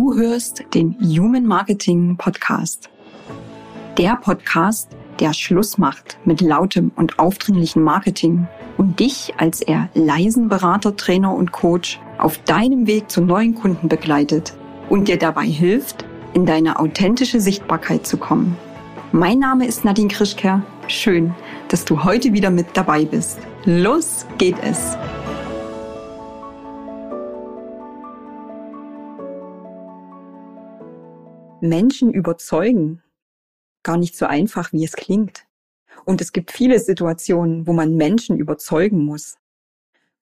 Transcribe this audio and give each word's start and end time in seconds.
Du 0.00 0.14
hörst 0.14 0.64
den 0.72 0.96
Human 0.98 1.44
Marketing 1.44 2.16
Podcast. 2.16 2.88
Der 3.98 4.16
Podcast, 4.16 4.88
der 5.18 5.34
Schluss 5.34 5.76
macht 5.76 6.16
mit 6.24 6.40
lautem 6.40 6.90
und 6.96 7.18
aufdringlichem 7.18 7.82
Marketing 7.82 8.48
und 8.78 8.98
dich 8.98 9.34
als 9.36 9.60
eher 9.60 9.90
leisen 9.92 10.48
Berater, 10.48 10.96
Trainer 10.96 11.34
und 11.34 11.52
Coach 11.52 12.00
auf 12.16 12.38
deinem 12.44 12.86
Weg 12.86 13.10
zu 13.10 13.20
neuen 13.20 13.54
Kunden 13.54 13.90
begleitet 13.90 14.54
und 14.88 15.06
dir 15.06 15.18
dabei 15.18 15.44
hilft, 15.44 16.06
in 16.32 16.46
deine 16.46 16.78
authentische 16.78 17.38
Sichtbarkeit 17.38 18.06
zu 18.06 18.16
kommen. 18.16 18.56
Mein 19.12 19.38
Name 19.38 19.66
ist 19.66 19.84
Nadine 19.84 20.08
Krischker. 20.08 20.62
Schön, 20.88 21.34
dass 21.68 21.84
du 21.84 22.04
heute 22.04 22.32
wieder 22.32 22.48
mit 22.48 22.68
dabei 22.72 23.04
bist. 23.04 23.38
Los 23.66 24.24
geht 24.38 24.56
es! 24.62 24.96
Menschen 31.62 32.12
überzeugen. 32.12 33.02
Gar 33.82 33.96
nicht 33.96 34.16
so 34.16 34.26
einfach, 34.26 34.72
wie 34.72 34.84
es 34.84 34.92
klingt. 34.92 35.46
Und 36.04 36.20
es 36.20 36.32
gibt 36.32 36.50
viele 36.50 36.78
Situationen, 36.78 37.66
wo 37.66 37.72
man 37.72 37.96
Menschen 37.96 38.38
überzeugen 38.38 39.04
muss. 39.04 39.36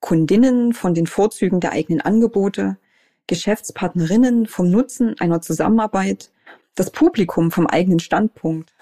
Kundinnen 0.00 0.72
von 0.72 0.94
den 0.94 1.06
Vorzügen 1.06 1.60
der 1.60 1.72
eigenen 1.72 2.00
Angebote, 2.00 2.78
Geschäftspartnerinnen 3.26 4.46
vom 4.46 4.70
Nutzen 4.70 5.18
einer 5.18 5.40
Zusammenarbeit, 5.40 6.32
das 6.74 6.90
Publikum 6.90 7.50
vom 7.50 7.66
eigenen 7.66 7.98
Standpunkt. 7.98 8.72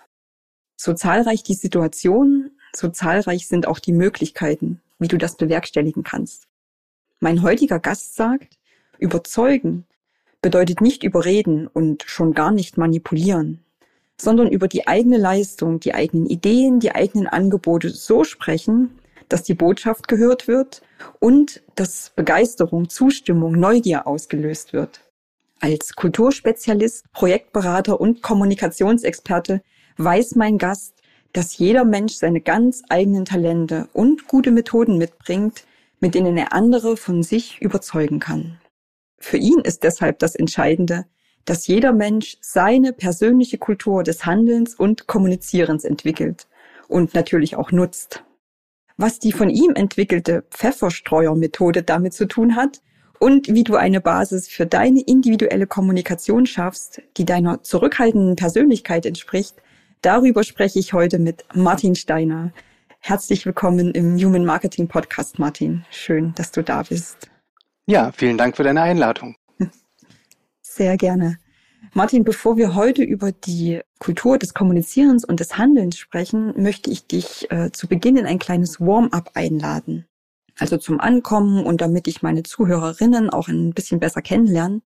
So 0.77 0.93
zahlreich 0.93 1.43
die 1.43 1.55
Situationen, 1.55 2.59
so 2.75 2.89
zahlreich 2.89 3.49
sind 3.49 3.67
auch 3.67 3.79
die 3.79 3.93
Möglichkeiten, 3.93 4.83
wie 4.99 5.09
du 5.09 5.17
das 5.17 5.37
bewerkstelligen 5.37 6.03
kannst. 6.03 6.47
Mein 7.19 7.43
heutiger 7.43 7.81
Gast 7.81 8.15
sagt, 8.15 8.59
überzeugen 8.99 9.87
bedeutet 10.47 10.81
nicht 10.81 11.03
überreden 11.03 11.67
und 11.67 12.05
schon 12.07 12.33
gar 12.33 12.53
nicht 12.53 12.79
manipulieren, 12.79 13.65
sondern 14.17 14.49
über 14.49 14.69
die 14.69 14.87
eigene 14.87 15.17
Leistung, 15.17 15.81
die 15.81 15.93
eigenen 15.93 16.27
Ideen, 16.27 16.79
die 16.79 16.95
eigenen 16.95 17.27
Angebote 17.27 17.89
so 17.89 18.23
sprechen, 18.23 18.97
dass 19.29 19.43
die 19.43 19.55
Botschaft 19.55 20.07
gehört 20.07 20.47
wird 20.47 20.83
und 21.19 21.65
dass 21.75 22.13
Begeisterung, 22.15 22.89
Zustimmung, 22.89 23.59
Neugier 23.59 24.07
ausgelöst 24.07 24.73
wird. 24.73 25.01
Als 25.59 25.97
Kulturspezialist, 25.97 27.13
Projektberater 27.13 28.01
und 28.01 28.23
Kommunikationsexperte 28.23 29.63
weiß 29.97 30.37
mein 30.37 30.59
Gast, 30.59 30.95
dass 31.33 31.59
jeder 31.59 31.85
Mensch 31.85 32.13
seine 32.13 32.41
ganz 32.41 32.85
eigenen 32.89 33.25
Talente 33.25 33.89
und 33.93 34.29
gute 34.29 34.53
Methoden 34.53 34.97
mitbringt, 34.97 35.65
mit 35.99 36.15
denen 36.15 36.37
er 36.37 36.53
andere 36.53 36.97
von 36.97 37.25
sich 37.25 37.61
überzeugen 37.61 38.21
kann. 38.21 38.61
Für 39.19 39.37
ihn 39.37 39.61
ist 39.61 39.83
deshalb 39.83 40.19
das 40.19 40.35
Entscheidende, 40.35 41.07
dass 41.45 41.67
jeder 41.67 41.93
Mensch 41.93 42.37
seine 42.41 42.93
persönliche 42.93 43.59
Kultur 43.59 44.03
des 44.03 44.27
Handelns 44.27 44.75
und 44.75 45.07
Kommunizierens 45.07 45.85
entwickelt 45.85 46.49
und 46.89 47.15
natürlich 47.15 47.57
auch 47.57 47.73
nutzt. 47.73 48.25
Was 48.97 49.19
die 49.19 49.33
von 49.33 49.51
ihm 49.51 49.73
entwickelte 49.75 50.45
Pfefferstreuermethode 50.51 51.83
damit 51.83 52.15
zu 52.15 52.27
tun 52.27 52.57
hat 52.57 52.81
und 53.19 53.49
wie 53.49 53.65
du 53.65 53.77
eine 53.77 54.01
Basis 54.01 54.49
für 54.49 54.67
deine 54.67 55.03
individuelle 55.03 55.67
Kommunikation 55.67 56.47
schaffst, 56.47 57.03
die 57.17 57.25
deiner 57.25 57.63
zurückhaltenden 57.63 58.37
Persönlichkeit 58.37 59.07
entspricht, 59.07 59.57
darüber 60.03 60.45
spreche 60.45 60.79
ich 60.79 60.93
heute 60.93 61.19
mit 61.19 61.45
Martin 61.55 61.95
Steiner. 61.95 62.53
Herzlich 63.01 63.47
willkommen 63.47 63.93
im 63.93 64.17
Human 64.17 64.45
Marketing 64.45 64.89
Podcast, 64.89 65.39
Martin. 65.39 65.85
Schön, 65.91 66.33
dass 66.35 66.51
du 66.51 66.63
da 66.63 66.83
bist. 66.83 67.31
Ja, 67.87 68.11
vielen 68.11 68.37
Dank 68.37 68.57
für 68.57 68.65
deine 68.65 68.83
Einladung. 68.83 69.37
Sehr 70.61 70.97
gerne. 70.97 71.39
Martin, 71.93 72.25
bevor 72.25 72.57
wir 72.57 72.75
heute 72.75 73.05
über 73.05 73.31
die 73.31 73.81
Kultur 74.01 74.39
des 74.39 74.55
Kommunizierens 74.55 75.25
und 75.25 75.39
des 75.39 75.57
Handelns 75.57 75.97
sprechen, 75.97 76.53
möchte 76.61 76.91
ich 76.91 77.07
dich 77.07 77.51
äh, 77.51 77.71
zu 77.71 77.87
Beginn 77.87 78.17
in 78.17 78.27
ein 78.27 78.41
kleines 78.41 78.81
Warm-up 78.81 79.31
einladen. 79.35 80.07
Also 80.59 80.79
zum 80.79 81.01
Ankommen 81.01 81.65
und 81.65 81.81
damit 81.81 82.09
ich 82.09 82.23
meine 82.23 82.43
Zuhörerinnen 82.43 83.31
auch 83.31 83.47
ein 83.49 83.73
bisschen 83.73 84.01
besser 84.01 84.21
kennenlernen. 84.21 84.83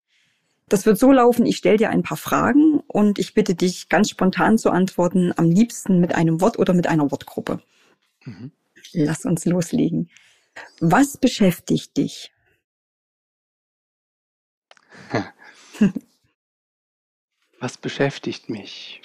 Das 0.68 0.86
wird 0.86 0.98
so 0.98 1.10
laufen, 1.10 1.46
ich 1.46 1.56
stelle 1.56 1.76
dir 1.76 1.90
ein 1.90 2.02
paar 2.02 2.16
Fragen 2.16 2.80
und 2.86 3.18
ich 3.18 3.34
bitte 3.34 3.54
dich 3.54 3.88
ganz 3.88 4.08
spontan 4.08 4.56
zu 4.56 4.70
antworten, 4.70 5.32
am 5.36 5.50
liebsten 5.50 6.00
mit 6.00 6.14
einem 6.14 6.40
Wort 6.40 6.58
oder 6.58 6.74
mit 6.74 6.86
einer 6.86 7.10
Wortgruppe. 7.10 7.60
Mhm. 8.24 8.52
Lass 8.92 9.24
uns 9.24 9.44
loslegen. 9.44 10.10
Was 10.80 11.16
beschäftigt 11.16 11.96
dich? 11.96 12.33
Was 17.60 17.78
beschäftigt 17.78 18.50
mich? 18.50 19.00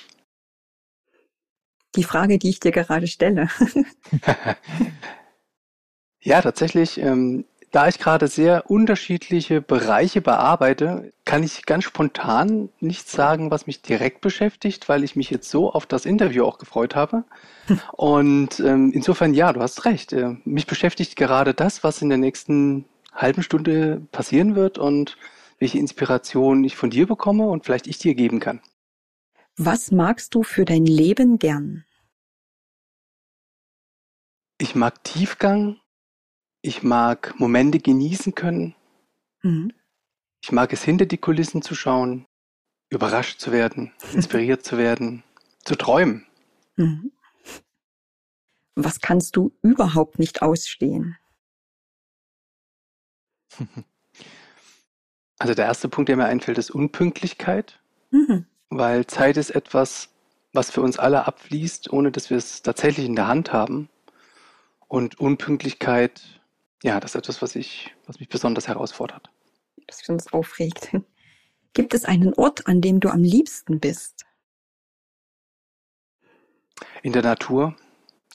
Die 1.95 2.03
Frage, 2.03 2.37
die 2.37 2.49
ich 2.49 2.59
dir 2.59 2.71
gerade 2.71 3.07
stelle. 3.07 3.49
ja, 6.19 6.41
tatsächlich, 6.41 6.99
ähm, 6.99 7.45
da 7.71 7.87
ich 7.87 7.99
gerade 7.99 8.27
sehr 8.27 8.69
unterschiedliche 8.69 9.61
Bereiche 9.61 10.21
bearbeite, 10.21 11.11
kann 11.25 11.43
ich 11.43 11.65
ganz 11.65 11.83
spontan 11.83 12.69
nicht 12.79 13.07
sagen, 13.09 13.51
was 13.51 13.67
mich 13.67 13.81
direkt 13.81 14.21
beschäftigt, 14.21 14.89
weil 14.89 15.03
ich 15.03 15.15
mich 15.15 15.29
jetzt 15.29 15.49
so 15.49 15.71
auf 15.71 15.85
das 15.85 16.05
Interview 16.05 16.45
auch 16.45 16.57
gefreut 16.57 16.95
habe. 16.95 17.23
Und 17.93 18.59
ähm, 18.59 18.91
insofern, 18.93 19.33
ja, 19.33 19.53
du 19.53 19.61
hast 19.61 19.85
recht. 19.85 20.13
Äh, 20.13 20.35
mich 20.45 20.67
beschäftigt 20.67 21.15
gerade 21.15 21.53
das, 21.53 21.83
was 21.83 22.01
in 22.01 22.09
der 22.09 22.17
nächsten 22.17 22.85
halben 23.13 23.43
Stunde 23.43 24.01
passieren 24.11 24.55
wird 24.55 24.77
und 24.77 25.17
welche 25.59 25.77
Inspiration 25.77 26.63
ich 26.63 26.75
von 26.75 26.89
dir 26.89 27.05
bekomme 27.05 27.47
und 27.47 27.65
vielleicht 27.65 27.87
ich 27.87 27.97
dir 27.97 28.15
geben 28.15 28.39
kann. 28.39 28.61
Was 29.57 29.91
magst 29.91 30.33
du 30.35 30.43
für 30.43 30.65
dein 30.65 30.85
Leben 30.85 31.37
gern? 31.37 31.85
Ich 34.57 34.73
mag 34.75 35.03
Tiefgang. 35.03 35.79
Ich 36.61 36.83
mag 36.83 37.39
Momente 37.39 37.79
genießen 37.79 38.35
können. 38.35 38.75
Mhm. 39.43 39.73
Ich 40.41 40.51
mag 40.51 40.73
es 40.73 40.83
hinter 40.83 41.05
die 41.05 41.17
Kulissen 41.17 41.61
zu 41.61 41.75
schauen, 41.75 42.25
überrascht 42.89 43.39
zu 43.39 43.51
werden, 43.51 43.93
inspiriert 44.13 44.63
zu 44.63 44.77
werden, 44.77 45.23
zu 45.63 45.75
träumen. 45.75 46.25
Mhm. 46.75 47.11
Was 48.75 49.01
kannst 49.01 49.35
du 49.35 49.51
überhaupt 49.61 50.19
nicht 50.19 50.41
ausstehen? 50.41 51.17
Also 55.39 55.53
der 55.53 55.65
erste 55.65 55.87
Punkt, 55.87 56.09
der 56.09 56.17
mir 56.17 56.25
einfällt, 56.25 56.57
ist 56.57 56.69
Unpünktlichkeit, 56.69 57.79
mhm. 58.11 58.45
weil 58.69 59.07
Zeit 59.07 59.37
ist 59.37 59.51
etwas, 59.51 60.09
was 60.51 60.69
für 60.69 60.81
uns 60.81 60.99
alle 60.99 61.25
abfließt, 61.25 61.91
ohne 61.93 62.11
dass 62.11 62.29
wir 62.29 62.37
es 62.37 62.61
tatsächlich 62.61 63.05
in 63.05 63.15
der 63.15 63.27
Hand 63.27 63.53
haben. 63.53 63.89
Und 64.89 65.19
Unpünktlichkeit, 65.19 66.21
ja, 66.83 66.99
das 66.99 67.11
ist 67.11 67.15
etwas, 67.15 67.41
was 67.41 67.55
ich, 67.55 67.95
was 68.05 68.19
mich 68.19 68.27
besonders 68.27 68.67
herausfordert. 68.67 69.29
Das 69.87 70.07
uns 70.09 70.31
aufregt. 70.33 70.89
Gibt 71.73 71.93
es 71.93 72.03
einen 72.03 72.33
Ort, 72.33 72.67
an 72.67 72.81
dem 72.81 72.99
du 72.99 73.09
am 73.09 73.23
liebsten 73.23 73.79
bist? 73.79 74.25
In 77.01 77.13
der 77.13 77.21
Natur, 77.21 77.75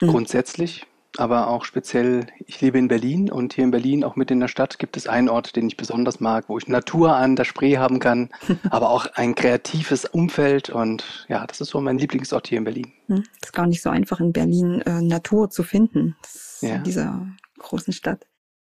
mhm. 0.01 0.07
grundsätzlich 0.07 0.87
aber 1.17 1.49
auch 1.49 1.65
speziell, 1.65 2.27
ich 2.47 2.61
lebe 2.61 2.79
in 2.79 2.89
Berlin 2.89 3.31
und 3.31 3.55
hier 3.55 3.65
in 3.65 3.71
Berlin, 3.71 4.05
auch 4.05 4.17
mit 4.17 4.31
in 4.31 4.41
der 4.41 4.49
Stadt, 4.49 4.79
gibt 4.79 4.97
es 4.97 5.07
einen 5.07 5.29
Ort, 5.29 5.57
den 5.57 5.67
ich 5.69 5.77
besonders 5.77 6.21
mag, 6.21 6.49
wo 6.49 6.59
ich 6.59 6.67
Natur 6.67 7.15
an 7.15 7.37
der 7.37 7.45
Spree 7.45 7.79
haben 7.79 8.01
kann, 8.01 8.31
aber 8.71 8.91
auch 8.91 9.07
ein 9.15 9.35
kreatives 9.35 10.05
Umfeld 10.05 10.71
und 10.71 11.27
ja, 11.29 11.47
das 11.47 11.61
ist 11.61 11.71
so 11.71 11.81
mein 11.81 11.99
Lieblingsort 11.99 12.49
hier 12.49 12.59
in 12.59 12.65
Berlin. 12.65 12.93
Es 13.09 13.17
hm, 13.17 13.25
ist 13.43 13.53
gar 13.53 13.67
nicht 13.67 13.83
so 13.83 13.91
einfach 13.91 14.21
in 14.21 14.33
Berlin 14.33 14.81
äh, 14.83 15.01
Natur 15.03 15.51
zu 15.51 15.63
finden, 15.63 16.17
ja. 16.61 16.77
in 16.77 16.85
dieser 16.85 17.27
großen 17.59 17.93
Stadt. 17.93 18.27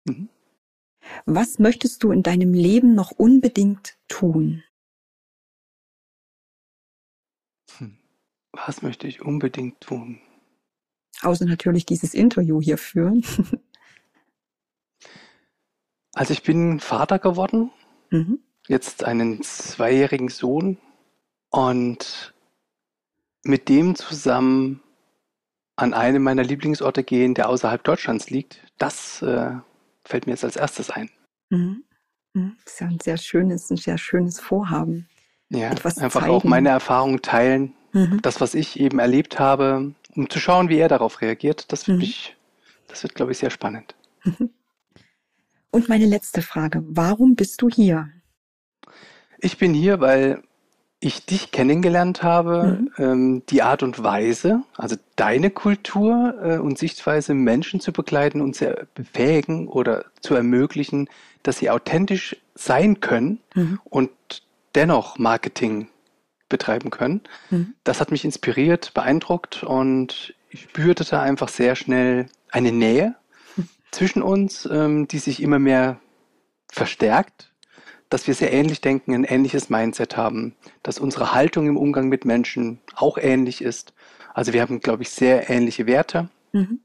Mhm. 0.06 0.30
Was 1.26 1.60
möchtest 1.60 2.04
du 2.04 2.12
in 2.12 2.24
deinem 2.24 2.54
Leben 2.54 2.96
noch 2.96 3.12
unbedingt 3.12 3.98
tun? 4.08 4.64
Hm. 7.78 7.98
Was 8.52 8.82
möchte 8.82 9.08
ich 9.08 9.22
unbedingt 9.22 9.82
tun? 9.82 10.20
Außer 11.22 11.46
natürlich 11.46 11.86
dieses 11.86 12.14
Interview 12.14 12.62
hier 12.62 12.78
führen. 12.78 13.24
Also 16.14 16.32
ich 16.34 16.44
bin 16.44 16.80
Vater 16.80 17.18
geworden, 17.18 17.72
mhm. 18.12 18.40
jetzt 18.68 19.04
einen 19.04 19.42
zweijährigen 19.42 20.30
Sohn 20.30 20.78
und 21.50 22.34
mit 23.44 23.68
dem 23.68 23.96
zusammen 23.96 24.82
an 25.76 25.94
einem 25.94 26.22
meiner 26.22 26.44
Lieblingsorte 26.44 27.04
gehen, 27.04 27.34
der 27.34 27.50
außerhalb 27.50 27.84
Deutschlands 27.84 28.30
liegt, 28.30 28.64
das 28.78 29.24
äh, 29.24 29.52
fällt 30.06 30.28
mir 30.28 30.34
jetzt 30.34 30.44
als 30.44 30.56
erstes 30.56 30.92
ein. 30.92 31.10
Mhm. 31.50 31.84
mhm. 32.34 32.58
Das 32.64 32.74
ist 32.74 32.80
ja 32.80 32.88
ein 32.88 33.00
sehr 33.00 33.18
schönes, 33.18 33.72
ein 33.72 33.78
sehr 33.78 33.98
schönes 33.98 34.40
Vorhaben. 34.40 35.08
Ja, 35.50 35.70
einfach 35.70 35.94
zeigen. 35.94 36.30
auch 36.30 36.44
meine 36.44 36.70
Erfahrungen 36.70 37.24
teilen, 37.24 37.74
mhm. 37.92 38.22
das, 38.22 38.40
was 38.40 38.54
ich 38.54 38.80
eben 38.80 39.00
erlebt 39.00 39.40
habe, 39.40 39.96
um 40.16 40.30
zu 40.30 40.40
schauen, 40.40 40.70
wie 40.70 40.78
er 40.78 40.88
darauf 40.88 41.22
reagiert. 41.22 41.72
Das, 41.72 41.88
wird, 41.88 41.98
mhm. 41.98 42.02
mich, 42.02 42.36
das 42.88 43.04
wird, 43.04 43.16
glaube 43.16 43.32
ich, 43.32 43.38
sehr 43.38 43.50
spannend. 43.50 43.96
Und 45.72 45.90
meine 45.90 46.06
letzte 46.06 46.42
Frage, 46.42 46.84
warum 46.86 47.36
bist 47.36 47.62
du 47.62 47.70
hier? 47.70 48.10
Ich 49.40 49.58
bin 49.58 49.74
hier, 49.74 50.00
weil 50.00 50.44
ich 51.00 51.26
dich 51.26 51.52
kennengelernt 51.52 52.24
habe, 52.24 52.80
mhm. 52.98 53.04
ähm, 53.04 53.44
die 53.50 53.62
Art 53.62 53.84
und 53.84 54.02
Weise, 54.04 54.64
also 54.78 54.96
deine 55.16 55.50
Kultur 55.50 56.36
äh, 56.42 56.58
und 56.60 56.78
Sichtweise, 56.78 57.34
Menschen 57.34 57.82
zu 57.82 57.92
begleiten 57.92 58.40
und 58.40 58.56
zu 58.56 58.88
befähigen 58.96 59.68
oder 59.68 60.06
zu 60.22 60.36
ermöglichen, 60.36 61.10
dass 61.42 61.58
sie 61.58 61.70
authentisch 61.70 62.38
sein 62.56 63.02
können 63.02 63.40
mhm. 63.54 63.80
und 63.84 64.12
dennoch 64.76 65.18
Marketing 65.18 65.90
betreiben 66.50 66.90
können. 66.90 67.22
Mhm. 67.50 67.74
Das 67.84 68.00
hat 68.00 68.12
mich 68.12 68.26
inspiriert, 68.26 68.94
beeindruckt 68.94 69.64
und 69.64 70.36
ich 70.50 70.64
spürte 70.64 71.04
da 71.04 71.22
einfach 71.22 71.50
sehr 71.50 71.76
schnell 71.76 72.28
eine 72.52 72.72
Nähe 72.72 73.16
mhm. 73.56 73.68
zwischen 73.92 74.22
uns, 74.22 74.68
ähm, 74.72 75.08
die 75.08 75.20
sich 75.20 75.42
immer 75.42 75.60
mehr 75.60 76.00
verstärkt 76.72 77.54
dass 78.14 78.28
wir 78.28 78.36
sehr 78.36 78.54
ähnlich 78.54 78.80
denken, 78.80 79.16
ein 79.16 79.24
ähnliches 79.24 79.72
Mindset 79.72 80.16
haben, 80.16 80.56
dass 80.84 81.00
unsere 81.00 81.34
Haltung 81.34 81.66
im 81.66 81.78
Umgang 81.78 82.10
mit 82.10 82.26
Menschen 82.26 82.80
auch 82.94 83.18
ähnlich 83.18 83.64
ist. 83.64 83.96
Also 84.36 84.54
wir 84.54 84.62
haben, 84.62 84.82
glaube 84.82 85.02
ich, 85.02 85.10
sehr 85.10 85.50
ähnliche 85.50 85.88
Werte. 85.88 86.30
Mhm. 86.52 86.82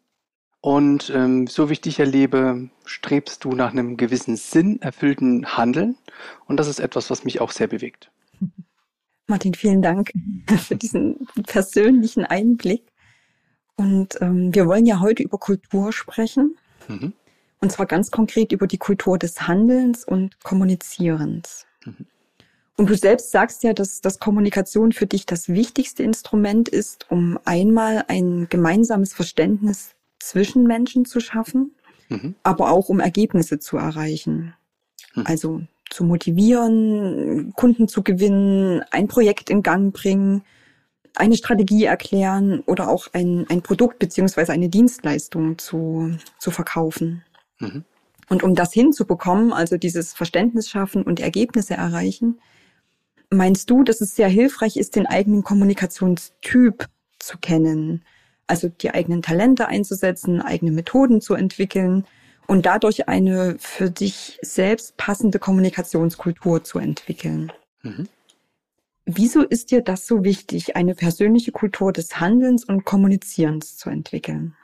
Und 0.62 1.12
ähm, 1.14 1.46
so 1.46 1.68
wie 1.68 1.74
ich 1.74 1.80
dich 1.82 2.00
erlebe, 2.00 2.70
strebst 2.86 3.44
du 3.44 3.52
nach 3.52 3.72
einem 3.72 3.98
gewissen 3.98 4.36
sinnerfüllten 4.36 5.54
Handeln. 5.54 5.98
Und 6.46 6.56
das 6.58 6.66
ist 6.66 6.80
etwas, 6.80 7.10
was 7.10 7.24
mich 7.24 7.42
auch 7.42 7.50
sehr 7.50 7.66
bewegt. 7.66 8.10
Martin, 9.28 9.52
vielen 9.52 9.82
Dank 9.82 10.10
für 10.66 10.74
diesen 10.74 11.28
persönlichen 11.46 12.24
Einblick. 12.24 12.82
Und 13.76 14.20
ähm, 14.22 14.54
wir 14.54 14.66
wollen 14.66 14.86
ja 14.86 15.00
heute 15.00 15.22
über 15.22 15.38
Kultur 15.38 15.92
sprechen. 15.92 16.56
Mhm. 16.88 17.12
Und 17.60 17.70
zwar 17.70 17.86
ganz 17.86 18.10
konkret 18.10 18.52
über 18.52 18.66
die 18.66 18.78
Kultur 18.78 19.18
des 19.18 19.46
Handelns 19.46 20.04
und 20.04 20.42
Kommunizierens. 20.42 21.66
Mhm. 21.84 22.06
Und 22.78 22.88
du 22.88 22.96
selbst 22.96 23.30
sagst 23.30 23.64
ja, 23.64 23.74
dass, 23.74 24.00
dass 24.00 24.18
Kommunikation 24.18 24.92
für 24.92 25.06
dich 25.06 25.26
das 25.26 25.48
wichtigste 25.48 26.04
Instrument 26.04 26.68
ist, 26.68 27.10
um 27.10 27.38
einmal 27.44 28.04
ein 28.08 28.48
gemeinsames 28.48 29.12
Verständnis 29.12 29.94
zwischen 30.20 30.62
Menschen 30.62 31.04
zu 31.04 31.20
schaffen, 31.20 31.72
mhm. 32.08 32.34
aber 32.44 32.70
auch 32.70 32.88
um 32.88 33.00
Ergebnisse 33.00 33.58
zu 33.58 33.76
erreichen. 33.76 34.54
Mhm. 35.14 35.24
Also 35.26 35.62
zu 35.90 36.04
motivieren, 36.04 37.52
Kunden 37.56 37.88
zu 37.88 38.02
gewinnen, 38.02 38.82
ein 38.90 39.08
Projekt 39.08 39.50
in 39.50 39.62
Gang 39.62 39.92
bringen, 39.92 40.42
eine 41.14 41.36
Strategie 41.36 41.84
erklären 41.84 42.60
oder 42.66 42.88
auch 42.88 43.08
ein, 43.12 43.46
ein 43.48 43.62
Produkt 43.62 43.98
beziehungsweise 43.98 44.52
eine 44.52 44.68
Dienstleistung 44.68 45.58
zu, 45.58 46.16
zu 46.38 46.50
verkaufen. 46.50 47.24
Mhm. 47.58 47.84
Und 48.28 48.42
um 48.42 48.54
das 48.54 48.72
hinzubekommen, 48.72 49.52
also 49.52 49.78
dieses 49.78 50.12
Verständnis 50.12 50.68
schaffen 50.68 51.02
und 51.02 51.18
Ergebnisse 51.18 51.74
erreichen, 51.74 52.38
meinst 53.30 53.70
du, 53.70 53.82
dass 53.82 54.00
es 54.00 54.14
sehr 54.14 54.28
hilfreich 54.28 54.76
ist, 54.76 54.96
den 54.96 55.06
eigenen 55.06 55.42
Kommunikationstyp 55.42 56.86
zu 57.18 57.38
kennen? 57.38 58.04
Also 58.46 58.68
die 58.68 58.90
eigenen 58.90 59.22
Talente 59.22 59.68
einzusetzen, 59.68 60.40
eigene 60.40 60.72
Methoden 60.72 61.20
zu 61.20 61.34
entwickeln 61.34 62.04
und 62.48 62.66
dadurch 62.66 63.08
eine 63.08 63.56
für 63.60 63.90
dich 63.90 64.38
selbst 64.42 64.96
passende 64.96 65.38
Kommunikationskultur 65.38 66.64
zu 66.64 66.80
entwickeln. 66.80 67.52
Mhm. 67.82 68.08
Wieso 69.04 69.42
ist 69.42 69.70
dir 69.70 69.82
das 69.82 70.06
so 70.06 70.24
wichtig, 70.24 70.74
eine 70.74 70.94
persönliche 70.94 71.52
Kultur 71.52 71.92
des 71.92 72.20
Handelns 72.20 72.64
und 72.64 72.84
Kommunizierens 72.84 73.76
zu 73.76 73.90
entwickeln? 73.90 74.56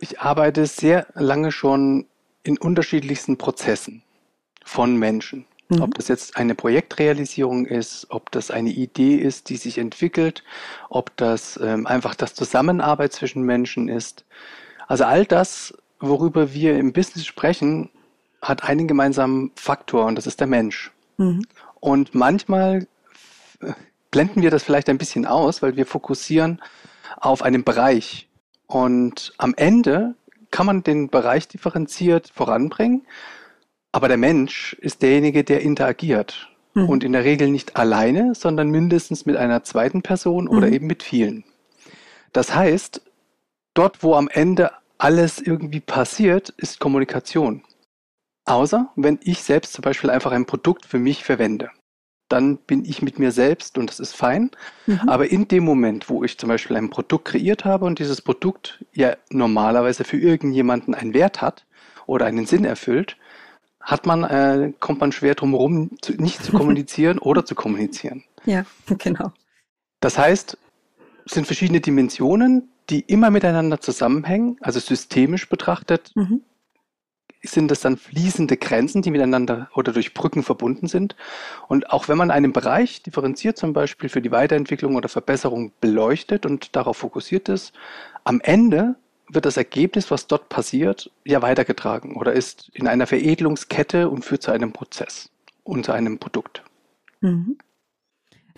Ich 0.00 0.20
arbeite 0.20 0.66
sehr 0.66 1.06
lange 1.14 1.50
schon 1.50 2.06
in 2.42 2.56
unterschiedlichsten 2.56 3.36
Prozessen 3.36 4.02
von 4.64 4.96
Menschen. 4.96 5.46
Mhm. 5.70 5.82
Ob 5.82 5.94
das 5.94 6.08
jetzt 6.08 6.36
eine 6.36 6.54
Projektrealisierung 6.54 7.64
ist, 7.64 8.06
ob 8.10 8.30
das 8.30 8.50
eine 8.50 8.70
Idee 8.70 9.16
ist, 9.16 9.48
die 9.48 9.56
sich 9.56 9.78
entwickelt, 9.78 10.44
ob 10.90 11.16
das 11.16 11.58
ähm, 11.62 11.86
einfach 11.86 12.14
das 12.14 12.34
Zusammenarbeit 12.34 13.12
zwischen 13.14 13.42
Menschen 13.42 13.88
ist. 13.88 14.24
Also 14.88 15.04
all 15.04 15.24
das, 15.24 15.74
worüber 16.00 16.52
wir 16.52 16.76
im 16.78 16.92
Business 16.92 17.26
sprechen, 17.26 17.90
hat 18.42 18.64
einen 18.64 18.88
gemeinsamen 18.88 19.52
Faktor 19.54 20.06
und 20.06 20.16
das 20.16 20.26
ist 20.26 20.40
der 20.40 20.46
Mensch. 20.46 20.90
Mhm. 21.18 21.42
Und 21.78 22.14
manchmal 22.14 22.86
blenden 24.10 24.42
wir 24.42 24.50
das 24.50 24.62
vielleicht 24.62 24.88
ein 24.88 24.98
bisschen 24.98 25.26
aus, 25.26 25.62
weil 25.62 25.76
wir 25.76 25.86
fokussieren 25.86 26.60
auf 27.16 27.42
einen 27.42 27.64
Bereich. 27.64 28.28
Und 28.66 29.32
am 29.38 29.54
Ende 29.56 30.14
kann 30.50 30.66
man 30.66 30.82
den 30.82 31.10
Bereich 31.10 31.48
differenziert 31.48 32.30
voranbringen, 32.32 33.06
aber 33.92 34.08
der 34.08 34.16
Mensch 34.16 34.74
ist 34.80 35.02
derjenige, 35.02 35.44
der 35.44 35.62
interagiert. 35.62 36.48
Mhm. 36.74 36.88
Und 36.88 37.04
in 37.04 37.12
der 37.12 37.24
Regel 37.24 37.50
nicht 37.50 37.76
alleine, 37.76 38.34
sondern 38.34 38.70
mindestens 38.70 39.26
mit 39.26 39.36
einer 39.36 39.64
zweiten 39.64 40.02
Person 40.02 40.48
oder 40.48 40.68
mhm. 40.68 40.72
eben 40.72 40.86
mit 40.86 41.02
vielen. 41.02 41.44
Das 42.32 42.54
heißt, 42.54 43.02
dort, 43.74 44.02
wo 44.02 44.14
am 44.14 44.28
Ende 44.28 44.70
alles 45.00 45.40
irgendwie 45.40 45.80
passiert, 45.80 46.50
ist 46.50 46.80
Kommunikation. 46.80 47.62
Außer 48.44 48.90
wenn 48.96 49.18
ich 49.22 49.42
selbst 49.42 49.72
zum 49.72 49.82
Beispiel 49.82 50.10
einfach 50.10 50.32
ein 50.32 50.46
Produkt 50.46 50.86
für 50.86 50.98
mich 50.98 51.24
verwende 51.24 51.70
dann 52.30 52.58
bin 52.58 52.84
ich 52.84 53.02
mit 53.02 53.18
mir 53.18 53.32
selbst 53.32 53.76
und 53.76 53.90
das 53.90 54.00
ist 54.00 54.14
fein. 54.14 54.50
Mhm. 54.86 55.00
Aber 55.08 55.30
in 55.30 55.48
dem 55.48 55.64
Moment, 55.64 56.08
wo 56.08 56.24
ich 56.24 56.38
zum 56.38 56.48
Beispiel 56.48 56.76
ein 56.76 56.88
Produkt 56.88 57.26
kreiert 57.26 57.64
habe 57.64 57.84
und 57.84 57.98
dieses 57.98 58.22
Produkt 58.22 58.84
ja 58.92 59.16
normalerweise 59.30 60.04
für 60.04 60.16
irgendjemanden 60.16 60.94
einen 60.94 61.12
Wert 61.12 61.42
hat 61.42 61.66
oder 62.06 62.26
einen 62.26 62.46
Sinn 62.46 62.64
erfüllt, 62.64 63.16
hat 63.80 64.06
man, 64.06 64.24
äh, 64.24 64.72
kommt 64.78 65.00
man 65.00 65.10
schwer 65.12 65.34
drum 65.34 65.50
herum, 65.50 65.90
nicht 66.18 66.42
zu 66.42 66.52
kommunizieren 66.56 67.18
oder 67.18 67.44
zu 67.44 67.54
kommunizieren. 67.54 68.22
Ja, 68.44 68.64
genau. 68.98 69.32
Das 69.98 70.16
heißt, 70.16 70.56
es 71.26 71.32
sind 71.34 71.46
verschiedene 71.46 71.80
Dimensionen, 71.80 72.68
die 72.90 73.00
immer 73.00 73.30
miteinander 73.30 73.80
zusammenhängen, 73.80 74.56
also 74.60 74.80
systemisch 74.80 75.48
betrachtet, 75.48 76.12
mhm 76.14 76.42
sind 77.42 77.70
das 77.70 77.80
dann 77.80 77.96
fließende 77.96 78.56
Grenzen, 78.56 79.02
die 79.02 79.10
miteinander 79.10 79.70
oder 79.74 79.92
durch 79.92 80.14
Brücken 80.14 80.42
verbunden 80.42 80.88
sind. 80.88 81.16
Und 81.68 81.90
auch 81.90 82.08
wenn 82.08 82.18
man 82.18 82.30
einen 82.30 82.52
Bereich 82.52 83.02
differenziert, 83.02 83.56
zum 83.56 83.72
Beispiel 83.72 84.08
für 84.08 84.20
die 84.20 84.30
Weiterentwicklung 84.30 84.96
oder 84.96 85.08
Verbesserung 85.08 85.72
beleuchtet 85.80 86.44
und 86.44 86.76
darauf 86.76 86.98
fokussiert 86.98 87.48
ist, 87.48 87.72
am 88.24 88.40
Ende 88.42 88.96
wird 89.28 89.46
das 89.46 89.56
Ergebnis, 89.56 90.10
was 90.10 90.26
dort 90.26 90.48
passiert, 90.48 91.10
ja 91.24 91.40
weitergetragen 91.40 92.16
oder 92.16 92.32
ist 92.32 92.68
in 92.74 92.86
einer 92.86 93.06
Veredelungskette 93.06 94.10
und 94.10 94.24
führt 94.24 94.42
zu 94.42 94.50
einem 94.50 94.72
Prozess 94.72 95.30
und 95.62 95.86
zu 95.86 95.92
einem 95.92 96.18
Produkt. 96.18 96.62
Mhm. 97.20 97.56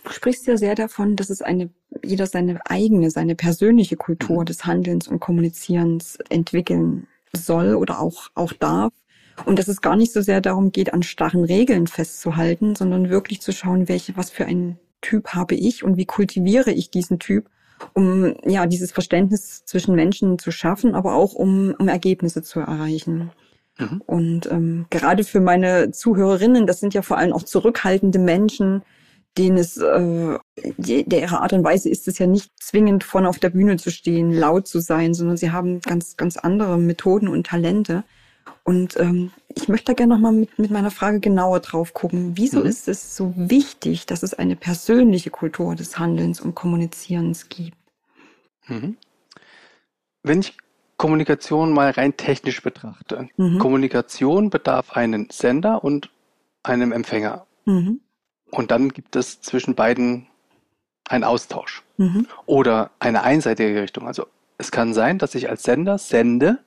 Du 0.03 0.11
sprichst 0.11 0.47
ja 0.47 0.57
sehr 0.57 0.75
davon, 0.75 1.15
dass 1.15 1.31
es 1.31 1.43
eine, 1.43 1.71
jeder 2.05 2.27
seine 2.27 2.61
eigene, 2.67 3.11
seine 3.11 3.35
persönliche 3.35 3.97
Kultur 3.97 4.41
mhm. 4.41 4.47
des 4.47 4.65
Handelns 4.65 5.09
und 5.09 5.21
Kommunizierens 5.21 6.19
entwickeln 6.29 7.07
soll 7.35 7.75
oder 7.75 8.01
auch, 8.01 8.29
auch 8.35 8.53
darf. 8.53 8.93
Und 9.47 9.59
dass 9.59 9.69
es 9.69 9.81
gar 9.81 9.97
nicht 9.97 10.13
so 10.13 10.21
sehr 10.21 10.41
darum 10.41 10.73
geht, 10.73 10.93
an 10.93 11.03
starren 11.03 11.45
Regeln 11.45 11.87
festzuhalten, 11.87 12.75
sondern 12.75 13.09
wirklich 13.09 13.41
zu 13.41 13.53
schauen, 13.53 13.89
welche, 13.89 14.17
was 14.17 14.31
für 14.31 14.45
einen 14.45 14.79
Typ 15.01 15.29
habe 15.29 15.55
ich 15.55 15.83
und 15.83 15.97
wie 15.97 16.05
kultiviere 16.05 16.71
ich 16.71 16.91
diesen 16.91 17.19
Typ, 17.19 17.49
um 17.95 18.35
ja 18.47 18.67
dieses 18.67 18.93
Verständnis 18.93 19.65
zwischen 19.65 19.95
Menschen 19.95 20.39
zu 20.39 20.51
schaffen, 20.51 20.95
aber 20.95 21.15
auch 21.15 21.33
um, 21.33 21.75
um 21.79 21.89
Ergebnisse 21.89 22.43
zu 22.43 22.61
erreichen. 22.61 23.31
Mhm. 23.79 24.03
Und 24.07 24.51
ähm, 24.51 24.87
gerade 24.91 25.25
für 25.25 25.41
meine 25.41 25.91
Zuhörerinnen, 25.91 26.67
das 26.67 26.81
sind 26.81 26.95
ja 26.95 27.03
vor 27.03 27.19
allem 27.19 27.33
auch 27.33 27.43
zurückhaltende 27.43 28.19
Menschen, 28.19 28.83
denen 29.39 29.57
es, 29.57 29.79
äh, 29.79 30.39
der 30.57 31.21
ihre 31.21 31.41
Art 31.41 31.53
und 31.53 31.65
Weise 31.65 31.89
ist 31.89 32.07
es 32.09 32.19
ja 32.19 32.27
nicht 32.27 32.51
zwingend 32.61 33.05
vorne 33.05 33.29
auf 33.29 33.39
der 33.39 33.51
Bühne 33.51 33.77
zu 33.77 33.91
stehen, 33.91 34.33
laut 34.33 34.67
zu 34.67 34.81
sein, 34.81 35.15
sondern 35.15 35.37
sie 35.37 35.51
haben 35.51 35.81
ganz, 35.81 36.17
ganz 36.17 36.37
andere 36.37 36.79
Methoden 36.79 37.29
und 37.29 37.47
Talente. 37.47 38.05
Und 38.65 38.97
ähm, 38.99 39.33
ich 39.57 39.69
möchte 39.69 39.87
da 39.87 39.93
gerne 39.95 40.15
nochmal 40.15 40.33
mit, 40.33 40.59
mit 40.59 40.71
meiner 40.71 40.91
Frage 40.91 41.21
genauer 41.21 41.61
drauf 41.61 41.95
gucken. 41.95 42.33
Wieso 42.37 42.61
mhm. 42.61 42.67
ist 42.67 42.89
es 42.89 43.17
so 43.17 43.33
wichtig, 43.37 44.07
dass 44.07 44.23
es 44.23 44.35
eine 44.35 44.57
persönliche 44.57 45.31
Kultur 45.31 45.75
des 45.75 45.99
Handelns 45.99 46.41
und 46.41 46.55
Kommunizierens 46.55 47.49
gibt? 47.49 47.77
Mhm. 48.67 48.97
Wenn 50.23 50.41
ich 50.41 50.57
Kommunikation 50.97 51.73
mal 51.73 51.91
rein 51.91 52.17
technisch 52.17 52.63
betrachte, 52.63 53.29
mhm. 53.37 53.59
Kommunikation 53.59 54.51
bedarf 54.51 54.93
einen 54.93 55.29
Sender 55.31 55.83
und 55.83 56.11
einem 56.63 56.93
Empfänger. 56.93 57.47
Mhm. 58.53 58.59
Und 58.59 58.71
dann 58.71 58.89
gibt 58.91 59.17
es 59.17 59.41
zwischen 59.41 59.75
beiden 59.75 60.27
einen 61.09 61.25
Austausch 61.25 61.83
mhm. 61.97 62.27
oder 62.47 62.91
eine 62.99 63.23
einseitige 63.23 63.83
Richtung. 63.83 64.07
Also 64.07 64.27
es 64.59 64.71
kann 64.71 64.95
sein, 64.95 65.19
dass 65.19 65.35
ich 65.35 65.49
als 65.49 65.63
Sender 65.65 65.99
sende 65.99 66.59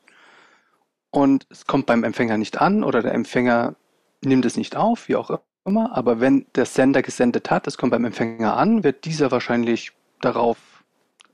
und 1.09 1.47
es 1.49 1.65
kommt 1.65 1.85
beim 1.85 2.03
Empfänger 2.03 2.37
nicht 2.37 2.59
an 2.59 2.83
oder 2.83 3.01
der 3.01 3.13
Empfänger 3.13 3.75
nimmt 4.21 4.45
es 4.45 4.57
nicht 4.57 4.75
auf, 4.75 5.07
wie 5.07 5.15
auch 5.15 5.39
immer. 5.65 5.95
Aber 5.95 6.19
wenn 6.19 6.45
der 6.55 6.65
Sender 6.65 7.01
gesendet 7.01 7.49
hat, 7.49 7.67
es 7.67 7.77
kommt 7.77 7.91
beim 7.91 8.05
Empfänger 8.05 8.57
an, 8.57 8.83
wird 8.83 9.05
dieser 9.05 9.31
wahrscheinlich 9.31 9.93
darauf, 10.19 10.57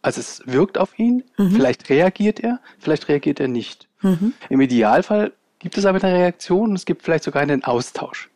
also 0.02 0.20
es 0.20 0.44
wirkt 0.46 0.78
auf 0.78 0.98
ihn, 1.00 1.24
mhm. 1.38 1.52
vielleicht 1.52 1.90
reagiert 1.90 2.40
er, 2.40 2.60
vielleicht 2.80 3.08
reagiert 3.08 3.40
er 3.40 3.48
nicht. 3.48 3.88
Mhm. 4.02 4.34
Im 4.50 4.62
Idealfall 4.62 5.34
gibt 5.60 5.78
es 5.78 5.86
aber 5.86 6.04
eine 6.04 6.14
Reaktion 6.16 6.70
und 6.70 6.76
es 6.76 6.86
gibt 6.86 7.04
vielleicht 7.04 7.24
sogar 7.24 7.42
einen 7.42 7.64
Austausch. 7.64 8.30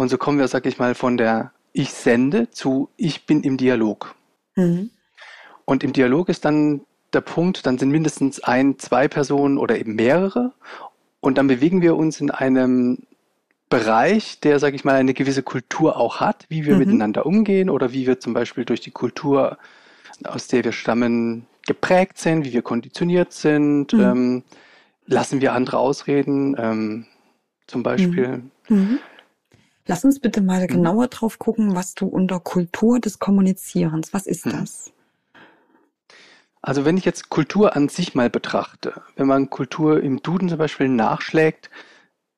Mhm. 0.00 0.02
Und 0.02 0.08
so 0.08 0.18
kommen 0.18 0.38
wir, 0.38 0.48
sag 0.48 0.66
ich 0.66 0.78
mal, 0.78 0.94
von 0.94 1.16
der 1.16 1.52
Ich 1.72 1.90
sende 1.92 2.50
zu 2.50 2.88
Ich 2.96 3.26
bin 3.26 3.42
im 3.42 3.56
Dialog. 3.56 4.14
Mhm. 4.56 4.90
Und 5.64 5.84
im 5.84 5.92
Dialog 5.92 6.28
ist 6.28 6.44
dann 6.44 6.80
der 7.12 7.20
Punkt, 7.20 7.66
dann 7.66 7.78
sind 7.78 7.90
mindestens 7.90 8.40
ein, 8.40 8.78
zwei 8.78 9.08
Personen 9.08 9.58
oder 9.58 9.78
eben 9.78 9.94
mehrere. 9.94 10.52
Und 11.20 11.38
dann 11.38 11.48
bewegen 11.48 11.82
wir 11.82 11.96
uns 11.96 12.20
in 12.20 12.30
einem 12.30 12.98
Bereich, 13.68 14.40
der, 14.40 14.58
sage 14.58 14.74
ich 14.74 14.84
mal, 14.84 14.96
eine 14.96 15.14
gewisse 15.14 15.42
Kultur 15.42 15.96
auch 15.96 16.18
hat, 16.18 16.46
wie 16.48 16.64
wir 16.64 16.74
mhm. 16.74 16.78
miteinander 16.80 17.26
umgehen 17.26 17.70
oder 17.70 17.92
wie 17.92 18.06
wir 18.06 18.18
zum 18.18 18.32
Beispiel 18.32 18.64
durch 18.64 18.80
die 18.80 18.90
Kultur, 18.90 19.58
aus 20.24 20.48
der 20.48 20.64
wir 20.64 20.72
stammen, 20.72 21.46
geprägt 21.66 22.18
sind, 22.18 22.44
wie 22.44 22.52
wir 22.52 22.62
konditioniert 22.62 23.32
sind. 23.32 23.92
Mhm. 23.92 24.00
Ähm, 24.00 24.42
lassen 25.06 25.40
wir 25.40 25.52
andere 25.52 25.78
ausreden, 25.78 26.56
ähm, 26.58 27.06
zum 27.66 27.82
Beispiel. 27.82 28.42
Mhm. 28.68 28.98
Lass 29.86 30.04
uns 30.04 30.20
bitte 30.20 30.40
mal 30.40 30.62
mhm. 30.62 30.66
genauer 30.68 31.08
drauf 31.08 31.38
gucken, 31.38 31.74
was 31.74 31.94
du 31.94 32.06
unter 32.06 32.40
Kultur 32.40 33.00
des 33.00 33.18
Kommunizierens, 33.18 34.12
was 34.12 34.26
ist 34.26 34.46
mhm. 34.46 34.52
das? 34.52 34.92
Also 36.62 36.84
wenn 36.84 36.96
ich 36.96 37.04
jetzt 37.04 37.30
Kultur 37.30 37.74
an 37.74 37.88
sich 37.88 38.14
mal 38.14 38.28
betrachte, 38.28 39.00
wenn 39.16 39.26
man 39.26 39.48
Kultur 39.48 40.02
im 40.02 40.22
Duden 40.22 40.48
zum 40.48 40.58
Beispiel 40.58 40.88
nachschlägt, 40.88 41.70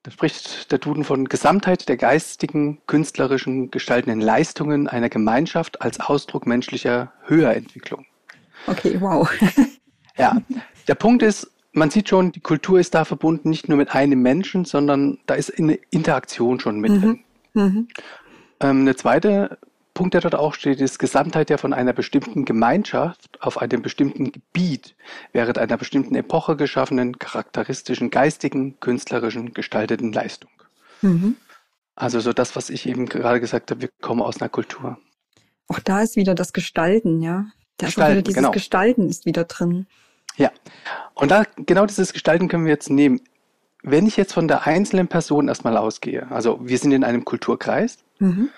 da 0.04 0.10
spricht 0.10 0.72
der 0.72 0.78
Duden 0.78 1.04
von 1.04 1.28
Gesamtheit 1.28 1.88
der 1.88 1.96
geistigen, 1.96 2.80
künstlerischen, 2.86 3.70
gestaltenden 3.70 4.20
Leistungen 4.20 4.88
einer 4.88 5.08
Gemeinschaft 5.08 5.80
als 5.82 6.00
Ausdruck 6.00 6.46
menschlicher 6.46 7.12
Höherentwicklung. 7.26 8.06
Okay, 8.66 9.00
wow. 9.00 9.30
ja, 10.16 10.40
der 10.88 10.94
Punkt 10.94 11.22
ist, 11.22 11.50
man 11.72 11.90
sieht 11.90 12.08
schon, 12.08 12.32
die 12.32 12.40
Kultur 12.40 12.80
ist 12.80 12.94
da 12.94 13.04
verbunden 13.04 13.50
nicht 13.50 13.68
nur 13.68 13.78
mit 13.78 13.94
einem 13.94 14.20
Menschen, 14.22 14.64
sondern 14.64 15.18
da 15.26 15.34
ist 15.34 15.56
eine 15.58 15.78
Interaktion 15.90 16.60
schon 16.60 16.80
mit 16.80 16.92
mhm. 16.92 17.00
drin. 17.00 17.24
Mhm. 17.54 17.88
Ähm, 18.60 18.80
eine 18.80 18.96
zweite 18.96 19.58
Punkt, 19.94 20.14
der 20.14 20.22
dort 20.22 20.34
auch 20.34 20.54
steht, 20.54 20.80
ist 20.80 20.98
Gesamtheit 20.98 21.50
der 21.50 21.58
von 21.58 21.72
einer 21.72 21.92
bestimmten 21.92 22.44
Gemeinschaft 22.44 23.42
auf 23.42 23.58
einem 23.60 23.82
bestimmten 23.82 24.32
Gebiet 24.32 24.94
während 25.32 25.58
einer 25.58 25.76
bestimmten 25.76 26.14
Epoche 26.14 26.56
geschaffenen, 26.56 27.18
charakteristischen, 27.18 28.10
geistigen, 28.10 28.80
künstlerischen, 28.80 29.52
gestalteten 29.52 30.12
Leistung. 30.12 30.50
Mhm. 31.02 31.36
Also 31.94 32.20
so 32.20 32.32
das, 32.32 32.56
was 32.56 32.70
ich 32.70 32.86
eben 32.86 33.06
gerade 33.06 33.40
gesagt 33.40 33.70
habe, 33.70 33.82
wir 33.82 33.90
kommen 34.00 34.22
aus 34.22 34.40
einer 34.40 34.48
Kultur. 34.48 34.98
Auch 35.68 35.78
da 35.78 36.00
ist 36.00 36.16
wieder 36.16 36.34
das 36.34 36.52
Gestalten, 36.52 37.20
ja. 37.20 37.46
Da 37.76 37.88
ist 37.88 37.96
wieder 37.96 38.22
dieses 38.22 38.34
genau. 38.34 38.50
Gestalten 38.50 39.08
ist 39.08 39.26
wieder 39.26 39.44
drin. 39.44 39.86
Ja. 40.36 40.50
Und 41.14 41.30
da 41.30 41.44
genau 41.56 41.84
dieses 41.84 42.12
Gestalten 42.12 42.48
können 42.48 42.64
wir 42.64 42.72
jetzt 42.72 42.88
nehmen. 42.88 43.20
Wenn 43.82 44.06
ich 44.06 44.16
jetzt 44.16 44.32
von 44.32 44.48
der 44.48 44.66
einzelnen 44.66 45.08
Person 45.08 45.48
erstmal 45.48 45.76
ausgehe, 45.76 46.30
also 46.30 46.60
wir 46.62 46.78
sind 46.78 46.92
in 46.92 47.04
einem 47.04 47.24
Kulturkreis, 47.24 47.98
mhm. 48.18 48.50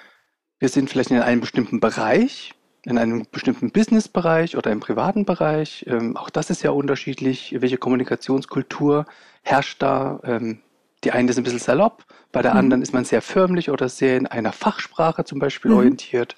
Wir 0.64 0.70
sind 0.70 0.88
vielleicht 0.88 1.10
in 1.10 1.20
einem 1.20 1.42
bestimmten 1.42 1.78
Bereich, 1.78 2.54
in 2.84 2.96
einem 2.96 3.26
bestimmten 3.30 3.70
Businessbereich 3.70 4.56
oder 4.56 4.72
im 4.72 4.80
privaten 4.80 5.26
Bereich. 5.26 5.84
Ähm, 5.86 6.16
auch 6.16 6.30
das 6.30 6.48
ist 6.48 6.62
ja 6.62 6.70
unterschiedlich. 6.70 7.54
Welche 7.58 7.76
Kommunikationskultur 7.76 9.04
herrscht 9.42 9.82
da? 9.82 10.20
Ähm, 10.24 10.60
die 11.04 11.12
eine 11.12 11.28
ist 11.28 11.36
ein 11.36 11.44
bisschen 11.44 11.58
salopp, 11.58 12.06
bei 12.32 12.40
der 12.40 12.52
mhm. 12.52 12.60
anderen 12.60 12.82
ist 12.82 12.94
man 12.94 13.04
sehr 13.04 13.20
förmlich 13.20 13.70
oder 13.70 13.90
sehr 13.90 14.16
in 14.16 14.26
einer 14.26 14.52
Fachsprache 14.52 15.24
zum 15.24 15.38
Beispiel 15.38 15.70
mhm. 15.70 15.76
orientiert. 15.76 16.36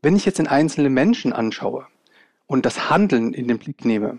Wenn 0.00 0.16
ich 0.16 0.24
jetzt 0.24 0.38
den 0.38 0.48
einzelnen 0.48 0.94
Menschen 0.94 1.34
anschaue 1.34 1.86
und 2.46 2.64
das 2.64 2.88
Handeln 2.88 3.34
in 3.34 3.48
den 3.48 3.58
Blick 3.58 3.84
nehme, 3.84 4.18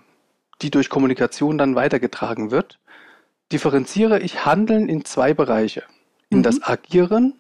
die 0.62 0.70
durch 0.70 0.90
Kommunikation 0.90 1.58
dann 1.58 1.74
weitergetragen 1.74 2.52
wird, 2.52 2.78
differenziere 3.52 4.20
ich 4.20 4.46
Handeln 4.46 4.90
in 4.90 5.06
zwei 5.06 5.34
Bereiche. 5.34 5.84
In 6.30 6.40
mhm. 6.40 6.44
das 6.44 6.62
Agieren 6.62 7.36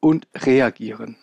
und 0.00 0.26
reagieren. 0.34 1.16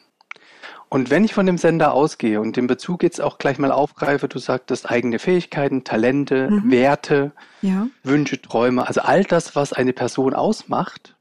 Und 0.90 1.10
wenn 1.10 1.26
ich 1.26 1.34
von 1.34 1.46
dem 1.46 1.58
Sender 1.58 1.94
ausgehe 1.94 2.40
und 2.40 2.56
den 2.56 2.68
Bezug 2.68 3.04
jetzt 3.04 3.20
auch 3.20 3.38
gleich 3.40 3.60
mal 3.60 3.72
aufgreife, 3.72 4.30
du 4.30 4.40
sagtest 4.40 4.90
eigene 4.90 5.20
Fähigkeiten, 5.20 5.84
Talente, 5.84 6.50
mhm. 6.50 6.72
Werte, 6.72 7.32
ja. 7.62 7.88
Wünsche, 8.04 8.42
Träume, 8.42 8.88
also 8.88 9.02
all 9.02 9.24
das, 9.26 9.56
was 9.56 9.74
eine 9.74 9.92
Person 9.92 10.34
ausmacht, 10.34 11.16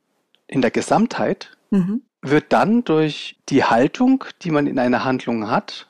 in 0.47 0.63
der 0.63 0.71
Gesamtheit, 0.71 1.57
mhm. 1.71 2.03
wird 2.23 2.53
dann 2.53 2.85
durch 2.85 3.37
die 3.49 3.65
Haltung, 3.65 4.25
die 4.43 4.53
man 4.53 4.69
in 4.69 4.79
einer 4.79 5.05
Handlung 5.05 5.51
hat, 5.51 5.89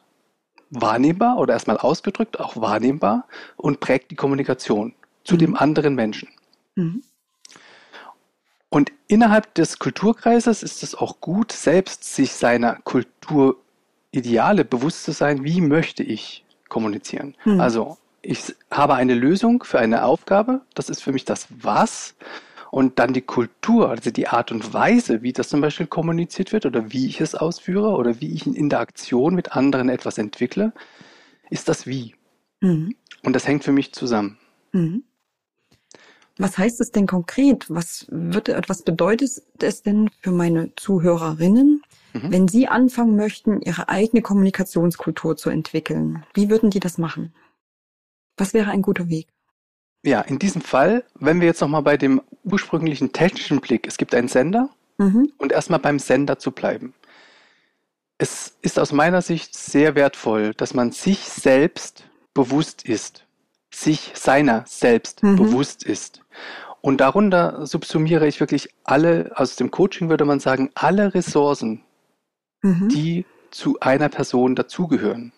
wahrnehmbar 0.70 1.38
oder 1.38 1.52
erstmal 1.52 1.76
ausgedrückt 1.76 2.40
auch 2.40 2.56
wahrnehmbar 2.56 3.28
und 3.56 3.80
prägt 3.80 4.10
die 4.10 4.16
Kommunikation 4.16 4.94
zu 5.24 5.34
mhm. 5.34 5.38
dem 5.38 5.56
anderen 5.56 5.94
Menschen. 5.94 6.28
Mhm. 6.76 7.02
Und 8.68 8.92
innerhalb 9.06 9.54
des 9.54 9.78
Kulturkreises 9.78 10.62
ist 10.62 10.82
es 10.82 10.94
auch 10.94 11.20
gut, 11.20 11.52
selbst 11.52 12.04
sich 12.04 12.32
seiner 12.32 12.76
Kulturideale 12.82 14.64
bewusst 14.64 15.04
zu 15.04 15.12
sein, 15.12 15.44
wie 15.44 15.60
möchte 15.60 16.02
ich 16.02 16.44
kommunizieren. 16.68 17.36
Hm. 17.44 17.60
Also 17.60 17.96
ich 18.22 18.54
habe 18.70 18.94
eine 18.94 19.14
Lösung 19.14 19.62
für 19.62 19.78
eine 19.78 20.04
Aufgabe, 20.04 20.62
das 20.74 20.88
ist 20.88 21.02
für 21.02 21.12
mich 21.12 21.24
das 21.24 21.46
Was. 21.50 22.14
Und 22.72 22.98
dann 22.98 23.12
die 23.14 23.22
Kultur, 23.22 23.88
also 23.88 24.10
die 24.10 24.26
Art 24.26 24.50
und 24.50 24.74
Weise, 24.74 25.22
wie 25.22 25.32
das 25.32 25.48
zum 25.48 25.60
Beispiel 25.60 25.86
kommuniziert 25.86 26.52
wird 26.52 26.66
oder 26.66 26.92
wie 26.92 27.06
ich 27.06 27.20
es 27.20 27.34
ausführe 27.34 27.90
oder 27.90 28.20
wie 28.20 28.34
ich 28.34 28.44
in 28.44 28.54
Interaktion 28.54 29.34
mit 29.34 29.52
anderen 29.52 29.88
etwas 29.88 30.18
entwickle, 30.18 30.72
ist 31.48 31.68
das 31.68 31.86
Wie. 31.86 32.16
Mhm. 32.60 32.94
Und 33.22 33.32
das 33.34 33.46
hängt 33.46 33.64
für 33.64 33.72
mich 33.72 33.92
zusammen. 33.92 34.36
Mhm. 34.72 35.04
Was 36.38 36.58
heißt 36.58 36.80
es 36.80 36.90
denn 36.90 37.06
konkret? 37.06 37.66
Was 37.68 38.06
wird, 38.10 38.50
was 38.68 38.82
bedeutet 38.82 39.42
es 39.58 39.82
denn 39.82 40.10
für 40.20 40.32
meine 40.32 40.74
Zuhörerinnen, 40.76 41.82
mhm. 42.12 42.32
wenn 42.32 42.48
sie 42.48 42.68
anfangen 42.68 43.16
möchten, 43.16 43.62
ihre 43.62 43.88
eigene 43.88 44.20
Kommunikationskultur 44.22 45.36
zu 45.36 45.48
entwickeln? 45.48 46.24
Wie 46.34 46.50
würden 46.50 46.70
die 46.70 46.80
das 46.80 46.98
machen? 46.98 47.34
Was 48.36 48.52
wäre 48.52 48.70
ein 48.70 48.82
guter 48.82 49.08
Weg? 49.08 49.28
Ja, 50.04 50.20
in 50.20 50.38
diesem 50.38 50.60
Fall, 50.60 51.04
wenn 51.14 51.40
wir 51.40 51.46
jetzt 51.46 51.62
nochmal 51.62 51.82
bei 51.82 51.96
dem 51.96 52.20
ursprünglichen 52.44 53.12
technischen 53.12 53.60
Blick, 53.60 53.86
es 53.86 53.96
gibt 53.96 54.14
einen 54.14 54.28
Sender 54.28 54.68
mhm. 54.98 55.32
und 55.38 55.52
erstmal 55.52 55.80
beim 55.80 55.98
Sender 55.98 56.38
zu 56.38 56.52
bleiben. 56.52 56.92
Es 58.18 58.56
ist 58.60 58.78
aus 58.78 58.92
meiner 58.92 59.22
Sicht 59.22 59.54
sehr 59.54 59.94
wertvoll, 59.94 60.52
dass 60.54 60.74
man 60.74 60.92
sich 60.92 61.20
selbst 61.20 62.08
bewusst 62.34 62.84
ist 62.84 63.25
sich 63.76 64.12
seiner 64.14 64.64
selbst 64.66 65.22
mhm. 65.22 65.36
bewusst 65.36 65.82
ist. 65.82 66.22
Und 66.80 67.00
darunter 67.00 67.66
subsumiere 67.66 68.26
ich 68.26 68.40
wirklich 68.40 68.70
alle, 68.84 69.32
aus 69.34 69.56
dem 69.56 69.70
Coaching 69.70 70.08
würde 70.08 70.24
man 70.24 70.40
sagen, 70.40 70.70
alle 70.74 71.12
Ressourcen, 71.12 71.82
mhm. 72.62 72.88
die 72.88 73.26
zu 73.50 73.78
einer 73.80 74.08
Person 74.08 74.54
dazugehören. 74.54 75.32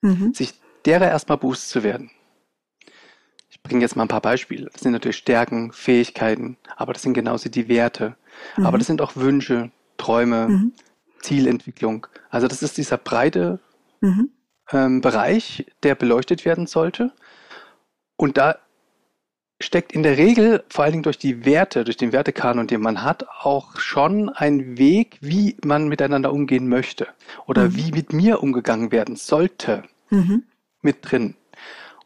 Mhm. 0.00 0.32
Sich 0.32 0.54
derer 0.86 1.08
erstmal 1.08 1.36
bewusst 1.36 1.68
zu 1.68 1.82
werden. 1.82 2.10
Ich 3.50 3.62
bringe 3.62 3.82
jetzt 3.82 3.94
mal 3.94 4.04
ein 4.04 4.08
paar 4.08 4.22
Beispiele. 4.22 4.70
Das 4.72 4.80
sind 4.80 4.92
natürlich 4.92 5.18
Stärken, 5.18 5.72
Fähigkeiten, 5.72 6.56
aber 6.76 6.94
das 6.94 7.02
sind 7.02 7.12
genauso 7.12 7.50
die 7.50 7.68
Werte. 7.68 8.16
Mhm. 8.56 8.66
Aber 8.66 8.78
das 8.78 8.86
sind 8.86 9.02
auch 9.02 9.16
Wünsche, 9.16 9.70
Träume, 9.98 10.48
mhm. 10.48 10.72
Zielentwicklung. 11.20 12.06
Also 12.30 12.48
das 12.48 12.62
ist 12.62 12.78
dieser 12.78 12.96
breite 12.96 13.60
mhm. 14.00 14.30
ähm, 14.72 15.00
Bereich, 15.02 15.66
der 15.82 15.94
beleuchtet 15.94 16.46
werden 16.46 16.66
sollte. 16.66 17.12
Und 18.16 18.36
da 18.36 18.58
steckt 19.60 19.92
in 19.92 20.02
der 20.02 20.18
Regel, 20.18 20.64
vor 20.68 20.84
allen 20.84 20.92
Dingen 20.92 21.02
durch 21.02 21.18
die 21.18 21.44
Werte, 21.44 21.84
durch 21.84 21.96
den 21.96 22.12
Wertekanon, 22.12 22.66
den 22.66 22.82
man 22.82 23.02
hat, 23.02 23.26
auch 23.28 23.78
schon 23.78 24.28
ein 24.28 24.76
Weg, 24.78 25.18
wie 25.20 25.56
man 25.64 25.88
miteinander 25.88 26.32
umgehen 26.32 26.68
möchte 26.68 27.08
oder 27.46 27.64
mhm. 27.64 27.76
wie 27.76 27.92
mit 27.92 28.12
mir 28.12 28.42
umgegangen 28.42 28.92
werden 28.92 29.16
sollte, 29.16 29.82
mhm. 30.10 30.44
mit 30.82 31.10
drin. 31.10 31.34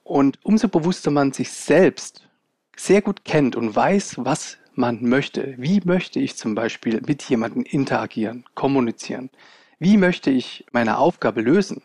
Und 0.04 0.38
umso 0.42 0.68
bewusster 0.68 1.10
man 1.10 1.32
sich 1.32 1.50
selbst 1.50 2.28
sehr 2.76 3.02
gut 3.02 3.24
kennt 3.24 3.56
und 3.56 3.74
weiß, 3.74 4.16
was 4.18 4.58
man 4.74 5.02
möchte, 5.02 5.54
wie 5.58 5.80
möchte 5.84 6.20
ich 6.20 6.36
zum 6.36 6.54
Beispiel 6.54 7.02
mit 7.06 7.22
jemandem 7.24 7.62
interagieren, 7.62 8.44
kommunizieren, 8.54 9.30
wie 9.78 9.96
möchte 9.96 10.30
ich 10.30 10.64
meine 10.72 10.98
Aufgabe 10.98 11.42
lösen, 11.42 11.82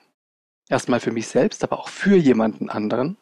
erstmal 0.70 1.00
für 1.00 1.12
mich 1.12 1.28
selbst, 1.28 1.64
aber 1.64 1.80
auch 1.80 1.90
für 1.90 2.16
jemanden 2.16 2.70
anderen, 2.70 3.18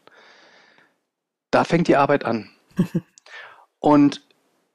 da 1.53 1.63
fängt 1.63 1.87
die 1.87 1.95
Arbeit 1.95 2.25
an. 2.25 2.49
Und 3.79 4.25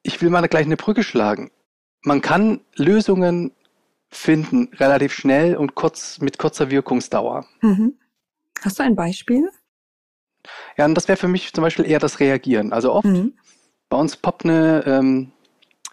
ich 0.03 0.21
will 0.21 0.31
mal 0.31 0.47
gleich 0.49 0.67
eine 0.67 0.77
Brücke 0.77 1.03
schlagen. 1.03 1.51
Man 2.03 2.21
kann 2.21 2.61
Lösungen 2.75 3.53
finden, 4.11 4.71
relativ 4.75 5.13
schnell 5.13 5.57
und 5.57 5.75
kurz, 5.75 6.19
mit 6.21 6.39
kurzer 6.39 6.71
Wirkungsdauer. 6.71 7.45
Mhm. 7.61 7.99
Hast 8.63 8.79
du 8.79 8.83
ein 8.83 8.97
Beispiel? 8.97 9.51
Ja, 10.79 10.87
und 10.87 10.95
das 10.95 11.09
wäre 11.09 11.19
für 11.19 11.29
mich 11.29 11.53
zum 11.53 11.63
Beispiel 11.63 11.85
eher 11.85 11.99
das 11.99 12.21
Reagieren. 12.21 12.73
Also 12.73 12.93
oft 12.93 13.05
mhm. 13.05 13.37
bei 13.91 13.99
uns 13.99 14.17
poppt 14.17 14.45
eine 14.45 14.83
ähm, 14.87 15.33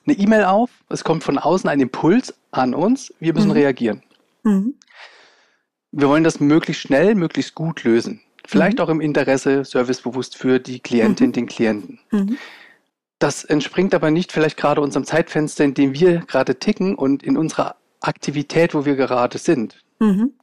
eine 0.05 0.17
E-Mail 0.17 0.45
auf, 0.45 0.69
es 0.89 1.03
kommt 1.03 1.23
von 1.23 1.37
außen 1.37 1.69
ein 1.69 1.79
Impuls 1.79 2.33
an 2.51 2.73
uns, 2.73 3.13
wir 3.19 3.33
müssen 3.33 3.47
mhm. 3.47 3.53
reagieren. 3.53 4.03
Mhm. 4.43 4.75
Wir 5.91 6.09
wollen 6.09 6.23
das 6.23 6.39
möglichst 6.39 6.83
schnell, 6.83 7.15
möglichst 7.15 7.55
gut 7.55 7.83
lösen. 7.83 8.21
Vielleicht 8.47 8.77
mhm. 8.77 8.83
auch 8.83 8.89
im 8.89 9.01
Interesse 9.01 9.65
servicebewusst 9.65 10.37
für 10.37 10.59
die 10.59 10.79
Klientin, 10.79 11.27
mhm. 11.27 11.33
den 11.33 11.45
Klienten. 11.47 11.99
Mhm. 12.11 12.37
Das 13.19 13.43
entspringt 13.43 13.93
aber 13.93 14.11
nicht 14.11 14.31
vielleicht 14.31 14.57
gerade 14.57 14.81
unserem 14.81 15.05
Zeitfenster, 15.05 15.63
in 15.63 15.73
dem 15.73 15.93
wir 15.93 16.19
gerade 16.19 16.59
ticken 16.59 16.95
und 16.95 17.23
in 17.23 17.37
unserer 17.37 17.75
Aktivität, 18.01 18.73
wo 18.73 18.85
wir 18.85 18.95
gerade 18.95 19.37
sind. 19.37 19.83
Mhm. 19.99 20.33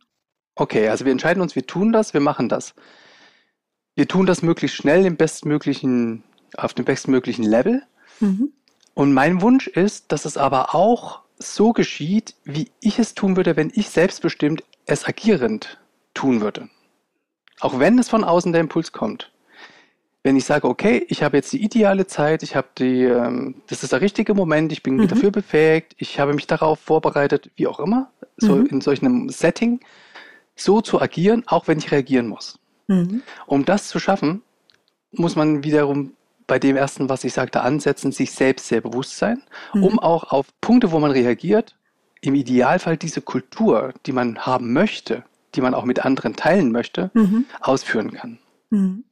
Okay, 0.55 0.89
also 0.89 1.05
wir 1.05 1.13
entscheiden 1.13 1.43
uns, 1.43 1.55
wir 1.55 1.67
tun 1.67 1.93
das, 1.93 2.15
wir 2.15 2.21
machen 2.21 2.49
das. 2.49 2.75
Wir 3.95 4.09
tun 4.09 4.27
das 4.27 4.43
möglichst 4.43 4.77
schnell 4.77 5.05
im 5.05 5.17
bestmöglichen, 5.17 6.25
auf 6.57 6.75
dem 6.75 6.85
bestmöglichen 6.85 7.45
Level. 7.45 7.83
Mhm. 8.21 8.53
Und 8.95 9.13
mein 9.13 9.41
Wunsch 9.43 9.67
ist, 9.67 10.13
dass 10.13 10.25
es 10.25 10.37
aber 10.37 10.75
auch 10.75 11.21
so 11.39 11.73
geschieht, 11.73 12.35
wie 12.45 12.71
ich 12.81 12.99
es 12.99 13.15
tun 13.15 13.37
würde, 13.37 13.57
wenn 13.57 13.71
ich 13.75 13.91
selbstbestimmt 13.91 14.65
es 14.87 15.07
agierend 15.07 15.79
tun 16.15 16.41
würde. 16.41 16.69
Auch 17.63 17.79
wenn 17.79 17.97
es 18.01 18.09
von 18.09 18.25
außen 18.25 18.51
der 18.51 18.61
Impuls 18.61 18.91
kommt. 18.91 19.31
Wenn 20.25 20.37
ich 20.37 20.45
sage, 20.45 20.67
okay, 20.69 21.07
ich 21.09 21.23
habe 21.23 21.37
jetzt 21.37 21.53
die 21.53 21.63
ideale 21.63 22.09
Zeit, 22.09 22.43
ich 22.43 22.57
habe 22.57 22.67
die, 22.77 23.05
ähm, 23.05 23.63
das 23.69 23.85
ist 23.85 23.93
der 23.93 24.01
richtige 24.01 24.35
Moment, 24.35 24.73
ich 24.73 24.83
bin 24.83 24.97
mhm. 24.97 25.07
dafür 25.07 25.31
befähigt, 25.31 25.95
ich 25.99 26.19
habe 26.19 26.35
mich 26.35 26.49
darauf 26.49 26.81
vorbereitet, 26.81 27.51
wie 27.55 27.69
auch 27.69 27.79
immer, 27.79 28.11
so 28.37 28.57
mhm. 28.57 28.67
in 28.67 28.81
solch 28.81 29.01
einem 29.01 29.29
Setting, 29.29 29.79
so 30.57 30.81
zu 30.81 31.01
agieren, 31.01 31.45
auch 31.47 31.69
wenn 31.69 31.79
ich 31.79 31.93
reagieren 31.93 32.27
muss. 32.27 32.59
Mhm. 32.89 33.23
Um 33.47 33.65
das 33.65 33.87
zu 33.87 34.01
schaffen, 34.01 34.43
muss 35.13 35.37
man 35.37 35.63
wiederum 35.63 36.15
bei 36.49 36.59
dem 36.59 36.77
ersten, 36.77 37.09
was 37.09 37.23
ich 37.23 37.33
sagte, 37.33 37.61
ansetzen, 37.63 38.11
sich 38.11 38.33
selbst 38.33 38.67
sehr 38.67 38.81
bewusst 38.81 39.19
sein, 39.19 39.41
mhm. 39.73 39.85
um 39.85 39.99
auch 40.01 40.25
auf 40.25 40.49
Punkte, 40.61 40.91
wo 40.91 40.99
man 40.99 41.13
reagiert, 41.13 41.77
im 42.23 42.35
Idealfall 42.35 42.97
diese 42.97 43.21
Kultur, 43.21 43.95
die 44.05 44.13
man 44.13 44.41
haben 44.41 44.73
möchte, 44.73 45.23
die 45.55 45.61
man 45.61 45.75
auch 45.75 45.85
mit 45.85 46.05
anderen 46.05 46.35
teilen 46.35 46.73
möchte, 46.73 47.11
mhm. 47.15 47.47
ausführen 47.61 48.13
kann. 48.13 48.39
Mhm. 48.71 49.05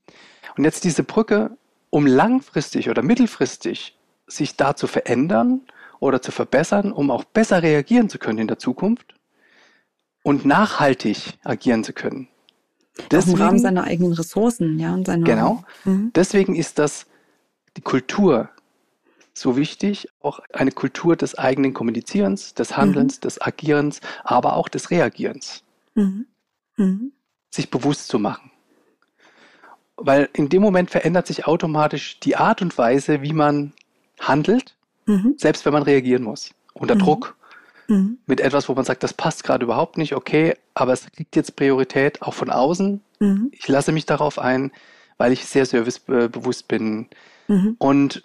Und 0.56 0.64
jetzt 0.64 0.84
diese 0.84 1.02
Brücke, 1.02 1.56
um 1.90 2.06
langfristig 2.06 2.88
oder 2.88 3.02
mittelfristig 3.02 3.98
sich 4.26 4.56
da 4.56 4.76
zu 4.76 4.86
verändern 4.86 5.62
oder 5.98 6.22
zu 6.22 6.32
verbessern, 6.32 6.92
um 6.92 7.10
auch 7.10 7.24
besser 7.24 7.62
reagieren 7.62 8.08
zu 8.08 8.18
können 8.18 8.38
in 8.38 8.48
der 8.48 8.58
Zukunft 8.58 9.14
und 10.22 10.44
nachhaltig 10.44 11.38
agieren 11.44 11.84
zu 11.84 11.92
können. 11.92 12.28
Deswegen, 13.10 13.36
Im 13.36 13.42
Rahmen 13.42 13.58
seiner 13.58 13.84
eigenen 13.84 14.12
Ressourcen, 14.12 14.78
ja. 14.78 14.92
Und 14.92 15.06
seiner, 15.06 15.24
genau. 15.24 15.64
Mhm. 15.84 16.12
Deswegen 16.14 16.54
ist 16.54 16.78
das 16.78 17.06
die 17.76 17.82
Kultur 17.82 18.50
so 19.32 19.56
wichtig, 19.56 20.08
auch 20.20 20.40
eine 20.52 20.72
Kultur 20.72 21.16
des 21.16 21.38
eigenen 21.38 21.72
Kommunizierens, 21.72 22.54
des 22.54 22.76
Handelns, 22.76 23.16
mhm. 23.16 23.20
des 23.22 23.40
Agierens, 23.40 24.00
aber 24.24 24.56
auch 24.56 24.68
des 24.68 24.90
Reagierens. 24.90 25.62
Mhm. 25.94 26.26
Mhm. 26.76 27.12
Sich 27.50 27.70
bewusst 27.70 28.08
zu 28.08 28.18
machen. 28.18 28.50
Weil 29.96 30.28
in 30.32 30.48
dem 30.48 30.62
Moment 30.62 30.90
verändert 30.90 31.26
sich 31.26 31.46
automatisch 31.46 32.20
die 32.20 32.36
Art 32.36 32.62
und 32.62 32.76
Weise, 32.78 33.22
wie 33.22 33.32
man 33.32 33.72
handelt, 34.18 34.76
mhm. 35.06 35.34
selbst 35.36 35.64
wenn 35.64 35.72
man 35.72 35.82
reagieren 35.82 36.22
muss. 36.22 36.54
Unter 36.72 36.94
mhm. 36.94 37.00
Druck. 37.00 37.36
Mhm. 37.88 38.18
Mit 38.26 38.40
etwas, 38.40 38.68
wo 38.68 38.74
man 38.74 38.84
sagt, 38.84 39.02
das 39.02 39.12
passt 39.12 39.44
gerade 39.44 39.64
überhaupt 39.64 39.98
nicht, 39.98 40.14
okay, 40.14 40.54
aber 40.74 40.92
es 40.92 41.10
kriegt 41.10 41.34
jetzt 41.36 41.56
Priorität 41.56 42.22
auch 42.22 42.34
von 42.34 42.50
außen. 42.50 43.00
Ich 43.52 43.68
lasse 43.68 43.92
mich 43.92 44.06
darauf 44.06 44.38
ein, 44.38 44.72
weil 45.18 45.32
ich 45.32 45.44
sehr 45.44 45.66
servicebewusst 45.66 46.68
bin. 46.68 47.08
Und 47.76 48.22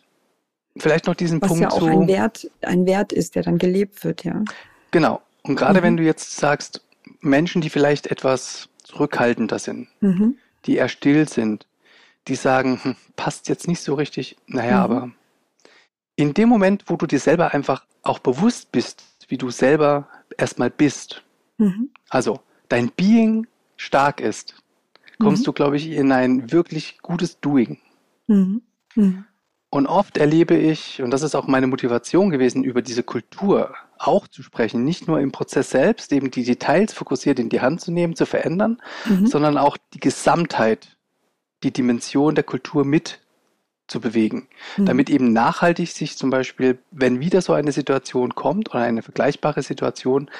vielleicht 0.77 1.07
noch 1.07 1.15
diesen 1.15 1.41
Was 1.41 1.49
Punkt. 1.49 1.65
Was 1.65 1.73
ja 1.73 1.77
auch 1.77 1.81
so, 1.81 2.01
ein 2.01 2.07
Wert, 2.07 2.49
ein 2.61 2.85
Wert 2.85 3.11
ist, 3.11 3.35
der 3.35 3.43
dann 3.43 3.57
gelebt 3.57 4.03
wird, 4.03 4.23
ja. 4.23 4.43
Genau. 4.91 5.21
Und 5.43 5.55
gerade 5.55 5.83
wenn 5.83 5.97
du 5.97 6.03
jetzt 6.03 6.37
sagst, 6.37 6.81
Menschen, 7.21 7.61
die 7.61 7.69
vielleicht 7.69 8.07
etwas 8.07 8.69
zurückhaltender 8.83 9.59
sind, 9.59 9.87
mhm. 10.01 10.37
die 10.65 10.77
eher 10.77 10.89
still 10.89 11.27
sind, 11.27 11.67
die 12.27 12.35
sagen, 12.35 12.79
hm, 12.81 12.95
passt 13.15 13.49
jetzt 13.49 13.67
nicht 13.67 13.81
so 13.81 13.95
richtig. 13.95 14.37
Naja, 14.47 14.77
mhm. 14.77 14.83
aber 14.83 15.11
in 16.15 16.33
dem 16.33 16.49
Moment, 16.49 16.85
wo 16.87 16.95
du 16.95 17.05
dir 17.05 17.19
selber 17.19 17.53
einfach 17.53 17.85
auch 18.01 18.19
bewusst 18.19 18.71
bist, 18.71 19.03
wie 19.27 19.37
du 19.37 19.49
selber 19.49 20.07
erstmal 20.37 20.69
bist, 20.69 21.23
mhm. 21.57 21.89
also 22.09 22.39
dein 22.69 22.91
Being 22.91 23.47
stark 23.77 24.21
ist, 24.21 24.55
kommst 25.19 25.43
mhm. 25.43 25.45
du, 25.45 25.53
glaube 25.53 25.77
ich, 25.77 25.89
in 25.89 26.11
ein 26.11 26.51
wirklich 26.51 26.99
gutes 27.01 27.39
Doing. 27.39 27.79
Mhm. 28.27 28.61
Mhm. 28.95 29.25
Und 29.75 29.87
oft 29.87 30.15
erlebe 30.15 30.55
ich, 30.55 31.01
und 31.01 31.11
das 31.11 31.21
ist 31.21 31.35
auch 31.35 31.47
meine 31.47 31.67
Motivation 31.67 32.29
gewesen, 32.29 32.63
über 32.63 32.81
diese 32.81 33.03
Kultur 33.03 33.75
auch 33.97 34.25
zu 34.29 34.41
sprechen, 34.41 34.85
nicht 34.85 35.05
nur 35.05 35.19
im 35.19 35.33
Prozess 35.33 35.69
selbst, 35.69 36.13
eben 36.13 36.31
die 36.31 36.45
Details 36.45 36.93
fokussiert 36.93 37.39
in 37.39 37.49
die 37.49 37.59
Hand 37.59 37.81
zu 37.81 37.91
nehmen, 37.91 38.15
zu 38.15 38.25
verändern, 38.25 38.81
mhm. 39.03 39.27
sondern 39.27 39.57
auch 39.57 39.75
die 39.93 39.99
Gesamtheit, 39.99 40.95
die 41.63 41.71
Dimension 41.71 42.35
der 42.35 42.45
Kultur 42.45 42.85
mit 42.85 43.19
zu 43.87 43.99
bewegen, 43.99 44.47
mhm. 44.77 44.85
damit 44.85 45.09
eben 45.09 45.33
nachhaltig 45.33 45.89
sich 45.89 46.17
zum 46.17 46.29
Beispiel, 46.29 46.79
wenn 46.91 47.19
wieder 47.19 47.41
so 47.41 47.51
eine 47.51 47.73
Situation 47.73 48.33
kommt 48.33 48.69
oder 48.69 48.79
eine 48.79 49.01
vergleichbare 49.01 49.61
Situation, 49.61 50.31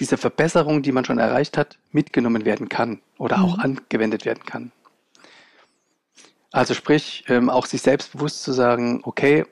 diese 0.00 0.16
Verbesserung, 0.16 0.80
die 0.80 0.92
man 0.92 1.04
schon 1.04 1.18
erreicht 1.18 1.58
hat, 1.58 1.78
mitgenommen 1.92 2.46
werden 2.46 2.70
kann 2.70 3.02
oder 3.18 3.36
mhm. 3.36 3.44
auch 3.44 3.58
angewendet 3.58 4.24
werden 4.24 4.44
kann. 4.46 4.72
Also 6.50 6.74
sprich, 6.74 7.24
ähm, 7.28 7.50
auch 7.50 7.66
sich 7.66 7.82
selbstbewusst 7.82 8.42
zu 8.42 8.52
sagen, 8.52 9.00
okay, 9.04 9.44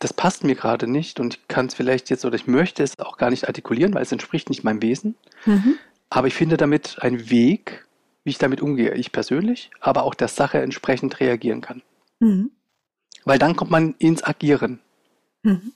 das 0.00 0.12
passt 0.12 0.44
mir 0.44 0.54
gerade 0.54 0.86
nicht 0.86 1.20
und 1.20 1.34
ich 1.34 1.48
kann 1.48 1.66
es 1.66 1.74
vielleicht 1.74 2.08
jetzt 2.08 2.24
oder 2.24 2.36
ich 2.36 2.46
möchte 2.46 2.82
es 2.82 2.98
auch 2.98 3.18
gar 3.18 3.30
nicht 3.30 3.46
artikulieren, 3.46 3.92
weil 3.94 4.02
es 4.02 4.12
entspricht 4.12 4.48
nicht 4.48 4.64
meinem 4.64 4.80
Wesen. 4.80 5.14
Mhm. 5.44 5.76
Aber 6.08 6.26
ich 6.26 6.34
finde 6.34 6.56
damit 6.56 6.98
einen 7.02 7.28
Weg, 7.28 7.86
wie 8.24 8.30
ich 8.30 8.38
damit 8.38 8.62
umgehe, 8.62 8.94
ich 8.94 9.12
persönlich, 9.12 9.70
aber 9.80 10.04
auch 10.04 10.14
der 10.14 10.28
Sache 10.28 10.62
entsprechend 10.62 11.20
reagieren 11.20 11.60
kann. 11.60 11.82
Mhm. 12.20 12.50
Weil 13.24 13.38
dann 13.38 13.56
kommt 13.56 13.70
man 13.70 13.94
ins 13.98 14.24
Agieren. 14.24 14.80
Mhm. 15.42 15.72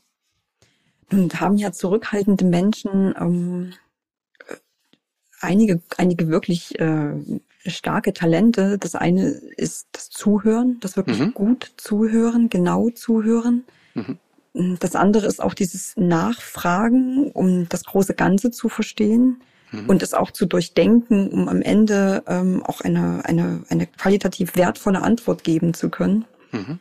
Und 1.10 1.40
haben 1.40 1.56
ja 1.56 1.72
zurückhaltende 1.72 2.44
Menschen 2.44 3.14
ähm, 3.18 3.72
einige, 5.40 5.80
einige 5.96 6.28
wirklich 6.28 6.78
äh, 6.78 7.12
starke 7.66 8.12
Talente. 8.12 8.78
Das 8.78 8.94
eine 8.94 9.28
ist 9.56 9.88
das 9.92 10.10
Zuhören, 10.10 10.78
das 10.80 10.96
wirklich 10.96 11.18
mhm. 11.18 11.34
gut 11.34 11.72
zuhören, 11.76 12.48
genau 12.48 12.90
zuhören. 12.90 13.64
Mhm. 13.94 14.18
Das 14.80 14.96
andere 14.96 15.26
ist 15.26 15.40
auch 15.40 15.54
dieses 15.54 15.96
Nachfragen, 15.96 17.30
um 17.30 17.68
das 17.68 17.84
große 17.84 18.14
Ganze 18.14 18.50
zu 18.50 18.68
verstehen 18.68 19.40
mhm. 19.70 19.88
und 19.88 20.02
es 20.02 20.14
auch 20.14 20.30
zu 20.30 20.46
durchdenken, 20.46 21.28
um 21.28 21.48
am 21.48 21.62
Ende 21.62 22.22
ähm, 22.26 22.62
auch 22.64 22.80
eine, 22.80 23.24
eine, 23.24 23.62
eine 23.68 23.86
qualitativ 23.86 24.56
wertvolle 24.56 25.02
Antwort 25.02 25.44
geben 25.44 25.74
zu 25.74 25.90
können. 25.90 26.24
Mhm. 26.52 26.80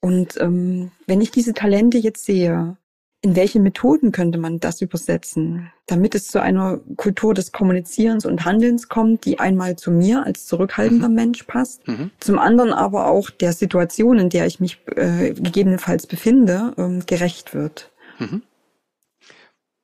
Und 0.00 0.38
ähm, 0.40 0.90
wenn 1.06 1.20
ich 1.20 1.30
diese 1.30 1.54
Talente 1.54 1.98
jetzt 1.98 2.24
sehe, 2.24 2.76
in 3.24 3.36
welche 3.36 3.58
Methoden 3.58 4.12
könnte 4.12 4.36
man 4.36 4.60
das 4.60 4.82
übersetzen, 4.82 5.72
damit 5.86 6.14
es 6.14 6.28
zu 6.28 6.42
einer 6.42 6.78
Kultur 6.96 7.32
des 7.32 7.52
Kommunizierens 7.52 8.26
und 8.26 8.44
Handelns 8.44 8.90
kommt, 8.90 9.24
die 9.24 9.38
einmal 9.38 9.76
zu 9.76 9.90
mir 9.90 10.26
als 10.26 10.44
zurückhaltender 10.44 11.08
mhm. 11.08 11.14
Mensch 11.14 11.44
passt, 11.44 11.88
mhm. 11.88 12.10
zum 12.20 12.38
anderen 12.38 12.74
aber 12.74 13.06
auch 13.06 13.30
der 13.30 13.54
Situation, 13.54 14.18
in 14.18 14.28
der 14.28 14.44
ich 14.44 14.60
mich 14.60 14.78
äh, 14.94 15.32
gegebenenfalls 15.32 16.06
befinde, 16.06 16.74
ähm, 16.76 17.06
gerecht 17.06 17.54
wird? 17.54 17.92
Mhm. 18.18 18.42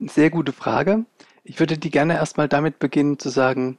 Sehr 0.01 0.29
gute 0.29 0.53
Frage. 0.53 1.07
Ich 1.43 1.61
würde 1.61 1.79
die 1.79 1.91
gerne 1.91 2.17
erstmal 2.17 2.47
damit 2.47 2.79
beginnen 2.79 3.19
zu 3.19 3.31
sagen, 3.31 3.79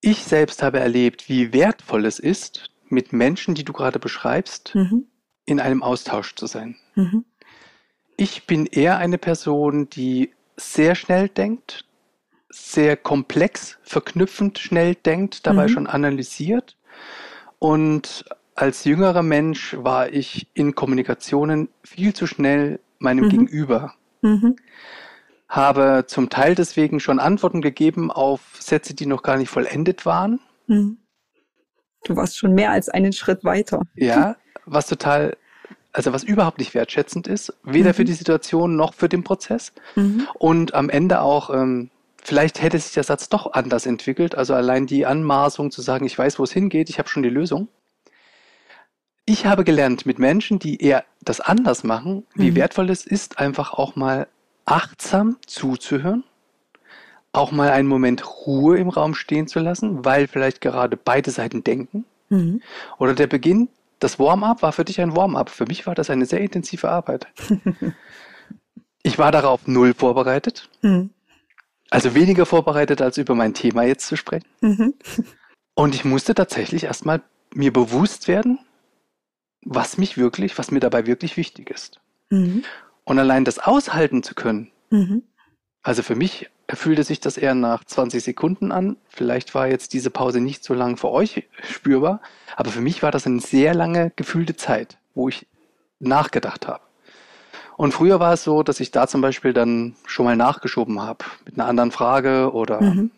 ich 0.00 0.24
selbst 0.24 0.60
habe 0.60 0.80
erlebt, 0.80 1.28
wie 1.28 1.52
wertvoll 1.52 2.04
es 2.04 2.18
ist, 2.18 2.72
mit 2.88 3.12
Menschen, 3.12 3.54
die 3.54 3.64
du 3.64 3.72
gerade 3.72 4.00
beschreibst, 4.00 4.74
mhm. 4.74 5.06
in 5.44 5.60
einem 5.60 5.84
Austausch 5.84 6.34
zu 6.34 6.46
sein. 6.46 6.74
Mhm. 6.96 7.24
Ich 8.16 8.46
bin 8.46 8.66
eher 8.66 8.98
eine 8.98 9.18
Person, 9.18 9.88
die 9.88 10.32
sehr 10.56 10.94
schnell 10.94 11.28
denkt, 11.28 11.84
sehr 12.48 12.96
komplex, 12.96 13.78
verknüpfend 13.82 14.58
schnell 14.58 14.94
denkt, 14.94 15.46
dabei 15.46 15.64
mhm. 15.64 15.68
schon 15.68 15.86
analysiert. 15.86 16.76
Und 17.58 18.24
als 18.54 18.84
jüngerer 18.84 19.22
Mensch 19.22 19.76
war 19.78 20.12
ich 20.12 20.48
in 20.54 20.74
Kommunikationen 20.74 21.68
viel 21.82 22.12
zu 22.12 22.26
schnell 22.26 22.80
meinem 22.98 23.24
mhm. 23.24 23.30
Gegenüber. 23.30 23.94
Mhm. 24.20 24.56
Habe 25.48 26.04
zum 26.06 26.30
Teil 26.30 26.54
deswegen 26.54 27.00
schon 27.00 27.18
Antworten 27.18 27.60
gegeben 27.60 28.10
auf 28.10 28.40
Sätze, 28.58 28.94
die 28.94 29.06
noch 29.06 29.22
gar 29.22 29.36
nicht 29.36 29.50
vollendet 29.50 30.06
waren. 30.06 30.40
Mhm. 30.66 30.98
Du 32.04 32.16
warst 32.16 32.36
schon 32.36 32.54
mehr 32.54 32.70
als 32.70 32.88
einen 32.88 33.12
Schritt 33.12 33.44
weiter. 33.44 33.82
Ja, 33.94 34.36
was 34.64 34.86
total 34.86 35.36
also 35.92 36.12
was 36.12 36.24
überhaupt 36.24 36.58
nicht 36.58 36.74
wertschätzend 36.74 37.26
ist, 37.26 37.52
weder 37.62 37.90
mhm. 37.90 37.94
für 37.94 38.04
die 38.04 38.12
Situation 38.14 38.76
noch 38.76 38.94
für 38.94 39.08
den 39.08 39.24
Prozess. 39.24 39.72
Mhm. 39.94 40.26
Und 40.34 40.74
am 40.74 40.88
Ende 40.88 41.20
auch, 41.20 41.50
ähm, 41.50 41.90
vielleicht 42.22 42.62
hätte 42.62 42.78
sich 42.78 42.92
der 42.92 43.04
Satz 43.04 43.28
doch 43.28 43.52
anders 43.52 43.86
entwickelt. 43.86 44.34
Also 44.34 44.54
allein 44.54 44.86
die 44.86 45.06
Anmaßung 45.06 45.70
zu 45.70 45.82
sagen, 45.82 46.06
ich 46.06 46.18
weiß, 46.18 46.38
wo 46.38 46.44
es 46.44 46.52
hingeht, 46.52 46.88
ich 46.88 46.98
habe 46.98 47.08
schon 47.08 47.22
die 47.22 47.28
Lösung. 47.28 47.68
Ich 49.24 49.46
habe 49.46 49.64
gelernt 49.64 50.04
mit 50.04 50.18
Menschen, 50.18 50.58
die 50.58 50.82
eher 50.82 51.04
das 51.20 51.40
anders 51.40 51.84
machen, 51.84 52.26
wie 52.34 52.50
mhm. 52.50 52.56
wertvoll 52.56 52.90
es 52.90 53.06
ist, 53.06 53.38
einfach 53.38 53.72
auch 53.72 53.94
mal 53.94 54.26
achtsam 54.64 55.36
zuzuhören, 55.46 56.24
auch 57.32 57.52
mal 57.52 57.70
einen 57.70 57.88
Moment 57.88 58.24
Ruhe 58.46 58.78
im 58.78 58.88
Raum 58.88 59.14
stehen 59.14 59.46
zu 59.46 59.60
lassen, 59.60 60.04
weil 60.04 60.26
vielleicht 60.26 60.60
gerade 60.60 60.96
beide 60.96 61.30
Seiten 61.30 61.62
denken. 61.62 62.04
Mhm. 62.30 62.62
Oder 62.98 63.14
der 63.14 63.26
Beginn 63.26 63.68
das 64.02 64.18
Warm-up 64.18 64.62
war 64.62 64.72
für 64.72 64.84
dich 64.84 65.00
ein 65.00 65.14
Warm-up. 65.16 65.50
Für 65.50 65.66
mich 65.66 65.86
war 65.86 65.94
das 65.94 66.10
eine 66.10 66.26
sehr 66.26 66.40
intensive 66.40 66.88
Arbeit. 66.88 67.26
ich 69.02 69.18
war 69.18 69.32
darauf 69.32 69.66
null 69.66 69.94
vorbereitet. 69.94 70.68
Mhm. 70.82 71.10
Also 71.90 72.14
weniger 72.14 72.46
vorbereitet, 72.46 73.02
als 73.02 73.18
über 73.18 73.34
mein 73.34 73.54
Thema 73.54 73.82
jetzt 73.82 74.06
zu 74.06 74.16
sprechen. 74.16 74.46
Mhm. 74.60 74.94
Und 75.74 75.94
ich 75.94 76.04
musste 76.04 76.34
tatsächlich 76.34 76.84
erstmal 76.84 77.22
mir 77.54 77.72
bewusst 77.72 78.28
werden, 78.28 78.58
was 79.64 79.98
mich 79.98 80.16
wirklich, 80.16 80.58
was 80.58 80.70
mir 80.70 80.80
dabei 80.80 81.06
wirklich 81.06 81.36
wichtig 81.36 81.70
ist. 81.70 82.00
Mhm. 82.30 82.64
Und 83.04 83.18
allein 83.18 83.44
das 83.44 83.58
aushalten 83.58 84.22
zu 84.22 84.34
können. 84.34 84.70
Mhm. 84.90 85.22
Also 85.82 86.02
für 86.02 86.16
mich 86.16 86.48
fühlte 86.76 87.04
sich 87.04 87.20
das 87.20 87.36
eher 87.36 87.54
nach 87.54 87.84
20 87.84 88.22
Sekunden 88.22 88.72
an. 88.72 88.96
Vielleicht 89.08 89.54
war 89.54 89.68
jetzt 89.68 89.92
diese 89.92 90.10
Pause 90.10 90.40
nicht 90.40 90.64
so 90.64 90.74
lang 90.74 90.96
für 90.96 91.10
euch 91.10 91.48
spürbar, 91.70 92.20
aber 92.56 92.70
für 92.70 92.80
mich 92.80 93.02
war 93.02 93.10
das 93.10 93.26
eine 93.26 93.40
sehr 93.40 93.74
lange 93.74 94.12
gefühlte 94.16 94.56
Zeit, 94.56 94.98
wo 95.14 95.28
ich 95.28 95.46
nachgedacht 95.98 96.66
habe. 96.66 96.82
Und 97.76 97.92
früher 97.92 98.20
war 98.20 98.34
es 98.34 98.44
so, 98.44 98.62
dass 98.62 98.80
ich 98.80 98.90
da 98.90 99.06
zum 99.06 99.20
Beispiel 99.20 99.52
dann 99.52 99.96
schon 100.06 100.24
mal 100.24 100.36
nachgeschoben 100.36 101.00
habe 101.00 101.24
mit 101.44 101.54
einer 101.54 101.66
anderen 101.66 101.90
Frage 101.90 102.52
oder 102.52 102.80
mhm. 102.80 103.10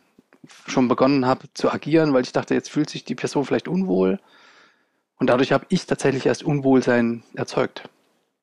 schon 0.67 0.89
begonnen 0.89 1.27
habe 1.27 1.53
zu 1.55 1.71
agieren, 1.71 2.13
weil 2.13 2.23
ich 2.23 2.33
dachte, 2.33 2.55
jetzt 2.55 2.71
fühlt 2.71 2.89
sich 2.89 3.05
die 3.05 3.15
Person 3.15 3.45
vielleicht 3.45 3.69
unwohl. 3.69 4.21
Und 5.19 5.29
dadurch 5.29 5.53
habe 5.53 5.67
ich 5.69 5.87
tatsächlich 5.87 6.27
erst 6.27 6.45
Unwohlsein 6.45 7.23
erzeugt. 7.35 7.89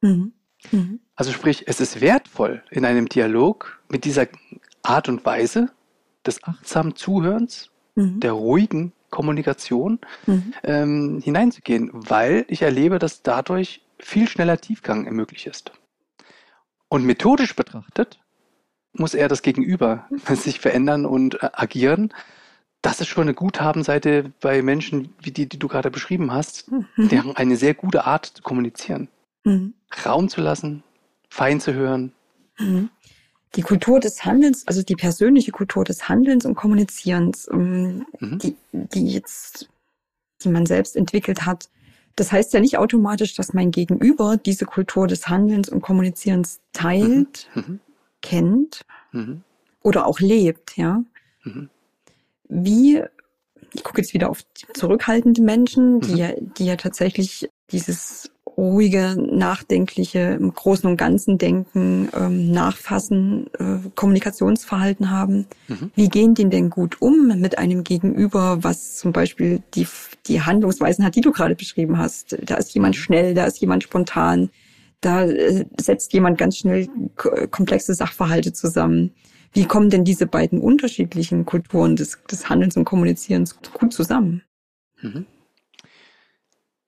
Mhm. 0.02 0.34
Mhm. 0.71 1.00
Also 1.15 1.32
sprich, 1.32 1.67
es 1.67 1.80
ist 1.82 2.02
wertvoll, 2.02 2.63
in 2.69 2.86
einem 2.86 3.08
Dialog 3.08 3.80
mit 3.89 4.06
dieser 4.06 4.28
Art 4.84 5.10
und 5.10 5.26
Weise 5.26 5.70
des 6.26 6.44
achtsamen 6.44 6.96
Zuhörens, 6.96 7.70
mhm. 7.96 8.20
der 8.20 8.34
ruhigen 8.34 8.94
Kommunikation 9.10 10.00
mhm. 10.26 10.54
ähm, 10.63 11.22
hineinzugehen, 11.24 11.89
weil 11.94 12.46
ich 12.48 12.62
erlebe, 12.62 13.00
dass 13.00 13.22
dadurch 13.22 13.82
viel 14.00 14.28
schneller 14.28 14.60
Tiefgang 14.60 15.04
möglich 15.13 15.46
ist. 15.48 15.72
Und 16.88 17.06
methodisch 17.06 17.56
betrachtet 17.56 18.20
muss 18.94 19.13
er 19.13 19.28
das 19.28 19.41
Gegenüber 19.41 20.08
sich 20.34 20.60
verändern 20.60 21.06
und 21.06 21.41
äh, 21.44 21.50
agieren. 21.54 22.13
Das 22.82 23.00
ist 23.00 23.08
schon 23.08 23.24
eine 23.24 23.36
Guthabenseite 23.36 24.32
bei 24.41 24.63
Menschen, 24.63 25.13
wie 25.22 25.32
die, 25.32 25.48
die 25.48 25.60
du 25.60 25.67
gerade 25.67 25.91
beschrieben 25.91 26.32
hast. 26.32 26.72
Mhm. 26.72 27.10
Die 27.10 27.20
haben 27.20 27.36
eine 27.36 27.56
sehr 27.56 27.76
gute 27.76 28.06
Art 28.06 28.26
zu 28.26 28.41
kommunizieren. 28.41 29.08
Mhm. 29.44 29.74
Raum 30.06 30.30
zu 30.30 30.41
lassen, 30.41 30.84
fein 31.30 31.60
zu 31.60 31.74
hören. 31.74 32.13
Mhm. 32.58 32.89
Die 33.56 33.62
Kultur 33.62 34.00
des 34.00 34.24
Handelns, 34.24 34.66
also 34.68 34.82
die 34.82 34.96
persönliche 34.96 35.52
Kultur 35.52 35.84
des 35.84 36.08
Handelns 36.08 36.46
und 36.46 36.56
Kommunizierens, 36.56 37.50
ähm, 37.52 38.06
mhm. 38.20 38.40
die, 38.40 38.56
die 38.72 39.08
jetzt, 39.08 39.70
die 40.44 40.50
man 40.50 40.66
selbst 40.66 40.96
entwickelt 40.96 41.46
hat, 41.46 41.70
das 42.16 42.32
heißt 42.32 42.54
ja 42.54 42.60
nicht 42.60 42.78
automatisch, 42.78 43.36
dass 43.36 43.54
mein 43.54 43.72
Gegenüber 43.72 44.38
diese 44.38 44.66
Kultur 44.66 45.08
des 45.08 45.28
Handelns 45.28 45.70
und 45.70 45.82
Kommunizierens 45.82 46.60
teilt, 46.74 47.50
mhm. 47.56 47.62
mhm. 47.62 47.80
kennt 48.22 48.86
mhm. 49.12 49.44
oder 49.82 50.06
auch 50.06 50.20
lebt, 50.20 50.78
ja. 50.78 51.04
Mhm. 51.44 51.70
Wie, 52.48 53.02
ich 53.74 53.84
gucke 53.84 54.02
jetzt 54.02 54.14
wieder 54.14 54.30
auf 54.30 54.44
zurückhaltende 54.74 55.42
Menschen, 55.42 56.02
die 56.02 56.12
mhm. 56.12 56.18
ja, 56.18 56.34
die 56.40 56.66
ja 56.66 56.76
tatsächlich 56.76 57.50
dieses 57.72 58.30
ruhige, 58.58 59.16
nachdenkliche, 59.18 60.38
im 60.40 60.54
Großen 60.54 60.90
und 60.90 60.98
Ganzen 60.98 61.38
denken, 61.38 62.10
ähm, 62.16 62.52
nachfassen, 62.52 63.48
äh, 63.60 63.90
Kommunikationsverhalten 63.96 65.10
haben. 65.10 65.48
Mhm. 65.68 65.92
Wie 65.96 66.10
gehen 66.10 66.34
die 66.34 66.50
denn 66.50 66.70
gut 66.70 67.02
um 67.02 67.40
mit 67.40 67.58
einem 67.58 67.84
Gegenüber, 67.84 68.64
was 68.64 68.98
zum 68.98 69.12
Beispiel 69.12 69.62
die, 69.74 69.88
die 70.28 70.42
Handlungsweisen 70.42 71.06
hat, 71.06 71.16
die 71.16 71.22
du 71.22 71.32
gerade 71.32 71.56
beschrieben 71.56 71.98
hast? 71.98 72.38
Da 72.44 72.56
ist 72.56 72.74
jemand 72.74 72.96
mhm. 72.96 73.00
schnell, 73.00 73.34
da 73.34 73.46
ist 73.46 73.60
jemand 73.60 73.84
spontan, 73.84 74.50
da 75.02 75.26
äh, 75.26 75.66
setzt 75.80 76.14
jemand 76.14 76.38
ganz 76.38 76.58
schnell 76.58 76.88
komplexe 77.50 77.94
Sachverhalte 77.94 78.54
zusammen. 78.54 79.12
Wie 79.54 79.66
kommen 79.66 79.90
denn 79.90 80.06
diese 80.06 80.28
beiden 80.28 80.60
unterschiedlichen 80.60 81.46
Kulturen 81.46 81.96
des, 81.96 82.20
des 82.30 82.50
Handelns 82.50 82.78
und 82.78 82.86
Kommunizierens 82.86 83.60
gut 83.74 83.94
zusammen? 83.94 84.44
Mhm. 85.02 85.26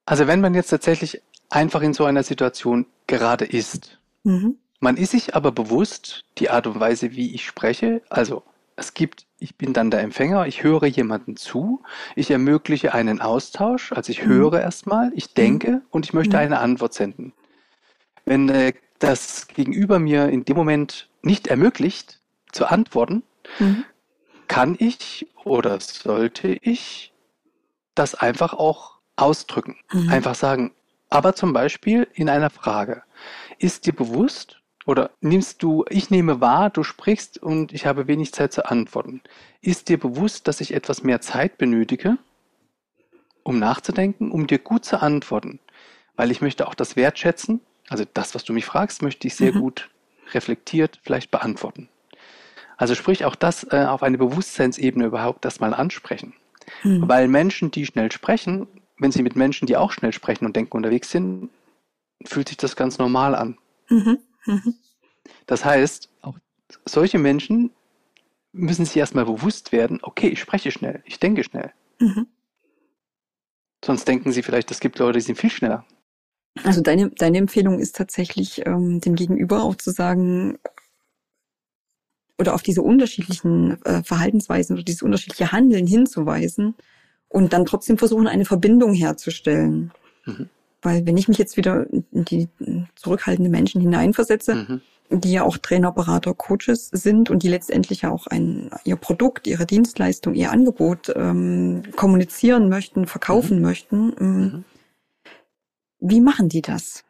Also 0.06 0.28
wenn 0.28 0.42
man 0.42 0.54
jetzt 0.54 0.70
tatsächlich 0.70 1.22
einfach 1.54 1.82
in 1.82 1.94
so 1.94 2.06
einer 2.06 2.24
Situation 2.24 2.86
gerade 3.08 3.46
ist. 3.46 4.00
Mhm. 4.24 4.58
Man 4.80 4.98
ist 4.98 5.12
sich 5.12 5.36
aber 5.36 5.52
bewusst, 5.52 6.26
die 6.38 6.50
Art 6.50 6.68
und 6.68 6.80
Weise, 6.80 7.14
wie 7.14 7.34
ich 7.34 7.46
spreche, 7.46 8.02
also 8.10 8.44
es 8.76 8.94
gibt, 8.94 9.28
ich 9.40 9.56
bin 9.56 9.72
dann 9.74 9.92
der 9.92 10.02
Empfänger, 10.02 10.48
ich 10.48 10.64
höre 10.64 10.86
jemanden 10.86 11.38
zu, 11.38 11.84
ich 12.16 12.32
ermögliche 12.32 12.94
einen 12.94 13.22
Austausch, 13.22 13.92
also 13.94 14.12
ich 14.12 14.26
mhm. 14.26 14.30
höre 14.30 14.62
erstmal, 14.62 15.12
ich 15.16 15.34
denke 15.34 15.72
mhm. 15.72 15.82
und 15.92 16.06
ich 16.06 16.14
möchte 16.14 16.36
mhm. 16.36 16.44
eine 16.44 16.60
Antwort 16.60 16.94
senden. 16.94 17.34
Wenn 18.26 18.50
äh, 18.50 18.74
das 19.00 19.48
Gegenüber 19.48 20.00
mir 20.00 20.30
in 20.30 20.44
dem 20.46 20.58
Moment 20.58 21.10
nicht 21.22 21.48
ermöglicht, 21.48 22.20
zu 22.52 22.66
antworten, 22.66 23.24
mhm. 23.60 23.86
kann 24.48 24.76
ich 24.80 25.28
oder 25.44 25.80
sollte 25.80 26.50
ich 26.62 27.14
das 27.96 28.16
einfach 28.16 28.54
auch 28.54 28.98
ausdrücken. 29.16 29.78
Mhm. 29.92 30.10
Einfach 30.10 30.36
sagen, 30.36 30.72
aber 31.14 31.36
zum 31.36 31.54
Beispiel 31.54 32.08
in 32.16 32.28
einer 32.28 32.50
Frage. 32.50 33.04
Ist 33.60 33.86
dir 33.86 33.94
bewusst 33.94 34.62
oder 34.88 35.12
nimmst 35.22 35.62
du, 35.62 35.86
ich 35.90 36.10
nehme 36.10 36.42
wahr, 36.42 36.72
du 36.72 36.82
sprichst 36.82 37.38
und 37.38 37.72
ich 37.72 37.86
habe 37.86 38.08
wenig 38.08 38.34
Zeit 38.34 38.52
zu 38.52 38.66
antworten. 38.66 39.22
Ist 39.62 39.90
dir 39.90 40.00
bewusst, 40.00 40.48
dass 40.48 40.60
ich 40.60 40.74
etwas 40.74 41.04
mehr 41.04 41.22
Zeit 41.22 41.60
benötige, 41.60 42.18
um 43.44 43.60
nachzudenken, 43.60 44.32
um 44.32 44.48
dir 44.48 44.58
gut 44.58 44.86
zu 44.86 45.04
antworten? 45.04 45.60
Weil 46.16 46.32
ich 46.32 46.42
möchte 46.42 46.68
auch 46.68 46.74
das 46.74 46.96
wertschätzen. 46.96 47.62
Also 47.90 48.06
das, 48.12 48.34
was 48.34 48.44
du 48.44 48.52
mich 48.52 48.66
fragst, 48.66 49.04
möchte 49.04 49.28
ich 49.28 49.36
sehr 49.36 49.54
mhm. 49.54 49.60
gut 49.60 49.90
reflektiert 50.34 51.00
vielleicht 51.04 51.30
beantworten. 51.30 51.90
Also 52.76 52.96
sprich 52.96 53.24
auch 53.24 53.36
das 53.36 53.68
äh, 53.72 53.86
auf 53.88 54.02
eine 54.02 54.18
Bewusstseinsebene 54.18 55.06
überhaupt 55.06 55.46
das 55.46 55.60
mal 55.60 55.76
ansprechen. 55.76 56.34
Mhm. 56.82 57.08
Weil 57.08 57.28
Menschen, 57.28 57.70
die 57.70 57.86
schnell 57.86 58.12
sprechen, 58.12 58.68
wenn 58.98 59.12
Sie 59.12 59.24
mit 59.24 59.36
Menschen, 59.36 59.66
die 59.66 59.78
auch 59.78 59.92
schnell 59.92 60.14
sprechen 60.14 60.46
und 60.46 60.56
denken 60.56 60.78
unterwegs 60.78 61.12
sind, 61.12 61.50
fühlt 62.26 62.48
sich 62.48 62.58
das 62.58 62.76
ganz 62.76 62.98
normal 62.98 63.36
an. 63.36 63.58
Mhm. 63.90 64.20
Mhm. 64.46 64.76
Das 65.46 65.66
heißt, 65.66 66.10
auch 66.22 66.38
solche 66.86 67.20
Menschen 67.20 67.72
müssen 68.52 68.86
sich 68.86 68.98
erstmal 68.98 69.26
bewusst 69.26 69.72
werden, 69.72 70.00
okay, 70.04 70.28
ich 70.28 70.40
spreche 70.40 70.72
schnell, 70.72 71.02
ich 71.06 71.20
denke 71.20 71.44
schnell. 71.44 71.72
Mhm. 72.00 72.28
Sonst 73.84 74.08
denken 74.08 74.32
sie 74.32 74.44
vielleicht, 74.44 74.72
es 74.72 74.80
gibt 74.80 75.00
Leute, 75.00 75.20
die 75.20 75.26
sind 75.26 75.38
viel 75.38 75.50
schneller. 75.50 75.86
Also 76.64 76.82
deine, 76.82 77.10
deine 77.10 77.40
Empfehlung 77.40 77.80
ist 77.80 77.96
tatsächlich, 77.96 78.66
ähm, 78.66 79.02
dem 79.02 79.16
Gegenüber 79.16 79.64
auch 79.64 79.76
zu 79.76 79.92
sagen, 79.92 80.60
oder 82.38 82.54
auf 82.54 82.64
diese 82.64 82.82
unterschiedlichen 82.82 83.82
äh, 83.86 84.04
Verhaltensweisen 84.04 84.76
oder 84.76 84.84
dieses 84.84 85.02
unterschiedliche 85.02 85.52
Handeln 85.52 85.88
hinzuweisen 85.88 86.76
und 87.34 87.52
dann 87.52 87.66
trotzdem 87.66 87.98
versuchen, 87.98 88.28
eine 88.28 88.46
Verbindung 88.46 88.94
herzustellen. 88.94 89.92
Mhm. 90.26 90.50
Weil 90.84 91.06
wenn 91.08 91.18
ich 91.18 91.28
mich 91.28 91.40
jetzt 91.40 91.58
wieder 91.58 91.88
in 91.90 92.26
die 92.26 92.48
zurückhaltende 92.96 93.50
Menschen 93.50 93.82
hineinversetze, 93.82 94.56
mhm. 94.56 94.82
die 95.10 95.32
ja 95.32 95.44
auch 95.44 95.58
Trainer, 95.58 95.92
Berater, 95.92 96.36
Coaches 96.36 96.90
sind 96.92 97.32
und 97.32 97.42
die 97.42 97.50
letztendlich 97.50 98.04
ja 98.04 98.12
auch 98.12 98.28
ein, 98.28 98.70
ihr 98.84 98.98
Produkt, 98.98 99.48
ihre 99.48 99.66
Dienstleistung, 99.66 100.36
ihr 100.36 100.52
Angebot 100.52 101.12
ähm, 101.16 101.82
kommunizieren 101.96 102.70
möchten, 102.70 103.08
verkaufen 103.08 103.58
mhm. 103.58 103.64
möchten, 103.64 104.14
ähm, 104.20 104.40
mhm. 104.40 104.66
wie 106.00 106.22
machen 106.22 106.50
die 106.50 106.62
das? 106.62 107.04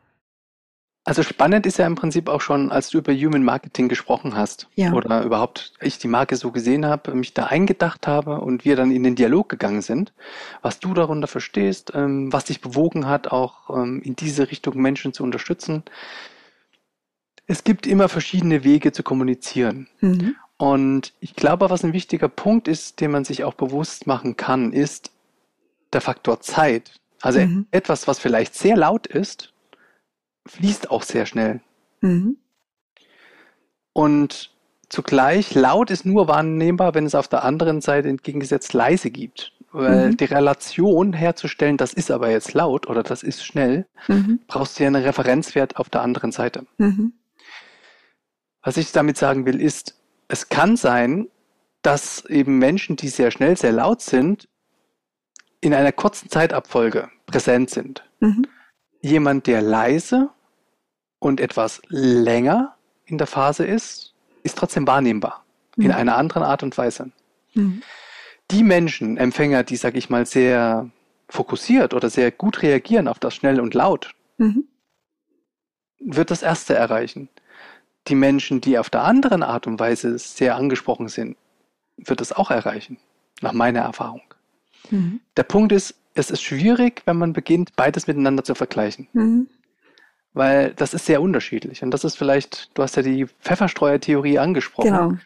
Also 1.06 1.22
spannend 1.22 1.66
ist 1.66 1.78
ja 1.80 1.86
im 1.86 1.96
Prinzip 1.96 2.30
auch 2.30 2.40
schon, 2.40 2.72
als 2.72 2.90
du 2.90 3.00
über 3.00 3.14
Human 3.14 3.44
Marketing 3.44 3.90
gesprochen 3.90 4.38
hast 4.38 4.70
ja. 4.76 4.94
oder 4.94 5.24
überhaupt 5.24 5.74
ich 5.82 5.98
die 5.98 6.08
Marke 6.08 6.38
so 6.38 6.52
gesehen 6.52 6.86
habe, 6.86 7.14
mich 7.14 7.34
da 7.34 7.48
eingedacht 7.48 8.08
habe 8.08 8.40
und 8.40 8.64
wir 8.64 8.78
dann 8.78 8.90
in 8.90 9.04
den 9.04 9.16
Dialog 9.16 9.50
gegangen 9.50 9.82
sind, 9.82 10.14
was 10.62 10.80
du 10.80 10.94
darunter 10.94 11.28
verstehst, 11.28 11.92
ähm, 11.94 12.32
was 12.32 12.46
dich 12.46 12.62
bewogen 12.62 13.06
hat, 13.06 13.28
auch 13.28 13.70
ähm, 13.70 14.02
in 14.02 14.16
diese 14.16 14.50
Richtung 14.50 14.78
Menschen 14.78 15.12
zu 15.12 15.24
unterstützen. 15.24 15.84
Es 17.48 17.66
gibt 17.66 17.86
immer 17.86 18.08
verschiedene 18.08 18.64
Wege 18.64 18.94
zu 18.94 19.04
kommunizieren. 19.04 19.90
Mhm. 20.00 20.36
Und 20.56 21.12
ich 21.20 21.36
glaube, 21.36 21.70
was 21.70 21.84
ein 21.84 21.92
wichtiger 21.92 22.30
Punkt 22.30 22.70
ist, 22.70 23.02
den 23.02 23.12
man 23.12 23.26
sich 23.26 23.44
auch 23.44 23.56
bewusst 23.56 24.08
machen 24.08 24.38
kann, 24.38 24.72
ist 24.72 25.12
der 25.92 26.00
Faktor 26.00 26.40
Zeit. 26.40 26.94
Also 27.22 27.42
mhm. 27.42 27.68
etwas, 27.72 28.08
was 28.08 28.20
vielleicht 28.20 28.56
sehr 28.56 28.78
laut 28.78 29.06
ist, 29.06 29.53
fließt 30.46 30.92
auch 30.92 31.04
sehr 31.04 31.26
schnell. 31.26 31.62
Mhm. 32.02 32.38
Und 33.94 34.52
zugleich 34.90 35.54
laut 35.54 35.92
ist 35.92 36.06
nur 36.06 36.28
wahrnehmbar, 36.28 36.94
wenn 36.94 37.06
es 37.06 37.16
auf 37.16 37.28
der 37.28 37.44
anderen 37.44 37.82
Seite 37.82 38.10
entgegengesetzt 38.10 38.74
leise 38.74 39.12
gibt. 39.12 39.54
Weil 39.72 40.10
mhm. 40.12 40.18
die 40.18 40.26
Relation 40.26 41.14
herzustellen, 41.14 41.78
das 41.78 41.94
ist 41.94 42.12
aber 42.12 42.30
jetzt 42.30 42.54
laut 42.54 42.88
oder 42.88 43.02
das 43.02 43.24
ist 43.24 43.44
schnell, 43.44 43.88
mhm. 44.08 44.40
brauchst 44.46 44.78
du 44.78 44.84
ja 44.84 44.88
einen 44.88 45.04
Referenzwert 45.04 45.78
auf 45.78 45.90
der 45.90 46.02
anderen 46.02 46.32
Seite. 46.32 46.68
Mhm. 46.78 47.14
Was 48.62 48.78
ich 48.78 48.92
damit 48.92 49.18
sagen 49.18 49.46
will, 49.48 49.60
ist, 49.60 49.96
es 50.28 50.50
kann 50.50 50.78
sein, 50.78 51.28
dass 51.82 52.26
eben 52.26 52.60
Menschen, 52.60 52.96
die 52.96 53.10
sehr 53.10 53.32
schnell, 53.32 53.58
sehr 53.58 53.72
laut 53.72 54.02
sind, 54.02 54.48
in 55.60 55.74
einer 55.74 55.92
kurzen 55.92 56.30
Zeitabfolge 56.30 57.10
präsent 57.26 57.70
sind. 57.70 58.04
Jemand, 59.04 59.48
der 59.48 59.62
leise 59.62 60.30
und 61.20 61.42
etwas 61.42 61.82
länger 61.90 62.78
in 63.06 63.18
der 63.18 63.28
Phase 63.28 63.66
ist, 63.66 64.14
ist 64.44 64.58
trotzdem 64.58 64.88
wahrnehmbar. 64.88 65.44
Mhm. 65.76 65.86
In 65.86 65.92
einer 65.92 66.16
anderen 66.16 66.44
Art 66.44 66.64
und 66.64 66.78
Weise. 66.78 67.12
Mhm. 67.54 67.84
Die 68.50 68.64
Menschen, 68.64 69.18
Empfänger, 69.18 69.64
die, 69.64 69.76
sag 69.76 69.96
ich 69.96 70.10
mal, 70.10 70.26
sehr 70.26 70.90
fokussiert 71.28 71.94
oder 71.94 72.10
sehr 72.10 72.32
gut 72.32 72.62
reagieren 72.62 73.10
auf 73.10 73.20
das 73.20 73.36
schnell 73.36 73.60
und 73.60 73.74
laut, 73.74 74.16
mhm. 74.38 74.70
wird 76.00 76.32
das 76.32 76.42
erste 76.42 76.74
erreichen. 76.74 77.28
Die 78.08 78.16
Menschen, 78.16 78.62
die 78.62 78.78
auf 78.78 78.90
der 78.90 79.04
anderen 79.04 79.44
Art 79.44 79.68
und 79.68 79.82
Weise 79.82 80.18
sehr 80.18 80.56
angesprochen 80.56 81.10
sind, 81.10 81.36
wird 81.98 82.22
es 82.22 82.32
auch 82.32 82.52
erreichen, 82.52 82.98
nach 83.42 83.54
meiner 83.54 83.82
Erfahrung. 83.82 84.22
Mhm. 84.92 85.20
Der 85.36 85.44
Punkt 85.44 85.74
ist, 85.74 85.96
es 86.14 86.32
ist 86.32 86.42
schwierig, 86.42 87.02
wenn 87.06 87.18
man 87.18 87.34
beginnt, 87.34 87.76
beides 87.76 88.08
miteinander 88.08 88.44
zu 88.44 88.56
vergleichen. 88.56 89.08
Mhm. 89.14 89.48
Weil 90.34 90.74
das 90.74 90.94
ist 90.94 91.06
sehr 91.06 91.22
unterschiedlich. 91.22 91.84
Und 91.84 91.92
das 91.92 92.04
ist 92.04 92.18
vielleicht, 92.18 92.72
du 92.76 92.84
hast 92.84 92.96
ja 92.96 93.04
die 93.04 93.28
Pfefferstreuer-Theorie 93.28 94.40
angesprochen. 94.40 94.90
Genau. 94.90 95.18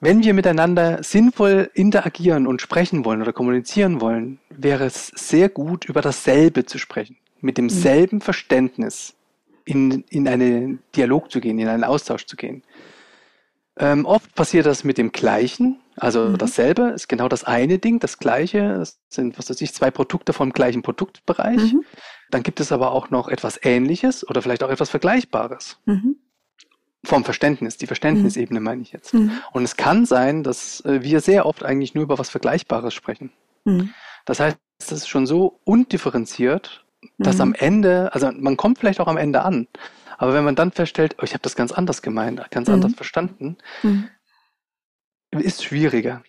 Wenn 0.00 0.24
wir 0.24 0.34
miteinander 0.34 1.02
sinnvoll 1.02 1.70
interagieren 1.74 2.46
und 2.46 2.60
sprechen 2.60 3.04
wollen 3.04 3.22
oder 3.22 3.32
kommunizieren 3.32 4.00
wollen, 4.00 4.40
wäre 4.50 4.84
es 4.84 5.08
sehr 5.08 5.48
gut, 5.48 5.84
über 5.84 6.00
dasselbe 6.00 6.66
zu 6.66 6.78
sprechen, 6.78 7.16
mit 7.40 7.56
demselben 7.56 8.16
mhm. 8.16 8.22
Verständnis 8.22 9.14
in, 9.64 10.02
in 10.08 10.26
einen 10.26 10.80
Dialog 10.96 11.30
zu 11.30 11.40
gehen, 11.40 11.58
in 11.58 11.68
einen 11.68 11.84
Austausch 11.84 12.26
zu 12.26 12.36
gehen. 12.36 12.62
Ähm, 13.76 14.04
oft 14.04 14.34
passiert 14.34 14.66
das 14.66 14.82
mit 14.82 14.98
dem 14.98 15.12
Gleichen, 15.12 15.78
also 15.96 16.28
mhm. 16.28 16.38
dasselbe 16.38 16.82
ist 16.90 17.08
genau 17.08 17.28
das 17.28 17.44
eine 17.44 17.78
Ding, 17.78 18.00
das 18.00 18.18
Gleiche. 18.18 18.74
Das 18.78 18.98
sind, 19.08 19.38
was 19.38 19.50
weiß 19.50 19.60
ich, 19.60 19.74
zwei 19.74 19.90
Produkte 19.90 20.32
vom 20.32 20.52
gleichen 20.52 20.82
Produktbereich. 20.82 21.74
Mhm. 21.74 21.84
Dann 22.30 22.42
gibt 22.42 22.60
es 22.60 22.72
aber 22.72 22.92
auch 22.92 23.10
noch 23.10 23.28
etwas 23.28 23.58
Ähnliches 23.62 24.26
oder 24.26 24.42
vielleicht 24.42 24.62
auch 24.62 24.70
etwas 24.70 24.90
Vergleichbares. 24.90 25.78
Mhm. 25.84 26.16
Vom 27.04 27.24
Verständnis, 27.24 27.76
die 27.76 27.86
Verständnisebene 27.86 28.60
mhm. 28.60 28.64
meine 28.64 28.82
ich 28.82 28.92
jetzt. 28.92 29.12
Mhm. 29.12 29.32
Und 29.52 29.64
es 29.64 29.76
kann 29.76 30.06
sein, 30.06 30.42
dass 30.42 30.80
äh, 30.84 31.02
wir 31.02 31.20
sehr 31.20 31.46
oft 31.46 31.64
eigentlich 31.64 31.94
nur 31.94 32.04
über 32.04 32.18
was 32.18 32.30
Vergleichbares 32.30 32.94
sprechen. 32.94 33.32
Mhm. 33.64 33.92
Das 34.24 34.40
heißt, 34.40 34.56
es 34.78 34.92
ist 34.92 35.08
schon 35.08 35.26
so 35.26 35.60
undifferenziert, 35.64 36.84
dass 37.18 37.40
am 37.40 37.54
Ende, 37.54 38.12
also 38.14 38.30
man 38.32 38.56
kommt 38.56 38.78
vielleicht 38.78 39.00
auch 39.00 39.08
am 39.08 39.16
Ende 39.16 39.42
an, 39.42 39.66
aber 40.18 40.34
wenn 40.34 40.44
man 40.44 40.54
dann 40.54 40.70
feststellt, 40.70 41.16
oh, 41.18 41.24
ich 41.24 41.32
habe 41.32 41.42
das 41.42 41.56
ganz 41.56 41.72
anders 41.72 42.00
gemeint, 42.02 42.40
ganz 42.50 42.68
anders 42.68 42.94
verstanden. 42.94 43.56
Ist 45.40 45.64
schwieriger. 45.64 46.22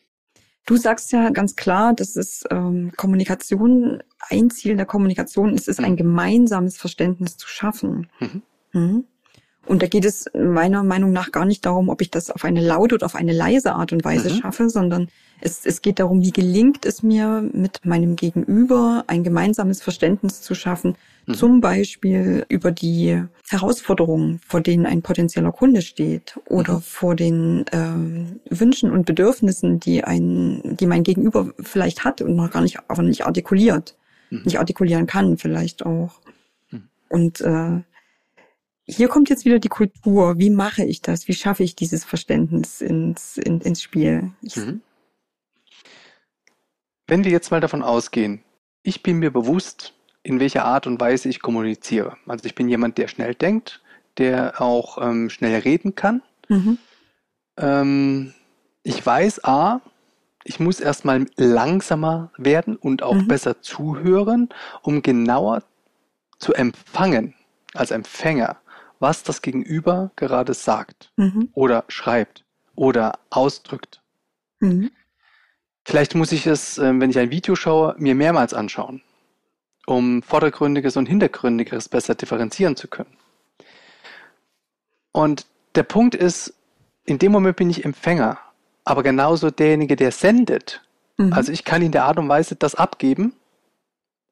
Du 0.66 0.78
sagst 0.78 1.12
ja 1.12 1.30
ganz 1.30 1.56
klar, 1.56 1.94
dass 1.94 2.16
es 2.16 2.44
ähm, 2.50 2.94
Kommunikation, 2.96 4.02
ein 4.30 4.50
Ziel 4.50 4.78
der 4.78 4.86
Kommunikation 4.86 5.54
ist 5.54 5.68
es, 5.68 5.80
mhm. 5.80 5.86
ein 5.86 5.96
gemeinsames 5.98 6.78
Verständnis 6.78 7.38
zu 7.38 7.48
schaffen. 7.48 8.08
Mhm. 8.20 8.42
mhm. 8.72 9.04
Und 9.66 9.82
da 9.82 9.88
geht 9.88 10.04
es 10.04 10.26
meiner 10.34 10.84
Meinung 10.84 11.14
nach 11.14 11.32
gar 11.32 11.46
nicht 11.46 11.66
darum, 11.66 11.88
ob 11.88 12.02
ich 12.02 12.12
das 12.12 12.30
auf 12.30 12.44
eine 12.44 12.62
laute 12.62 12.96
oder 12.96 13.06
auf 13.06 13.16
eine 13.16 13.32
leise 13.32 13.74
Art 13.74 13.94
und 13.94 14.04
Weise 14.04 14.30
mhm. 14.30 14.38
schaffe, 14.42 14.70
sondern 14.70 15.08
es, 15.40 15.66
es 15.66 15.82
geht 15.82 16.00
darum, 16.00 16.22
wie 16.22 16.32
gelingt 16.32 16.86
es 16.86 17.02
mir, 17.02 17.50
mit 17.54 17.86
meinem 17.86 18.16
Gegenüber 18.18 19.06
ein 19.08 19.24
gemeinsames 19.24 19.82
Verständnis 19.82 20.42
zu 20.42 20.54
schaffen, 20.54 20.96
mhm. 21.26 21.34
zum 21.34 21.62
Beispiel 21.62 22.46
über 22.50 22.72
die 22.72 23.24
Herausforderungen, 23.50 24.40
vor 24.46 24.60
denen 24.60 24.86
ein 24.86 25.02
potenzieller 25.02 25.54
Kunde 25.54 25.82
steht 25.82 26.38
oder 26.50 26.76
mhm. 26.76 26.82
vor 26.82 27.16
den 27.16 27.66
äh, 27.68 28.60
Wünschen 28.60 28.92
und 28.92 29.06
Bedürfnissen, 29.06 29.80
die 29.80 30.04
ein, 30.04 30.76
die 30.78 30.88
mein 30.88 31.04
Gegenüber 31.04 31.52
vielleicht 31.62 32.04
hat 32.04 32.22
und 32.22 32.36
noch 32.36 32.52
gar 32.52 32.62
nicht, 32.62 32.80
aber 32.90 33.02
nicht 33.02 33.26
artikuliert, 33.26 33.96
mhm. 34.30 34.42
nicht 34.44 34.60
artikulieren 34.60 35.08
kann, 35.08 35.38
vielleicht 35.38 35.86
auch. 35.86 36.20
Mhm. 36.70 36.90
Und 37.08 37.42
äh, 37.42 37.82
hier 38.86 39.08
kommt 39.08 39.30
jetzt 39.30 39.46
wieder 39.46 39.60
die 39.60 39.70
Kultur. 39.70 40.38
Wie 40.38 40.50
mache 40.50 40.84
ich 40.84 41.02
das? 41.02 41.28
Wie 41.28 41.34
schaffe 41.34 41.64
ich 41.64 41.76
dieses 41.76 42.04
Verständnis 42.04 42.82
ins, 42.82 43.38
in, 43.38 43.62
ins 43.62 43.82
Spiel? 43.82 44.32
Mhm. 44.42 44.82
Wenn 47.08 47.24
wir 47.24 47.32
jetzt 47.32 47.52
mal 47.52 47.62
davon 47.62 47.84
ausgehen, 47.84 48.44
ich 48.82 49.04
bin 49.04 49.20
mir 49.20 49.32
bewusst, 49.32 49.94
in 50.24 50.40
welcher 50.40 50.66
Art 50.66 50.88
und 50.88 51.00
Weise 51.00 51.30
ich 51.30 51.42
kommuniziere. 51.42 52.18
Also 52.28 52.46
ich 52.46 52.56
bin 52.56 52.70
jemand, 52.70 52.98
der 52.98 53.08
schnell 53.08 53.36
denkt, 53.36 53.82
der 54.18 54.62
auch 54.62 54.98
ähm, 55.02 55.30
schnell 55.30 55.60
reden 55.60 55.96
kann. 55.96 56.22
Mhm. 56.48 56.78
Ähm, 57.58 58.34
ich 58.84 59.06
weiß, 59.06 59.44
a, 59.46 59.82
ich 60.44 60.60
muss 60.60 60.80
erstmal 60.80 61.26
langsamer 61.36 62.32
werden 62.38 62.76
und 62.76 63.04
auch 63.04 63.16
mhm. 63.16 63.28
besser 63.28 63.62
zuhören, 63.62 64.50
um 64.82 65.02
genauer 65.02 65.64
zu 66.38 66.54
empfangen, 66.54 67.34
als 67.74 67.92
Empfänger, 67.92 68.58
was 69.04 69.22
das 69.22 69.42
Gegenüber 69.42 70.12
gerade 70.16 70.54
sagt 70.54 71.12
mhm. 71.18 71.50
oder 71.54 71.84
schreibt 71.90 72.46
oder 72.74 73.20
ausdrückt. 73.30 74.02
Mhm. 74.62 74.92
Vielleicht 75.84 76.16
muss 76.16 76.32
ich 76.32 76.48
es, 76.48 76.78
ähm, 76.78 77.02
wenn 77.02 77.10
ich 77.10 77.20
ein 77.20 77.30
Video 77.30 77.56
schaue, 77.56 77.96
mir 77.98 78.16
mehrmals 78.16 78.54
anschauen, 78.54 79.02
um 79.86 80.24
vordergründiges 80.24 80.96
und 80.96 81.08
hintergründiges 81.08 81.90
besser 81.90 82.16
differenzieren 82.16 82.78
zu 82.78 82.88
können. 82.88 83.18
Und 85.12 85.48
der 85.76 85.84
Punkt 85.84 86.16
ist, 86.16 86.54
in 87.04 87.20
dem 87.20 87.34
Moment 87.34 87.58
bin 87.58 87.70
ich 87.70 87.84
Empfänger, 87.84 88.40
aber 88.86 89.04
genauso 89.04 89.52
derjenige, 89.52 89.98
der 89.98 90.14
sendet. 90.14 90.82
Mhm. 91.18 91.34
Also 91.34 91.52
ich 91.52 91.66
kann 91.66 91.82
in 91.82 91.92
der 91.92 92.06
Art 92.06 92.18
und 92.18 92.30
Weise 92.30 92.56
das 92.56 92.74
abgeben 92.74 93.34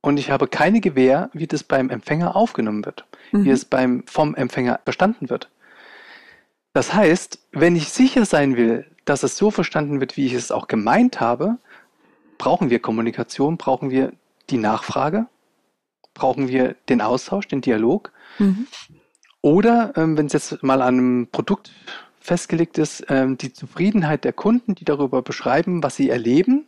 und 0.02 0.20
ich 0.20 0.32
habe 0.32 0.48
keine 0.48 0.82
Gewähr, 0.82 1.30
wie 1.34 1.48
das 1.48 1.64
beim 1.64 1.90
Empfänger 1.90 2.36
aufgenommen 2.36 2.86
wird, 2.86 3.06
mhm. 3.32 3.46
wie 3.46 3.52
es 3.52 3.66
beim 3.66 4.04
vom 4.08 4.36
Empfänger 4.36 4.80
verstanden 4.84 5.30
wird. 5.30 5.50
Das 6.74 6.94
heißt, 6.94 7.40
wenn 7.52 7.76
ich 7.76 7.90
sicher 7.90 8.26
sein 8.26 8.56
will, 8.58 8.86
dass 9.06 9.24
es 9.24 9.38
so 9.38 9.52
verstanden 9.52 10.00
wird, 10.00 10.18
wie 10.18 10.26
ich 10.26 10.34
es 10.34 10.52
auch 10.52 10.68
gemeint 10.68 11.20
habe, 11.20 11.58
brauchen 12.38 12.70
wir 12.70 12.80
Kommunikation, 12.80 13.58
brauchen 13.58 13.90
wir 13.92 14.14
die 14.50 14.58
Nachfrage, 14.58 15.28
brauchen 16.14 16.48
wir 16.48 16.76
den 16.90 17.02
Austausch, 17.02 17.48
den 17.48 17.62
Dialog. 17.62 18.12
Mhm. 18.40 18.68
Oder 19.42 19.94
ähm, 19.96 20.18
wenn 20.18 20.28
es 20.28 20.34
jetzt 20.34 20.64
mal 20.64 20.82
an 20.82 20.98
einem 20.98 21.28
Produkt 21.32 21.72
festgelegt 22.20 22.78
ist, 22.78 23.06
ähm, 23.10 23.38
die 23.38 23.54
Zufriedenheit 23.54 24.24
der 24.24 24.34
Kunden, 24.34 24.76
die 24.76 24.86
darüber 24.86 25.22
beschreiben, 25.22 25.84
was 25.84 25.96
sie 25.96 26.10
erleben, 26.10 26.66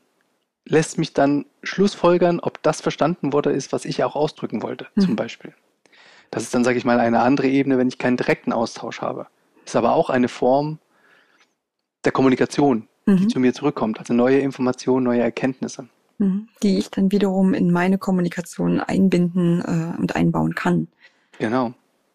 lässt 0.65 0.97
mich 0.97 1.13
dann 1.13 1.45
schlussfolgern, 1.62 2.39
ob 2.39 2.62
das 2.63 2.82
verstanden 2.82 3.34
wurde, 3.34 3.52
ist, 3.52 3.73
was 3.73 3.86
ich 3.86 4.04
auch 4.04 4.15
ausdrücken 4.15 4.63
wollte, 4.63 4.88
mhm. 4.95 5.02
zum 5.02 5.15
Beispiel. 5.15 5.54
Das 6.32 6.43
ist 6.43 6.54
dann, 6.56 6.63
sage 6.63 6.78
ich 6.78 6.86
mal, 6.86 6.99
eine 6.99 7.21
andere 7.21 7.47
Ebene, 7.47 7.78
wenn 7.78 7.88
ich 7.88 7.97
keinen 7.97 8.17
direkten 8.17 8.54
Austausch 8.54 9.02
habe. 9.02 9.28
Ist 9.65 9.76
aber 9.76 9.93
auch 9.93 10.10
eine 10.10 10.28
Form 10.28 10.80
der 12.06 12.12
Kommunikation, 12.12 12.88
mhm. 13.06 13.17
die 13.17 13.28
zu 13.28 13.39
mir 13.39 13.54
zurückkommt. 13.54 13.99
Also 13.99 14.13
neue 14.13 14.39
Informationen, 14.39 15.06
neue 15.06 15.21
Erkenntnisse. 15.21 15.88
Mhm. 16.17 16.47
Die 16.62 16.78
ich 16.78 16.89
dann 16.89 17.12
wiederum 17.12 17.54
in 17.54 17.71
meine 17.71 17.97
Kommunikation 17.97 18.80
einbinden 18.80 19.62
äh, 19.62 19.99
und 19.99 20.15
einbauen 20.15 20.56
kann. 20.56 20.88
Genau. 21.39 21.73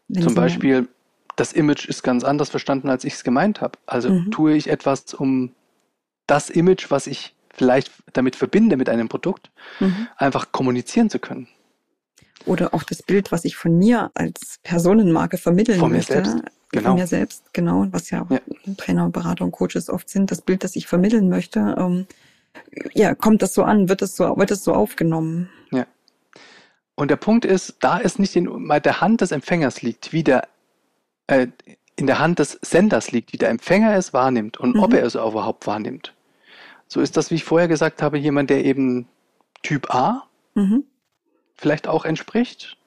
Wenn 0.09 0.23
Zum 0.23 0.35
Beispiel, 0.35 0.89
das 1.37 1.53
Image 1.53 1.87
ist 1.87 2.03
ganz 2.03 2.25
anders 2.25 2.51
verstanden, 2.51 2.89
als 2.89 3.05
ich 3.05 3.15
es 3.15 3.25
gemeint 3.25 3.61
habe. 3.61 3.79
Also 3.87 4.11
mhm. 4.11 4.31
tue 4.31 4.55
ich 4.55 4.69
etwas, 4.69 5.15
um 5.15 5.53
das 6.27 6.51
Image, 6.51 6.91
was 6.91 7.07
ich 7.07 7.35
vielleicht 7.59 7.93
damit 8.13 8.37
verbinde 8.37 8.77
mit 8.77 8.89
einem 8.89 9.09
Produkt, 9.09 9.51
mhm. 9.81 10.09
einfach 10.17 10.53
kommunizieren 10.53 11.11
zu 11.11 11.19
können. 11.19 11.49
Oder 12.47 12.73
auch 12.73 12.83
das 12.83 13.03
Bild, 13.03 13.33
was 13.33 13.45
ich 13.45 13.57
von 13.57 13.77
mir 13.77 14.11
als 14.15 14.59
Personenmarke 14.63 15.37
vermitteln 15.39 15.79
von 15.79 15.93
möchte. 15.93 16.15
Selbst. 16.15 16.37
Genau. 16.71 16.91
Von 16.91 16.99
mir 16.99 17.07
selbst, 17.07 17.55
genau, 17.55 17.87
was 17.93 18.11
ja, 18.11 18.27
ja. 18.29 18.41
Trainer, 18.77 19.09
Berater 19.09 19.43
und 19.43 19.53
Coaches 19.53 19.89
oft 19.89 20.11
sind, 20.11 20.31
das 20.31 20.43
Bild, 20.43 20.65
das 20.65 20.77
ich 20.77 20.87
vermitteln 20.87 21.31
möchte, 21.31 21.75
ähm, 21.79 22.07
ja, 22.93 23.15
kommt 23.15 23.41
das 23.41 23.55
so 23.55 23.63
an, 23.63 23.89
wird 23.89 24.03
es 24.03 24.17
so, 24.17 24.37
wird 24.37 24.51
es 24.51 24.65
so 24.65 24.75
aufgenommen. 24.75 25.49
Ja. 25.71 25.87
Und 26.95 27.11
der 27.11 27.17
Punkt 27.17 27.47
ist, 27.47 27.77
da 27.81 28.01
es 28.01 28.19
nicht 28.19 28.37
in 28.37 28.69
der 28.85 29.01
Hand 29.01 29.23
des 29.23 29.33
Empfängers 29.33 29.81
liegt, 29.81 30.13
wie 30.13 30.23
der, 30.23 30.47
äh, 31.27 31.47
in 31.97 32.07
der 32.07 32.19
Hand 32.19 32.39
des 32.39 32.59
Senders 32.61 33.13
liegt, 33.13 33.33
wie 33.33 33.39
der 33.39 33.49
Empfänger 33.49 33.97
es 33.97 34.13
wahrnimmt 34.13 34.59
und 34.59 34.75
mhm. 34.75 34.83
ob 34.83 34.93
er 34.93 35.05
es 35.05 35.15
überhaupt 35.15 35.67
wahrnimmt. 35.67 36.13
So 36.89 37.01
ist 37.01 37.17
das, 37.17 37.31
wie 37.31 37.37
ich 37.37 37.45
vorher 37.45 37.69
gesagt 37.69 38.03
habe, 38.03 38.19
jemand, 38.19 38.51
der 38.51 38.65
eben 38.65 39.07
Typ 39.63 39.95
A 39.95 40.27
mhm. 40.55 40.85
vielleicht 41.55 41.87
auch 41.87 42.05
entspricht 42.05 42.79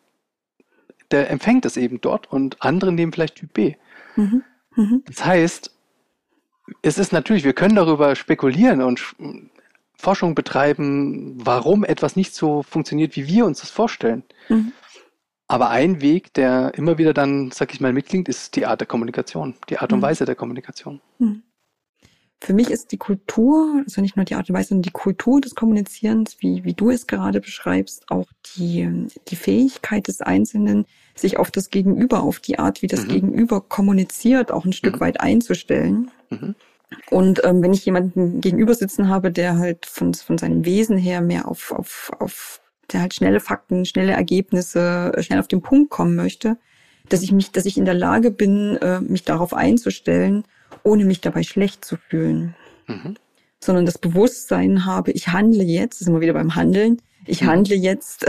der 1.11 1.29
empfängt 1.29 1.65
es 1.65 1.77
eben 1.77 2.01
dort 2.01 2.31
und 2.31 2.61
andere 2.61 2.91
nehmen 2.91 3.11
vielleicht 3.11 3.35
Typ 3.35 3.53
B. 3.53 3.75
Mhm. 4.15 4.43
Mhm. 4.75 5.03
Das 5.05 5.25
heißt, 5.25 5.75
es 6.81 6.97
ist 6.97 7.11
natürlich, 7.11 7.43
wir 7.43 7.53
können 7.53 7.75
darüber 7.75 8.15
spekulieren 8.15 8.81
und 8.81 9.15
Forschung 9.95 10.35
betreiben, 10.35 11.35
warum 11.43 11.83
etwas 11.83 12.15
nicht 12.15 12.33
so 12.33 12.63
funktioniert, 12.63 13.15
wie 13.15 13.27
wir 13.27 13.45
uns 13.45 13.59
das 13.59 13.69
vorstellen. 13.69 14.23
Mhm. 14.49 14.71
Aber 15.47 15.69
ein 15.69 16.01
Weg, 16.01 16.33
der 16.33 16.73
immer 16.75 16.97
wieder 16.97 17.13
dann, 17.13 17.51
sag 17.51 17.73
ich 17.73 17.81
mal, 17.81 17.91
mitklingt, 17.91 18.29
ist 18.29 18.55
die 18.55 18.65
Art 18.65 18.79
der 18.79 18.87
Kommunikation, 18.87 19.55
die 19.69 19.77
Art 19.79 19.91
und 19.91 19.99
mhm. 19.99 20.03
Weise 20.03 20.25
der 20.25 20.35
Kommunikation. 20.35 21.01
Mhm. 21.19 21.43
Für 22.43 22.54
mich 22.54 22.71
ist 22.71 22.91
die 22.91 22.97
Kultur, 22.97 23.84
also 23.86 24.01
nicht 24.01 24.15
nur 24.15 24.25
die 24.25 24.34
Art 24.34 24.49
und 24.49 24.56
Weise, 24.56 24.69
sondern 24.69 24.82
die 24.82 24.91
Kultur 24.91 25.39
des 25.41 25.54
Kommunizierens, 25.54 26.38
wie, 26.39 26.63
wie 26.63 26.73
du 26.73 26.89
es 26.89 27.06
gerade 27.06 27.39
beschreibst, 27.39 28.10
auch 28.10 28.25
die, 28.56 29.08
die 29.27 29.36
Fähigkeit 29.36 30.08
des 30.08 30.21
Einzelnen, 30.21 30.86
sich 31.13 31.38
auf 31.38 31.51
das 31.51 31.69
Gegenüber, 31.69 32.23
auf 32.23 32.39
die 32.39 32.58
Art, 32.58 32.82
wie 32.82 32.88
das 32.88 33.04
mhm. 33.04 33.10
Gegenüber 33.10 33.62
kommuniziert, 33.62 34.51
auch 34.51 34.65
ein 34.65 34.73
Stück 34.73 34.95
mhm. 34.95 34.99
weit 35.01 35.21
einzustellen. 35.21 36.10
Mhm. 36.32 36.56
Und 37.12 37.43
ähm, 37.45 37.62
wenn 37.62 37.73
ich 37.73 37.86
jemanden 37.86 38.41
gegenüber 38.41 38.73
sitzen 38.73 39.08
habe, 39.08 39.32
der 39.32 39.60
halt 39.60 39.86
von, 39.86 40.13
von 40.15 40.39
seinem 40.39 40.65
Wesen 40.65 40.97
her 40.97 41.21
mehr 41.21 41.47
auf, 41.47 41.71
auf, 41.71 42.12
auf, 42.19 42.60
der 42.91 43.01
halt 43.01 43.13
schnelle 43.13 43.39
Fakten, 43.39 43.86
schnelle 43.86 44.13
Ergebnisse, 44.13 45.12
schnell 45.19 45.39
auf 45.39 45.47
den 45.47 45.62
Punkt 45.62 45.91
kommen 45.91 46.15
möchte, 46.15 46.58
dass 47.08 47.21
ich 47.21 47.32
mich, 47.32 47.51
dass 47.51 47.65
ich 47.65 47.77
in 47.77 47.86
der 47.86 47.93
Lage 47.93 48.32
bin, 48.32 48.77
äh, 48.77 48.99
mich 48.99 49.23
darauf 49.23 49.54
einzustellen 49.54 50.43
ohne 50.84 51.05
mich 51.05 51.21
dabei 51.21 51.43
schlecht 51.43 51.86
zu 51.86 51.97
fühlen. 51.97 52.55
Mhm. 52.88 53.15
Sondern 53.60 53.86
das 53.86 53.97
Bewusstsein 53.97 54.86
habe, 54.86 55.12
ich 55.12 55.27
handle 55.27 55.63
jetzt, 55.63 55.95
das 55.95 56.01
ist 56.01 56.07
immer 56.07 56.21
wieder 56.21 56.34
beim 56.34 56.55
Handeln, 56.55 57.01
ich 57.25 57.41
mhm. 57.41 57.47
handle 57.47 57.75
jetzt, 57.75 58.25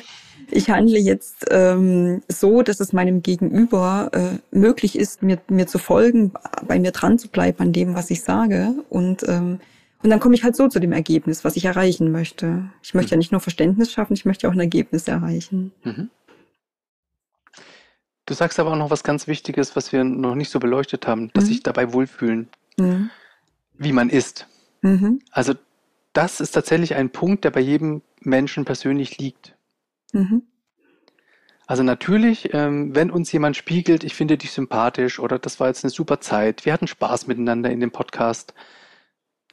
ich 0.50 0.70
handle 0.70 0.98
jetzt 0.98 1.46
ähm, 1.50 2.22
so, 2.28 2.62
dass 2.62 2.80
es 2.80 2.92
meinem 2.92 3.22
Gegenüber 3.22 4.10
äh, 4.12 4.56
möglich 4.56 4.96
ist, 4.96 5.22
mir, 5.22 5.38
mir 5.48 5.66
zu 5.66 5.78
folgen, 5.78 6.32
bei 6.66 6.78
mir 6.78 6.92
dran 6.92 7.18
zu 7.18 7.28
bleiben 7.28 7.58
an 7.60 7.72
dem, 7.72 7.94
was 7.94 8.10
ich 8.10 8.22
sage. 8.22 8.74
Und, 8.88 9.28
ähm, 9.28 9.58
und 10.02 10.10
dann 10.10 10.20
komme 10.20 10.34
ich 10.36 10.44
halt 10.44 10.54
so 10.54 10.68
zu 10.68 10.78
dem 10.78 10.92
Ergebnis, 10.92 11.44
was 11.44 11.56
ich 11.56 11.64
erreichen 11.64 12.12
möchte. 12.12 12.70
Ich 12.82 12.94
möchte 12.94 13.10
mhm. 13.10 13.14
ja 13.14 13.18
nicht 13.18 13.32
nur 13.32 13.40
Verständnis 13.40 13.90
schaffen, 13.90 14.14
ich 14.14 14.24
möchte 14.24 14.48
auch 14.48 14.52
ein 14.52 14.60
Ergebnis 14.60 15.08
erreichen. 15.08 15.72
Mhm. 15.82 16.10
Du 18.26 18.34
sagst 18.34 18.58
aber 18.58 18.72
auch 18.72 18.76
noch 18.76 18.90
was 18.90 19.04
ganz 19.04 19.28
Wichtiges, 19.28 19.76
was 19.76 19.92
wir 19.92 20.04
noch 20.04 20.34
nicht 20.34 20.50
so 20.50 20.58
beleuchtet 20.58 21.06
haben, 21.06 21.30
dass 21.32 21.44
mhm. 21.44 21.48
sich 21.48 21.62
dabei 21.62 21.92
wohlfühlen, 21.92 22.48
mhm. 22.76 23.10
wie 23.74 23.92
man 23.92 24.10
ist. 24.10 24.48
Mhm. 24.82 25.20
Also 25.30 25.54
das 26.12 26.40
ist 26.40 26.52
tatsächlich 26.52 26.94
ein 26.96 27.10
Punkt, 27.10 27.44
der 27.44 27.50
bei 27.50 27.60
jedem 27.60 28.02
Menschen 28.20 28.64
persönlich 28.64 29.18
liegt. 29.18 29.54
Mhm. 30.12 30.42
Also 31.66 31.82
natürlich, 31.82 32.54
ähm, 32.54 32.94
wenn 32.94 33.10
uns 33.10 33.30
jemand 33.32 33.56
spiegelt, 33.56 34.04
ich 34.04 34.14
finde 34.14 34.38
dich 34.38 34.52
sympathisch 34.52 35.18
oder 35.18 35.38
das 35.38 35.58
war 35.58 35.68
jetzt 35.68 35.84
eine 35.84 35.90
super 35.90 36.20
Zeit, 36.20 36.64
wir 36.64 36.72
hatten 36.72 36.86
Spaß 36.86 37.26
miteinander 37.26 37.70
in 37.70 37.80
dem 37.80 37.90
Podcast, 37.90 38.54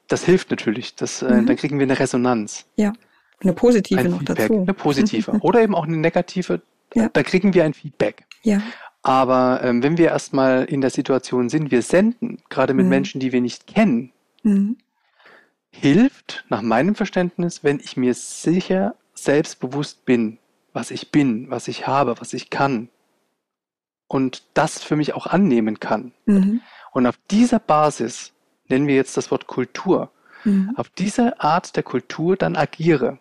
das 0.07 0.23
hilft 0.23 0.51
natürlich. 0.51 0.95
Das, 0.95 1.21
äh, 1.21 1.41
mhm. 1.41 1.45
Dann 1.47 1.55
kriegen 1.55 1.79
wir 1.79 1.83
eine 1.83 1.97
Resonanz. 1.97 2.65
Ja, 2.75 2.93
eine 3.41 3.53
positive 3.53 3.99
ein 3.99 4.11
noch 4.11 4.19
Feedback, 4.19 4.37
dazu. 4.37 4.61
Eine 4.61 4.73
positive 4.73 5.31
oder 5.41 5.61
eben 5.61 5.75
auch 5.75 5.85
eine 5.85 5.97
negative. 5.97 6.61
Ja. 6.93 7.09
Da 7.11 7.23
kriegen 7.23 7.53
wir 7.53 7.63
ein 7.63 7.73
Feedback. 7.73 8.25
Ja. 8.43 8.61
Aber 9.01 9.61
ähm, 9.63 9.83
wenn 9.83 9.97
wir 9.97 10.07
erstmal 10.07 10.63
in 10.63 10.81
der 10.81 10.89
Situation 10.89 11.49
sind, 11.49 11.71
wir 11.71 11.81
senden, 11.81 12.41
gerade 12.49 12.73
mit 12.73 12.85
mhm. 12.85 12.89
Menschen, 12.89 13.19
die 13.19 13.31
wir 13.31 13.41
nicht 13.41 13.67
kennen, 13.67 14.13
mhm. 14.43 14.77
hilft 15.71 16.45
nach 16.49 16.61
meinem 16.61 16.95
Verständnis, 16.95 17.63
wenn 17.63 17.79
ich 17.79 17.97
mir 17.97 18.13
sicher 18.13 18.95
selbstbewusst 19.13 20.05
bin, 20.05 20.37
was 20.71 20.89
ich 20.89 21.11
bin, 21.11 21.49
was 21.49 21.67
ich 21.67 21.85
habe, 21.85 22.19
was 22.19 22.33
ich 22.33 22.49
kann 22.49 22.89
und 24.07 24.43
das 24.53 24.83
für 24.83 24.95
mich 24.95 25.13
auch 25.13 25.27
annehmen 25.27 25.79
kann. 25.79 26.13
Mhm. 26.25 26.61
Und 26.91 27.07
auf 27.07 27.17
dieser 27.31 27.59
Basis 27.59 28.31
nennen 28.69 28.87
wir 28.87 28.95
jetzt 28.95 29.17
das 29.17 29.31
Wort 29.31 29.47
Kultur. 29.47 30.11
Mhm. 30.43 30.73
Auf 30.75 30.89
dieser 30.89 31.43
Art 31.43 31.75
der 31.75 31.83
Kultur 31.83 32.37
dann 32.37 32.55
agiere. 32.55 33.19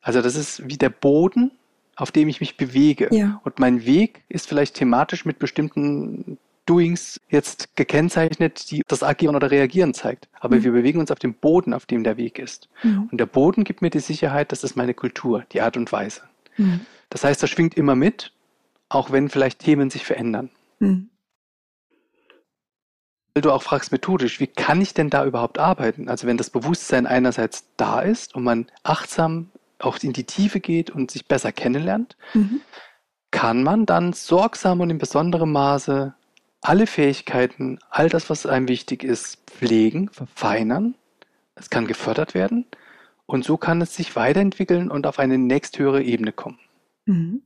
Also 0.00 0.22
das 0.22 0.36
ist 0.36 0.68
wie 0.68 0.76
der 0.76 0.90
Boden, 0.90 1.50
auf 1.98 2.12
dem 2.12 2.28
ich 2.28 2.40
mich 2.40 2.56
bewege. 2.56 3.08
Ja. 3.10 3.40
Und 3.44 3.58
mein 3.58 3.84
Weg 3.84 4.22
ist 4.28 4.48
vielleicht 4.48 4.74
thematisch 4.74 5.24
mit 5.24 5.38
bestimmten 5.38 6.38
Doings 6.64 7.20
jetzt 7.28 7.74
gekennzeichnet, 7.76 8.70
die 8.70 8.82
das 8.86 9.02
Agieren 9.02 9.34
oder 9.34 9.50
Reagieren 9.50 9.94
zeigt. 9.94 10.28
Aber 10.38 10.56
mhm. 10.56 10.64
wir 10.64 10.72
bewegen 10.72 11.00
uns 11.00 11.10
auf 11.10 11.18
dem 11.18 11.34
Boden, 11.34 11.74
auf 11.74 11.86
dem 11.86 12.04
der 12.04 12.16
Weg 12.16 12.38
ist. 12.38 12.68
Mhm. 12.82 13.08
Und 13.10 13.18
der 13.18 13.26
Boden 13.26 13.64
gibt 13.64 13.82
mir 13.82 13.90
die 13.90 13.98
Sicherheit, 13.98 14.52
das 14.52 14.62
ist 14.62 14.76
meine 14.76 14.94
Kultur, 14.94 15.44
die 15.52 15.60
Art 15.60 15.76
und 15.76 15.90
Weise. 15.90 16.22
Mhm. 16.56 16.80
Das 17.10 17.24
heißt, 17.24 17.42
das 17.42 17.50
schwingt 17.50 17.76
immer 17.76 17.96
mit, 17.96 18.32
auch 18.88 19.10
wenn 19.10 19.28
vielleicht 19.28 19.58
Themen 19.58 19.90
sich 19.90 20.04
verändern. 20.04 20.50
Mhm. 20.78 21.08
Weil 23.34 23.42
du 23.42 23.50
auch 23.50 23.62
fragst 23.62 23.90
methodisch, 23.90 24.38
wie 24.38 24.46
kann 24.46 24.80
ich 24.80 24.94
denn 24.94 25.10
da 25.10 25.24
überhaupt 25.24 25.58
arbeiten? 25.58 26.08
Also 26.08 26.28
wenn 26.28 26.36
das 26.36 26.50
Bewusstsein 26.50 27.06
einerseits 27.06 27.64
da 27.76 28.00
ist 28.00 28.36
und 28.36 28.44
man 28.44 28.66
achtsam 28.84 29.50
auch 29.78 29.98
in 30.02 30.12
die 30.12 30.24
Tiefe 30.24 30.60
geht 30.60 30.90
und 30.90 31.10
sich 31.10 31.26
besser 31.26 31.52
kennenlernt, 31.52 32.16
mhm. 32.34 32.60
kann 33.30 33.62
man 33.62 33.86
dann 33.86 34.12
sorgsam 34.12 34.80
und 34.80 34.90
in 34.90 34.98
besonderem 34.98 35.52
Maße 35.52 36.14
alle 36.60 36.86
Fähigkeiten, 36.86 37.78
all 37.90 38.08
das, 38.08 38.30
was 38.30 38.46
einem 38.46 38.68
wichtig 38.68 39.04
ist, 39.04 39.38
pflegen, 39.46 40.08
verfeinern. 40.10 40.94
Es 41.54 41.70
kann 41.70 41.86
gefördert 41.86 42.34
werden 42.34 42.66
und 43.26 43.44
so 43.44 43.56
kann 43.56 43.80
es 43.80 43.94
sich 43.94 44.16
weiterentwickeln 44.16 44.90
und 44.90 45.06
auf 45.06 45.18
eine 45.18 45.38
nächsthöhere 45.38 46.02
Ebene 46.02 46.32
kommen. 46.32 46.58
Mhm. 47.06 47.42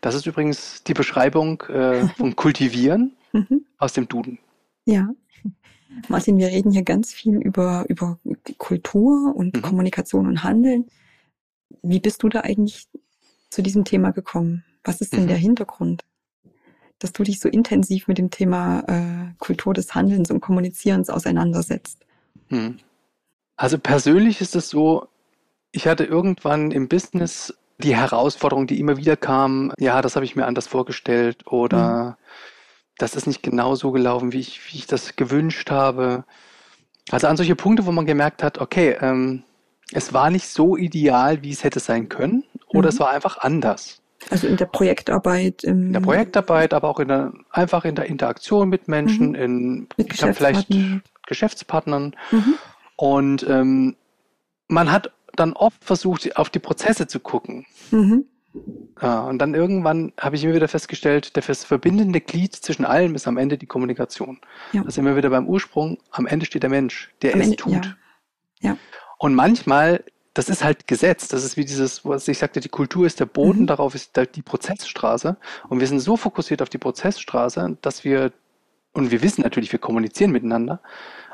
Das 0.00 0.14
ist 0.14 0.26
übrigens 0.26 0.82
die 0.84 0.94
Beschreibung 0.94 1.62
äh, 1.62 2.08
von 2.16 2.36
Kultivieren 2.36 3.16
mhm. 3.32 3.64
aus 3.78 3.92
dem 3.92 4.08
Duden. 4.08 4.38
Ja. 4.84 5.08
Martin, 6.08 6.38
wir 6.38 6.48
reden 6.48 6.72
hier 6.72 6.82
ganz 6.82 7.12
viel 7.12 7.36
über, 7.36 7.84
über 7.88 8.18
Kultur 8.58 9.34
und 9.34 9.56
mhm. 9.56 9.62
Kommunikation 9.62 10.26
und 10.26 10.42
Handeln. 10.42 10.86
Wie 11.82 12.00
bist 12.00 12.22
du 12.22 12.28
da 12.28 12.40
eigentlich 12.40 12.86
zu 13.50 13.62
diesem 13.62 13.84
Thema 13.84 14.10
gekommen? 14.10 14.64
Was 14.84 15.00
ist 15.00 15.12
denn 15.12 15.24
mhm. 15.24 15.28
der 15.28 15.36
Hintergrund? 15.36 16.04
Dass 16.98 17.12
du 17.12 17.22
dich 17.22 17.40
so 17.40 17.48
intensiv 17.48 18.08
mit 18.08 18.18
dem 18.18 18.30
Thema 18.30 18.80
äh, 18.88 19.34
Kultur 19.38 19.74
des 19.74 19.94
Handelns 19.94 20.30
und 20.30 20.40
Kommunizierens 20.40 21.10
auseinandersetzt. 21.10 22.06
Mhm. 22.48 22.78
Also 23.56 23.78
persönlich 23.78 24.40
ist 24.40 24.54
es 24.54 24.68
so, 24.68 25.08
ich 25.72 25.86
hatte 25.86 26.04
irgendwann 26.04 26.70
im 26.70 26.88
Business 26.88 27.54
die 27.78 27.96
Herausforderung, 27.96 28.66
die 28.66 28.80
immer 28.80 28.96
wieder 28.96 29.16
kam, 29.16 29.72
ja, 29.78 30.00
das 30.00 30.16
habe 30.16 30.24
ich 30.24 30.36
mir 30.36 30.46
anders 30.46 30.66
vorgestellt 30.66 31.46
oder 31.46 32.04
mhm. 32.04 32.14
das 32.98 33.14
ist 33.14 33.26
nicht 33.26 33.42
genau 33.42 33.74
so 33.74 33.92
gelaufen, 33.92 34.32
wie 34.32 34.40
ich, 34.40 34.72
wie 34.72 34.78
ich 34.78 34.86
das 34.86 35.16
gewünscht 35.16 35.70
habe. 35.70 36.24
Also 37.10 37.26
an 37.26 37.36
solche 37.36 37.56
Punkte, 37.56 37.86
wo 37.86 37.92
man 37.92 38.06
gemerkt 38.06 38.42
hat, 38.42 38.58
okay, 38.58 38.96
ähm, 39.00 39.42
es 39.92 40.12
war 40.12 40.30
nicht 40.30 40.48
so 40.48 40.76
ideal, 40.76 41.42
wie 41.42 41.52
es 41.52 41.64
hätte 41.64 41.80
sein 41.80 42.08
können, 42.08 42.44
oder 42.68 42.88
mhm. 42.88 42.94
es 42.94 43.00
war 43.00 43.10
einfach 43.10 43.38
anders. 43.38 44.02
Also 44.30 44.46
in 44.46 44.56
der 44.56 44.66
Projektarbeit. 44.66 45.62
in 45.62 45.92
der 45.92 46.00
Projektarbeit, 46.00 46.74
aber 46.74 46.88
auch 46.88 46.98
in 46.98 47.08
der, 47.08 47.32
einfach 47.50 47.84
in 47.84 47.94
der 47.94 48.06
Interaktion 48.06 48.68
mit 48.68 48.88
Menschen, 48.88 49.30
mhm. 49.30 49.34
in 49.34 49.88
mit 49.96 50.12
ich 50.12 50.20
vielleicht 50.36 50.68
Geschäftspartnern. 51.26 52.16
Mhm. 52.30 52.54
Und 52.96 53.46
ähm, 53.48 53.96
man 54.68 54.90
hat 54.90 55.12
dann 55.36 55.52
oft 55.52 55.84
versucht, 55.84 56.36
auf 56.36 56.50
die 56.50 56.58
Prozesse 56.58 57.06
zu 57.06 57.20
gucken. 57.20 57.66
Mhm. 57.90 58.24
Ja, 59.02 59.20
und 59.20 59.38
dann 59.38 59.54
irgendwann 59.54 60.12
habe 60.18 60.36
ich 60.36 60.44
immer 60.44 60.54
wieder 60.54 60.68
festgestellt, 60.68 61.36
das 61.36 61.64
verbindende 61.64 62.22
Glied 62.22 62.56
zwischen 62.56 62.86
allem 62.86 63.14
ist 63.14 63.28
am 63.28 63.36
Ende 63.36 63.58
die 63.58 63.66
Kommunikation. 63.66 64.40
Ja. 64.72 64.82
Da 64.82 64.90
sind 64.90 65.04
wir 65.04 65.14
wieder 65.14 65.28
beim 65.28 65.46
Ursprung. 65.46 65.98
Am 66.10 66.26
Ende 66.26 66.46
steht 66.46 66.62
der 66.62 66.70
Mensch, 66.70 67.12
der 67.20 67.34
am 67.34 67.40
es 67.40 67.46
Ende, 67.46 67.56
tut. 67.56 67.96
Ja. 68.60 68.70
ja. 68.70 68.76
Und 69.18 69.34
manchmal, 69.34 70.04
das 70.34 70.48
ist 70.48 70.62
halt 70.62 70.86
Gesetz, 70.86 71.28
das 71.28 71.44
ist 71.44 71.56
wie 71.56 71.64
dieses, 71.64 72.04
was 72.04 72.28
ich 72.28 72.38
sagte, 72.38 72.60
die 72.60 72.68
Kultur 72.68 73.06
ist 73.06 73.20
der 73.20 73.26
Boden, 73.26 73.62
mhm. 73.62 73.66
darauf 73.66 73.94
ist 73.94 74.12
die 74.34 74.42
Prozessstraße. 74.42 75.36
Und 75.68 75.80
wir 75.80 75.86
sind 75.86 76.00
so 76.00 76.16
fokussiert 76.16 76.62
auf 76.62 76.68
die 76.68 76.78
Prozessstraße, 76.78 77.78
dass 77.80 78.04
wir, 78.04 78.32
und 78.92 79.10
wir 79.10 79.22
wissen 79.22 79.42
natürlich, 79.42 79.72
wir 79.72 79.78
kommunizieren 79.78 80.32
miteinander, 80.32 80.80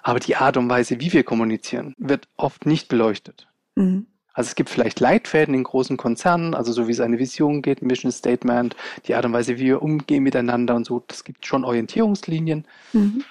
aber 0.03 0.21
die 0.21 0.37
Art 0.37 0.57
und 0.57 0.69
Weise, 0.69 1.01
wie 1.01 1.13
wir 1.13 1.25
kommunizieren, 1.25 1.95
wird 1.99 2.29
oft 2.37 2.67
nicht 2.67 2.89
beleuchtet. 2.89 3.49
Mhm. 3.77 4.07
Also 4.35 4.49
es 4.49 4.55
gibt 4.55 4.71
vielleicht 4.71 4.99
Leitfäden 5.01 5.55
in 5.55 5.63
großen 5.63 5.97
Konzernen, 5.97 6.55
also 6.55 6.73
so 6.73 6.89
wie 6.89 6.93
es 6.93 7.01
eine 7.01 7.19
Vision 7.19 7.61
geht, 7.61 7.83
Mission 7.83 8.11
Statement, 8.11 8.75
die 9.07 9.15
Art 9.15 9.25
und 9.27 9.33
Weise, 9.33 9.59
wie 9.59 9.65
wir 9.65 9.83
umgehen 9.83 10.23
miteinander 10.23 10.75
und 10.75 10.87
so, 10.87 11.05
das 11.07 11.25
gibt 11.25 11.45
schon 11.45 11.65
Orientierungslinien. 11.65 12.67
Mhm. 12.93 13.25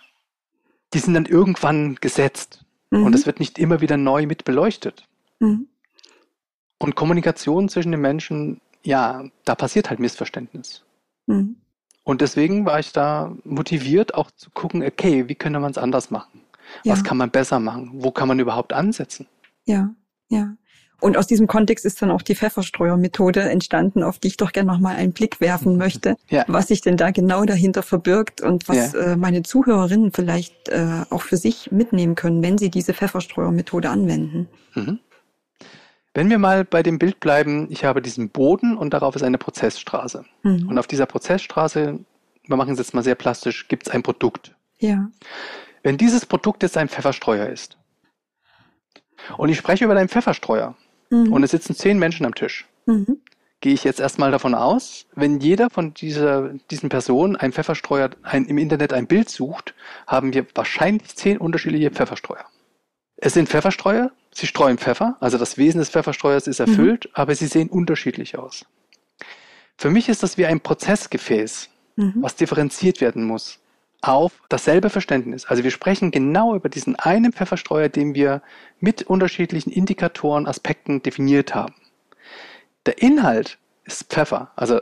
Die 0.93 0.99
sind 0.99 1.13
dann 1.13 1.25
irgendwann 1.25 1.95
gesetzt. 1.95 2.65
Mhm. 2.91 3.03
Und 3.03 3.15
es 3.15 3.25
wird 3.25 3.39
nicht 3.39 3.57
immer 3.57 3.81
wieder 3.81 3.97
neu 3.97 4.27
mit 4.27 4.45
beleuchtet. 4.45 5.07
Mhm. 5.39 5.67
Und 6.77 6.95
Kommunikation 6.95 7.69
zwischen 7.69 7.91
den 7.91 8.01
Menschen, 8.01 8.61
ja, 8.83 9.25
da 9.45 9.55
passiert 9.55 9.89
halt 9.89 9.99
Missverständnis. 9.99 10.83
Mhm. 11.25 11.55
Und 12.03 12.21
deswegen 12.21 12.65
war 12.65 12.79
ich 12.79 12.93
da 12.93 13.35
motiviert, 13.43 14.15
auch 14.15 14.31
zu 14.31 14.49
gucken, 14.51 14.83
okay, 14.83 15.27
wie 15.27 15.35
könnte 15.35 15.59
man 15.59 15.71
es 15.71 15.77
anders 15.77 16.11
machen? 16.11 16.41
Ja. 16.83 16.93
Was 16.93 17.03
kann 17.03 17.17
man 17.17 17.31
besser 17.31 17.59
machen? 17.59 17.91
Wo 17.93 18.11
kann 18.11 18.27
man 18.27 18.39
überhaupt 18.39 18.73
ansetzen? 18.73 19.27
Ja, 19.65 19.93
ja. 20.29 20.55
Und 21.01 21.17
aus 21.17 21.25
diesem 21.25 21.47
Kontext 21.47 21.83
ist 21.83 21.99
dann 22.01 22.11
auch 22.11 22.21
die 22.21 22.35
Pfefferstreuer-Methode 22.35 23.41
entstanden, 23.41 24.03
auf 24.03 24.19
die 24.19 24.27
ich 24.27 24.37
doch 24.37 24.51
gerne 24.51 24.71
nochmal 24.71 24.95
einen 24.95 25.13
Blick 25.13 25.41
werfen 25.41 25.75
möchte, 25.75 26.15
ja. 26.29 26.45
was 26.47 26.67
sich 26.67 26.81
denn 26.81 26.95
da 26.95 27.09
genau 27.09 27.43
dahinter 27.43 27.81
verbirgt 27.81 28.41
und 28.41 28.69
was 28.69 28.93
ja. 28.93 28.99
äh, 28.99 29.15
meine 29.15 29.41
Zuhörerinnen 29.41 30.11
vielleicht 30.11 30.69
äh, 30.69 31.03
auch 31.09 31.23
für 31.23 31.37
sich 31.37 31.71
mitnehmen 31.71 32.13
können, 32.13 32.43
wenn 32.43 32.59
sie 32.59 32.69
diese 32.69 32.93
Pfefferstreuer-Methode 32.93 33.89
anwenden. 33.89 34.47
Mhm. 34.75 34.99
Wenn 36.13 36.29
wir 36.29 36.37
mal 36.37 36.65
bei 36.65 36.83
dem 36.83 36.99
Bild 36.99 37.19
bleiben, 37.19 37.67
ich 37.71 37.83
habe 37.83 38.03
diesen 38.03 38.29
Boden 38.29 38.77
und 38.77 38.93
darauf 38.93 39.15
ist 39.15 39.23
eine 39.23 39.39
Prozessstraße. 39.39 40.23
Mhm. 40.43 40.67
Und 40.67 40.77
auf 40.77 40.85
dieser 40.85 41.07
Prozessstraße, 41.07 41.99
wir 42.45 42.55
machen 42.55 42.73
es 42.73 42.79
jetzt 42.79 42.93
mal 42.93 43.03
sehr 43.03 43.15
plastisch, 43.15 43.67
gibt 43.67 43.87
es 43.87 43.93
ein 43.93 44.03
Produkt. 44.03 44.53
Ja. 44.77 45.09
Wenn 45.81 45.97
dieses 45.97 46.27
Produkt 46.27 46.61
jetzt 46.61 46.77
ein 46.77 46.89
Pfefferstreuer 46.89 47.47
ist 47.47 47.77
und 49.37 49.49
ich 49.49 49.57
spreche 49.57 49.85
über 49.85 49.95
deinen 49.95 50.09
Pfefferstreuer 50.09 50.75
mhm. 51.11 51.31
und 51.31 51.43
es 51.43 51.51
sitzen 51.51 51.75
zehn 51.75 51.99
Menschen 51.99 52.25
am 52.25 52.33
Tisch, 52.33 52.65
mhm. 52.87 53.19
gehe 53.59 53.73
ich 53.73 53.83
jetzt 53.83 53.99
erstmal 53.99 54.31
davon 54.31 54.55
aus, 54.55 55.05
wenn 55.13 55.39
jeder 55.39 55.69
von 55.69 55.93
dieser, 55.93 56.49
diesen 56.71 56.89
Personen 56.89 57.35
ein 57.35 57.51
Pfefferstreuer 57.51 58.09
ein, 58.23 58.45
im 58.45 58.57
Internet 58.57 58.93
ein 58.93 59.05
Bild 59.05 59.29
sucht, 59.29 59.75
haben 60.07 60.33
wir 60.33 60.45
wahrscheinlich 60.55 61.15
zehn 61.15 61.37
unterschiedliche 61.37 61.91
Pfefferstreuer. 61.91 62.45
Es 63.17 63.33
sind 63.33 63.49
Pfefferstreuer, 63.49 64.11
sie 64.33 64.47
streuen 64.47 64.79
Pfeffer, 64.79 65.17
also 65.19 65.37
das 65.37 65.59
Wesen 65.59 65.79
des 65.79 65.89
Pfefferstreuers 65.89 66.47
ist 66.47 66.59
erfüllt, 66.59 67.05
mhm. 67.05 67.11
aber 67.13 67.35
sie 67.35 67.45
sehen 67.45 67.69
unterschiedlich 67.69 68.37
aus. 68.37 68.65
Für 69.77 69.91
mich 69.91 70.09
ist 70.09 70.23
das 70.23 70.37
wie 70.37 70.45
ein 70.47 70.61
Prozessgefäß, 70.61 71.69
mhm. 71.97 72.13
was 72.17 72.35
differenziert 72.35 73.01
werden 73.01 73.23
muss 73.23 73.61
auf 74.01 74.33
dasselbe 74.49 74.89
Verständnis. 74.89 75.45
Also 75.45 75.63
wir 75.63 75.71
sprechen 75.71 76.11
genau 76.11 76.55
über 76.55 76.69
diesen 76.69 76.95
einen 76.95 77.33
Pfefferstreuer, 77.33 77.89
den 77.89 78.15
wir 78.15 78.41
mit 78.79 79.03
unterschiedlichen 79.03 79.71
Indikatoren, 79.71 80.47
Aspekten 80.47 81.03
definiert 81.03 81.53
haben. 81.53 81.75
Der 82.85 83.01
Inhalt 83.01 83.59
ist 83.85 84.11
Pfeffer, 84.11 84.51
also 84.55 84.81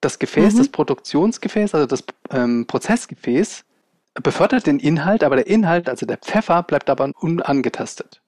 das 0.00 0.18
Gefäß, 0.18 0.54
mhm. 0.54 0.58
das 0.58 0.68
Produktionsgefäß, 0.68 1.74
also 1.74 1.86
das 1.86 2.04
ähm, 2.30 2.66
Prozessgefäß 2.66 3.64
befördert 4.22 4.66
den 4.66 4.78
Inhalt, 4.78 5.24
aber 5.24 5.36
der 5.36 5.46
Inhalt, 5.46 5.88
also 5.88 6.06
der 6.06 6.18
Pfeffer, 6.18 6.62
bleibt 6.62 6.90
aber 6.90 7.10
unangetastet. 7.16 8.20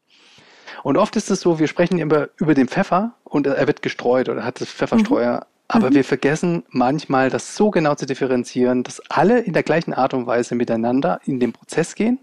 Und 0.82 0.96
oft 0.96 1.16
ist 1.16 1.30
es 1.30 1.40
so, 1.40 1.58
wir 1.58 1.68
sprechen 1.68 1.98
immer 1.98 2.28
über 2.36 2.54
den 2.54 2.68
Pfeffer 2.68 3.14
und 3.24 3.46
er 3.46 3.66
wird 3.66 3.82
gestreut 3.82 4.28
oder 4.28 4.44
hat 4.44 4.60
das 4.60 4.68
Pfefferstreuer. 4.68 5.46
Aber 5.68 5.90
mhm. 5.90 5.94
wir 5.94 6.04
vergessen 6.04 6.64
manchmal, 6.70 7.30
das 7.30 7.56
so 7.56 7.70
genau 7.70 7.94
zu 7.94 8.06
differenzieren, 8.06 8.82
dass 8.82 9.00
alle 9.08 9.40
in 9.40 9.52
der 9.52 9.62
gleichen 9.62 9.92
Art 9.92 10.14
und 10.14 10.26
Weise 10.26 10.54
miteinander 10.54 11.20
in 11.24 11.40
den 11.40 11.52
Prozess 11.52 11.94
gehen 11.94 12.20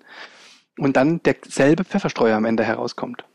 und 0.78 0.96
dann 0.96 1.22
derselbe 1.24 1.84
Pfefferstreuer 1.84 2.38
am 2.38 2.46
Ende 2.46 2.64
herauskommt. 2.64 3.26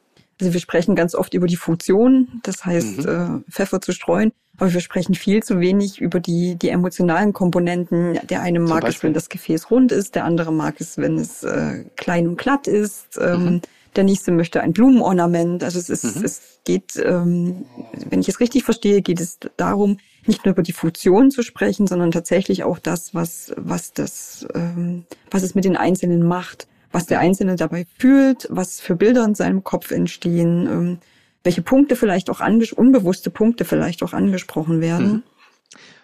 Also 0.41 0.53
wir 0.53 0.61
sprechen 0.61 0.95
ganz 0.95 1.15
oft 1.15 1.35
über 1.35 1.47
die 1.47 1.57
Funktion, 1.57 2.41
das 2.45 2.65
heißt 2.65 3.05
mhm. 3.05 3.45
äh, 3.47 3.51
Pfeffer 3.51 3.81
zu 3.81 3.93
streuen, 3.93 4.33
aber 4.57 4.73
wir 4.73 4.81
sprechen 4.81 5.15
viel 5.15 5.43
zu 5.43 5.61
wenig 5.61 6.01
über 6.01 6.21
die, 6.21 6.57
die 6.57 6.69
emotionalen 6.69 7.33
Komponenten. 7.33 8.19
Der 8.29 8.43
eine 8.43 8.61
mag 8.61 8.85
es, 8.89 9.03
wenn 9.03 9.15
das 9.15 9.29
Gefäß 9.29 9.71
rund 9.71 9.93
ist, 9.93 10.15
der 10.15 10.25
andere 10.25 10.53
mag 10.53 10.81
es, 10.81 10.97
wenn 10.97 11.17
es 11.17 11.43
äh, 11.43 11.85
klein 11.97 12.29
und 12.29 12.39
glatt 12.39 12.67
ist. 12.67 13.19
Ähm, 13.21 13.45
mhm. 13.45 13.63
Der 13.97 14.05
nächste 14.05 14.31
möchte 14.31 14.61
ein 14.61 14.73
Blumenornament. 14.73 15.65
Also 15.65 15.79
es 15.79 15.89
ist, 15.89 16.17
mhm. 16.17 16.25
es 16.25 16.61
geht, 16.65 16.97
ähm, 16.97 17.65
wenn 18.09 18.21
ich 18.21 18.29
es 18.29 18.41
richtig 18.41 18.65
verstehe, 18.65 19.03
geht 19.03 19.21
es 19.21 19.39
darum, 19.57 19.99
nicht 20.27 20.45
nur 20.45 20.53
über 20.53 20.63
die 20.63 20.73
Funktion 20.73 21.31
zu 21.31 21.43
sprechen, 21.43 21.87
sondern 21.87 22.11
tatsächlich 22.11 22.65
auch 22.65 22.79
das, 22.79 23.15
was, 23.15 23.53
was 23.57 23.93
das, 23.93 24.47
ähm, 24.55 25.05
was 25.31 25.43
es 25.43 25.55
mit 25.55 25.65
den 25.65 25.77
Einzelnen 25.77 26.27
macht 26.27 26.69
was 26.93 27.07
der 27.07 27.21
Einzelne 27.21 27.57
dabei 27.57 27.87
fühlt, 27.99 28.47
was 28.51 28.81
für 28.81 28.97
Bilder 28.97 29.25
in 29.25 29.35
seinem 29.35 29.65
Kopf 29.65 29.91
entstehen, 29.91 30.67
ähm, 30.67 30.99
welche 31.45 31.63
Punkte 31.63 31.97
vielleicht 31.97 32.31
auch 32.31 32.41
unbewusste 32.41 33.31
Punkte 33.31 33.65
vielleicht 33.65 34.03
auch 34.03 34.13
angesprochen 34.13 34.81
werden. 34.81 35.07
Mhm. 35.07 35.23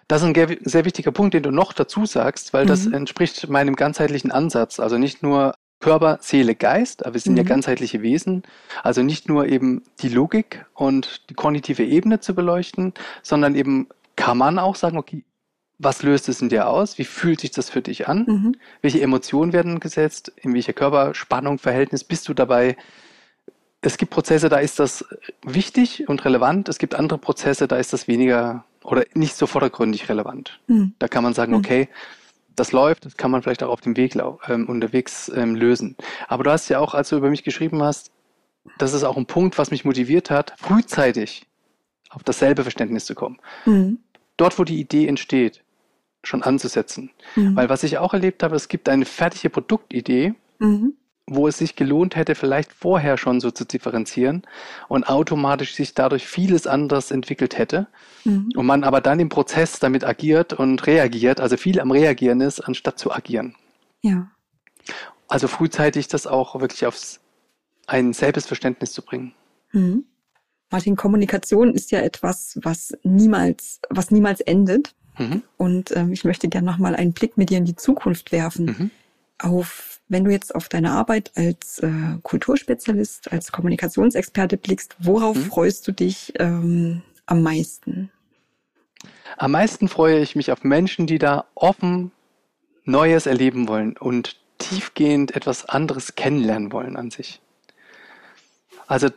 Das 0.08 0.22
ist 0.22 0.28
ein 0.28 0.58
sehr 0.64 0.84
wichtiger 0.84 1.12
Punkt, 1.12 1.32
den 1.32 1.42
du 1.42 1.50
noch 1.50 1.72
dazu 1.72 2.04
sagst, 2.04 2.52
weil 2.52 2.64
mhm. 2.64 2.68
das 2.68 2.86
entspricht 2.86 3.48
meinem 3.48 3.74
ganzheitlichen 3.74 4.30
Ansatz. 4.30 4.78
Also 4.78 4.98
nicht 4.98 5.22
nur 5.22 5.54
Körper, 5.84 6.16
Seele, 6.22 6.54
Geist, 6.54 7.04
aber 7.04 7.12
wir 7.12 7.20
sind 7.20 7.32
mhm. 7.32 7.38
ja 7.38 7.44
ganzheitliche 7.44 8.00
Wesen. 8.00 8.42
Also 8.82 9.02
nicht 9.02 9.28
nur 9.28 9.46
eben 9.48 9.82
die 10.00 10.08
Logik 10.08 10.64
und 10.72 11.28
die 11.28 11.34
kognitive 11.34 11.84
Ebene 11.84 12.20
zu 12.20 12.34
beleuchten, 12.34 12.94
sondern 13.22 13.54
eben 13.54 13.88
kann 14.16 14.38
man 14.38 14.58
auch 14.58 14.76
sagen, 14.76 14.96
okay, 14.96 15.24
was 15.78 16.02
löst 16.02 16.30
es 16.30 16.40
in 16.40 16.48
dir 16.48 16.68
aus? 16.68 16.96
Wie 16.96 17.04
fühlt 17.04 17.40
sich 17.40 17.50
das 17.50 17.68
für 17.68 17.82
dich 17.82 18.08
an? 18.08 18.24
Mhm. 18.26 18.56
Welche 18.80 19.02
Emotionen 19.02 19.52
werden 19.52 19.78
gesetzt? 19.78 20.32
In 20.40 20.54
welcher 20.54 20.72
Körperspannung, 20.72 21.58
Verhältnis 21.58 22.02
bist 22.02 22.28
du 22.28 22.32
dabei? 22.32 22.78
Es 23.82 23.98
gibt 23.98 24.10
Prozesse, 24.10 24.48
da 24.48 24.56
ist 24.56 24.78
das 24.78 25.04
wichtig 25.42 26.08
und 26.08 26.24
relevant. 26.24 26.70
Es 26.70 26.78
gibt 26.78 26.94
andere 26.94 27.18
Prozesse, 27.18 27.68
da 27.68 27.76
ist 27.76 27.92
das 27.92 28.08
weniger 28.08 28.64
oder 28.82 29.04
nicht 29.12 29.36
so 29.36 29.46
vordergründig 29.46 30.08
relevant. 30.08 30.58
Mhm. 30.66 30.94
Da 30.98 31.08
kann 31.08 31.22
man 31.22 31.34
sagen, 31.34 31.52
mhm. 31.52 31.58
okay, 31.58 31.88
das 32.56 32.72
läuft, 32.72 33.04
das 33.04 33.16
kann 33.16 33.30
man 33.30 33.42
vielleicht 33.42 33.62
auch 33.62 33.70
auf 33.70 33.80
dem 33.80 33.96
Weg 33.96 34.16
ähm, 34.48 34.68
unterwegs 34.68 35.30
ähm, 35.34 35.54
lösen. 35.54 35.96
Aber 36.28 36.44
du 36.44 36.50
hast 36.50 36.68
ja 36.68 36.78
auch, 36.78 36.94
als 36.94 37.08
du 37.08 37.16
über 37.16 37.30
mich 37.30 37.44
geschrieben 37.44 37.82
hast, 37.82 38.10
das 38.78 38.94
ist 38.94 39.04
auch 39.04 39.16
ein 39.16 39.26
Punkt, 39.26 39.58
was 39.58 39.70
mich 39.70 39.84
motiviert 39.84 40.30
hat, 40.30 40.54
frühzeitig 40.56 41.46
auf 42.10 42.22
dasselbe 42.22 42.62
Verständnis 42.62 43.04
zu 43.04 43.14
kommen. 43.14 43.38
Mhm. 43.66 43.98
Dort, 44.36 44.58
wo 44.58 44.64
die 44.64 44.80
Idee 44.80 45.06
entsteht, 45.06 45.62
schon 46.22 46.42
anzusetzen. 46.42 47.10
Mhm. 47.36 47.56
Weil 47.56 47.68
was 47.68 47.82
ich 47.82 47.98
auch 47.98 48.14
erlebt 48.14 48.42
habe, 48.42 48.56
es 48.56 48.68
gibt 48.68 48.88
eine 48.88 49.04
fertige 49.04 49.50
Produktidee, 49.50 50.34
mhm. 50.58 50.94
Wo 51.26 51.48
es 51.48 51.58
sich 51.58 51.74
gelohnt 51.74 52.16
hätte, 52.16 52.34
vielleicht 52.34 52.72
vorher 52.72 53.16
schon 53.16 53.40
so 53.40 53.50
zu 53.50 53.64
differenzieren 53.64 54.42
und 54.88 55.08
automatisch 55.08 55.74
sich 55.74 55.94
dadurch 55.94 56.26
vieles 56.26 56.66
anderes 56.66 57.10
entwickelt 57.10 57.56
hätte. 57.56 57.86
Mhm. 58.24 58.50
Und 58.54 58.66
man 58.66 58.84
aber 58.84 59.00
dann 59.00 59.20
im 59.20 59.30
Prozess 59.30 59.78
damit 59.78 60.04
agiert 60.04 60.52
und 60.52 60.86
reagiert, 60.86 61.40
also 61.40 61.56
viel 61.56 61.80
am 61.80 61.90
Reagieren 61.90 62.40
ist, 62.40 62.60
anstatt 62.60 62.98
zu 62.98 63.10
agieren. 63.10 63.54
Ja. 64.02 64.30
Also 65.28 65.48
frühzeitig 65.48 66.08
das 66.08 66.26
auch 66.26 66.60
wirklich 66.60 66.86
aufs 66.86 67.20
ein 67.86 68.12
Selbstverständnis 68.12 68.92
zu 68.92 69.02
bringen. 69.02 69.34
Mhm. 69.72 70.04
Martin, 70.70 70.96
Kommunikation 70.96 71.74
ist 71.74 71.90
ja 71.90 72.00
etwas, 72.00 72.58
was 72.62 72.92
niemals, 73.02 73.80
was 73.90 74.10
niemals 74.10 74.40
endet. 74.40 74.94
Mhm. 75.18 75.42
Und 75.56 75.96
ähm, 75.96 76.12
ich 76.12 76.24
möchte 76.24 76.48
gerne 76.48 76.66
nochmal 76.66 76.96
einen 76.96 77.12
Blick 77.12 77.36
mit 77.36 77.50
dir 77.50 77.58
in 77.58 77.64
die 77.64 77.76
Zukunft 77.76 78.32
werfen. 78.32 78.90
Auf, 79.44 80.00
wenn 80.08 80.24
du 80.24 80.30
jetzt 80.30 80.54
auf 80.54 80.68
deine 80.68 80.92
Arbeit 80.92 81.32
als 81.34 81.78
äh, 81.80 81.90
Kulturspezialist, 82.22 83.30
als 83.30 83.52
Kommunikationsexperte 83.52 84.56
blickst, 84.56 84.96
worauf 84.98 85.36
mhm. 85.36 85.44
freust 85.44 85.86
du 85.86 85.92
dich 85.92 86.32
ähm, 86.38 87.02
am 87.26 87.42
meisten? 87.42 88.10
Am 89.36 89.50
meisten 89.50 89.88
freue 89.88 90.20
ich 90.20 90.34
mich 90.34 90.50
auf 90.50 90.64
Menschen, 90.64 91.06
die 91.06 91.18
da 91.18 91.44
offen 91.54 92.10
Neues 92.84 93.26
erleben 93.26 93.68
wollen 93.68 93.96
und 93.96 94.36
tiefgehend 94.58 95.34
etwas 95.36 95.66
anderes 95.66 96.14
kennenlernen 96.14 96.72
wollen 96.72 96.96
an 96.96 97.10
sich. 97.10 97.40
Also 98.86 99.08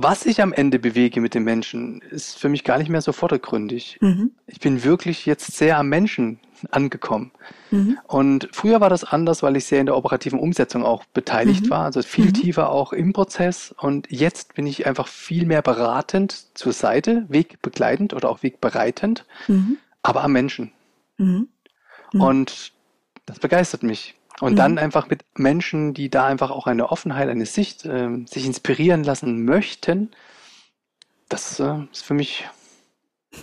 was 0.00 0.26
ich 0.26 0.40
am 0.40 0.52
Ende 0.52 0.78
bewege 0.78 1.20
mit 1.20 1.34
den 1.34 1.42
Menschen, 1.42 2.00
ist 2.02 2.38
für 2.38 2.48
mich 2.48 2.62
gar 2.62 2.78
nicht 2.78 2.88
mehr 2.88 3.00
so 3.00 3.10
vordergründig. 3.10 3.98
Mhm. 4.00 4.30
Ich 4.46 4.60
bin 4.60 4.84
wirklich 4.84 5.26
jetzt 5.26 5.56
sehr 5.56 5.76
am 5.76 5.88
Menschen 5.88 6.38
angekommen. 6.70 7.32
Mhm. 7.72 7.98
Und 8.06 8.48
früher 8.52 8.80
war 8.80 8.90
das 8.90 9.02
anders, 9.02 9.42
weil 9.42 9.56
ich 9.56 9.64
sehr 9.64 9.80
in 9.80 9.86
der 9.86 9.96
operativen 9.96 10.38
Umsetzung 10.38 10.84
auch 10.84 11.04
beteiligt 11.06 11.64
mhm. 11.64 11.70
war, 11.70 11.84
also 11.84 12.02
viel 12.02 12.26
mhm. 12.26 12.34
tiefer 12.34 12.70
auch 12.70 12.92
im 12.92 13.12
Prozess. 13.12 13.74
Und 13.76 14.06
jetzt 14.08 14.54
bin 14.54 14.68
ich 14.68 14.86
einfach 14.86 15.08
viel 15.08 15.46
mehr 15.46 15.62
beratend 15.62 16.56
zur 16.56 16.72
Seite, 16.72 17.26
wegbegleitend 17.28 18.14
oder 18.14 18.30
auch 18.30 18.44
wegbereitend, 18.44 19.24
mhm. 19.48 19.78
aber 20.02 20.22
am 20.22 20.32
Menschen. 20.32 20.70
Mhm. 21.16 21.48
Und 22.12 22.72
das 23.26 23.40
begeistert 23.40 23.82
mich. 23.82 24.14
Und 24.40 24.52
mhm. 24.52 24.56
dann 24.56 24.78
einfach 24.78 25.08
mit 25.08 25.24
Menschen, 25.36 25.94
die 25.94 26.10
da 26.10 26.26
einfach 26.26 26.50
auch 26.50 26.66
eine 26.66 26.90
Offenheit, 26.90 27.28
eine 27.28 27.46
Sicht, 27.46 27.84
äh, 27.84 28.24
sich 28.26 28.46
inspirieren 28.46 29.04
lassen 29.04 29.44
möchten, 29.44 30.10
das 31.28 31.60
äh, 31.60 31.78
ist 31.92 32.04
für 32.04 32.14
mich 32.14 32.46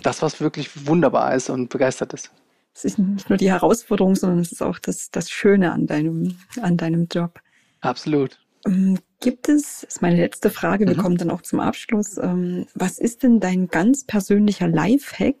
das, 0.02 0.22
was 0.22 0.40
wirklich 0.40 0.86
wunderbar 0.86 1.34
ist 1.34 1.50
und 1.50 1.68
begeistert 1.68 2.12
ist. 2.14 2.30
Es 2.74 2.84
ist 2.84 2.98
nicht 2.98 3.30
nur 3.30 3.38
die 3.38 3.50
Herausforderung, 3.50 4.14
sondern 4.14 4.38
es 4.38 4.52
ist 4.52 4.62
auch 4.62 4.78
das, 4.78 5.10
das 5.10 5.30
Schöne 5.30 5.72
an 5.72 5.86
deinem, 5.86 6.36
an 6.60 6.76
deinem 6.76 7.08
Job. 7.10 7.40
Absolut. 7.80 8.38
Ähm, 8.66 8.98
gibt 9.20 9.48
es, 9.48 9.80
das 9.80 9.94
ist 9.94 10.02
meine 10.02 10.16
letzte 10.16 10.50
Frage, 10.50 10.86
wir 10.86 10.94
mhm. 10.94 11.00
kommen 11.00 11.16
dann 11.16 11.30
auch 11.30 11.42
zum 11.42 11.60
Abschluss. 11.60 12.18
Ähm, 12.18 12.66
was 12.74 12.98
ist 12.98 13.22
denn 13.22 13.40
dein 13.40 13.68
ganz 13.68 14.04
persönlicher 14.04 14.68
Lifehack, 14.68 15.36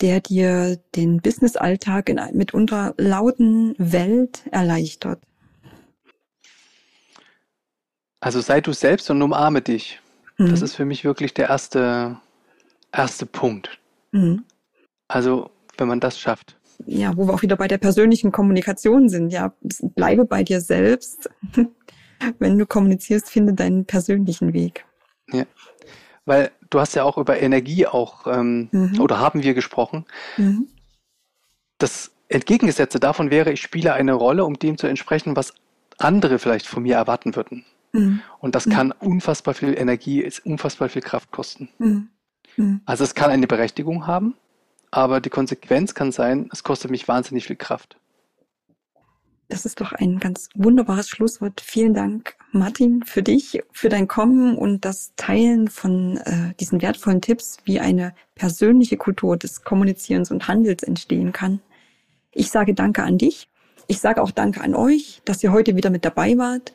der 0.00 0.20
dir 0.20 0.78
den 0.94 1.20
Businessalltag 1.20 2.08
in 2.08 2.20
mitunter 2.32 2.94
lauten 2.96 3.74
Welt 3.78 4.42
erleichtert? 4.50 5.20
Also 8.20 8.40
sei 8.40 8.60
du 8.60 8.72
selbst 8.72 9.10
und 9.10 9.22
umarme 9.22 9.62
dich. 9.62 10.00
Mhm. 10.38 10.50
Das 10.50 10.62
ist 10.62 10.74
für 10.74 10.84
mich 10.84 11.04
wirklich 11.04 11.34
der 11.34 11.48
erste, 11.48 12.16
erste 12.92 13.26
Punkt. 13.26 13.78
Mhm. 14.12 14.44
Also, 15.08 15.50
wenn 15.76 15.88
man 15.88 16.00
das 16.00 16.18
schafft. 16.18 16.56
Ja, 16.86 17.16
wo 17.16 17.26
wir 17.26 17.34
auch 17.34 17.42
wieder 17.42 17.56
bei 17.56 17.68
der 17.68 17.78
persönlichen 17.78 18.30
Kommunikation 18.30 19.08
sind. 19.08 19.30
Ja, 19.30 19.52
bleibe 19.94 20.24
bei 20.24 20.44
dir 20.44 20.60
selbst. 20.60 21.28
wenn 22.38 22.58
du 22.58 22.66
kommunizierst, 22.66 23.30
finde 23.30 23.54
deinen 23.54 23.84
persönlichen 23.84 24.52
Weg. 24.52 24.84
Ja. 25.32 25.44
Weil 26.24 26.50
du 26.70 26.80
hast 26.80 26.94
ja 26.94 27.04
auch 27.04 27.18
über 27.18 27.40
Energie 27.40 27.86
auch 27.86 28.26
ähm, 28.26 28.68
mhm. 28.72 29.00
oder 29.00 29.18
haben 29.18 29.42
wir 29.42 29.54
gesprochen. 29.54 30.04
Mhm. 30.36 30.68
Das 31.78 32.10
Entgegengesetzte 32.28 33.00
davon 33.00 33.30
wäre, 33.30 33.52
ich 33.52 33.60
spiele 33.60 33.94
eine 33.94 34.12
Rolle, 34.12 34.44
um 34.44 34.58
dem 34.58 34.76
zu 34.76 34.86
entsprechen, 34.86 35.36
was 35.36 35.54
andere 35.98 36.38
vielleicht 36.38 36.66
von 36.66 36.82
mir 36.82 36.96
erwarten 36.96 37.36
würden. 37.36 37.64
Mhm. 37.92 38.20
Und 38.38 38.54
das 38.54 38.66
mhm. 38.66 38.70
kann 38.70 38.92
unfassbar 38.92 39.54
viel 39.54 39.76
Energie, 39.78 40.28
unfassbar 40.44 40.88
viel 40.88 41.02
Kraft 41.02 41.30
kosten. 41.30 41.68
Mhm. 41.78 42.08
Mhm. 42.56 42.80
Also 42.84 43.04
es 43.04 43.14
kann 43.14 43.30
eine 43.30 43.46
Berechtigung 43.46 44.06
haben, 44.06 44.34
aber 44.90 45.20
die 45.20 45.30
Konsequenz 45.30 45.94
kann 45.94 46.12
sein, 46.12 46.48
es 46.52 46.62
kostet 46.62 46.90
mich 46.90 47.08
wahnsinnig 47.08 47.46
viel 47.46 47.56
Kraft. 47.56 47.96
Das 49.48 49.64
ist 49.64 49.80
doch 49.80 49.92
ein 49.92 50.18
ganz 50.18 50.50
wunderbares 50.54 51.08
Schlusswort. 51.08 51.62
Vielen 51.62 51.94
Dank, 51.94 52.36
Martin, 52.52 53.02
für 53.04 53.22
dich, 53.22 53.62
für 53.72 53.88
dein 53.88 54.06
Kommen 54.06 54.58
und 54.58 54.84
das 54.84 55.14
Teilen 55.16 55.68
von 55.68 56.18
äh, 56.18 56.54
diesen 56.60 56.82
wertvollen 56.82 57.22
Tipps, 57.22 57.56
wie 57.64 57.80
eine 57.80 58.14
persönliche 58.34 58.98
Kultur 58.98 59.38
des 59.38 59.64
Kommunizierens 59.64 60.30
und 60.30 60.48
Handels 60.48 60.82
entstehen 60.82 61.32
kann. 61.32 61.60
Ich 62.32 62.50
sage 62.50 62.74
Danke 62.74 63.02
an 63.04 63.16
dich. 63.16 63.48
Ich 63.86 64.00
sage 64.00 64.22
auch 64.22 64.32
Danke 64.32 64.60
an 64.60 64.74
euch, 64.74 65.22
dass 65.24 65.42
ihr 65.42 65.50
heute 65.50 65.76
wieder 65.76 65.88
mit 65.88 66.04
dabei 66.04 66.36
wart. 66.36 66.74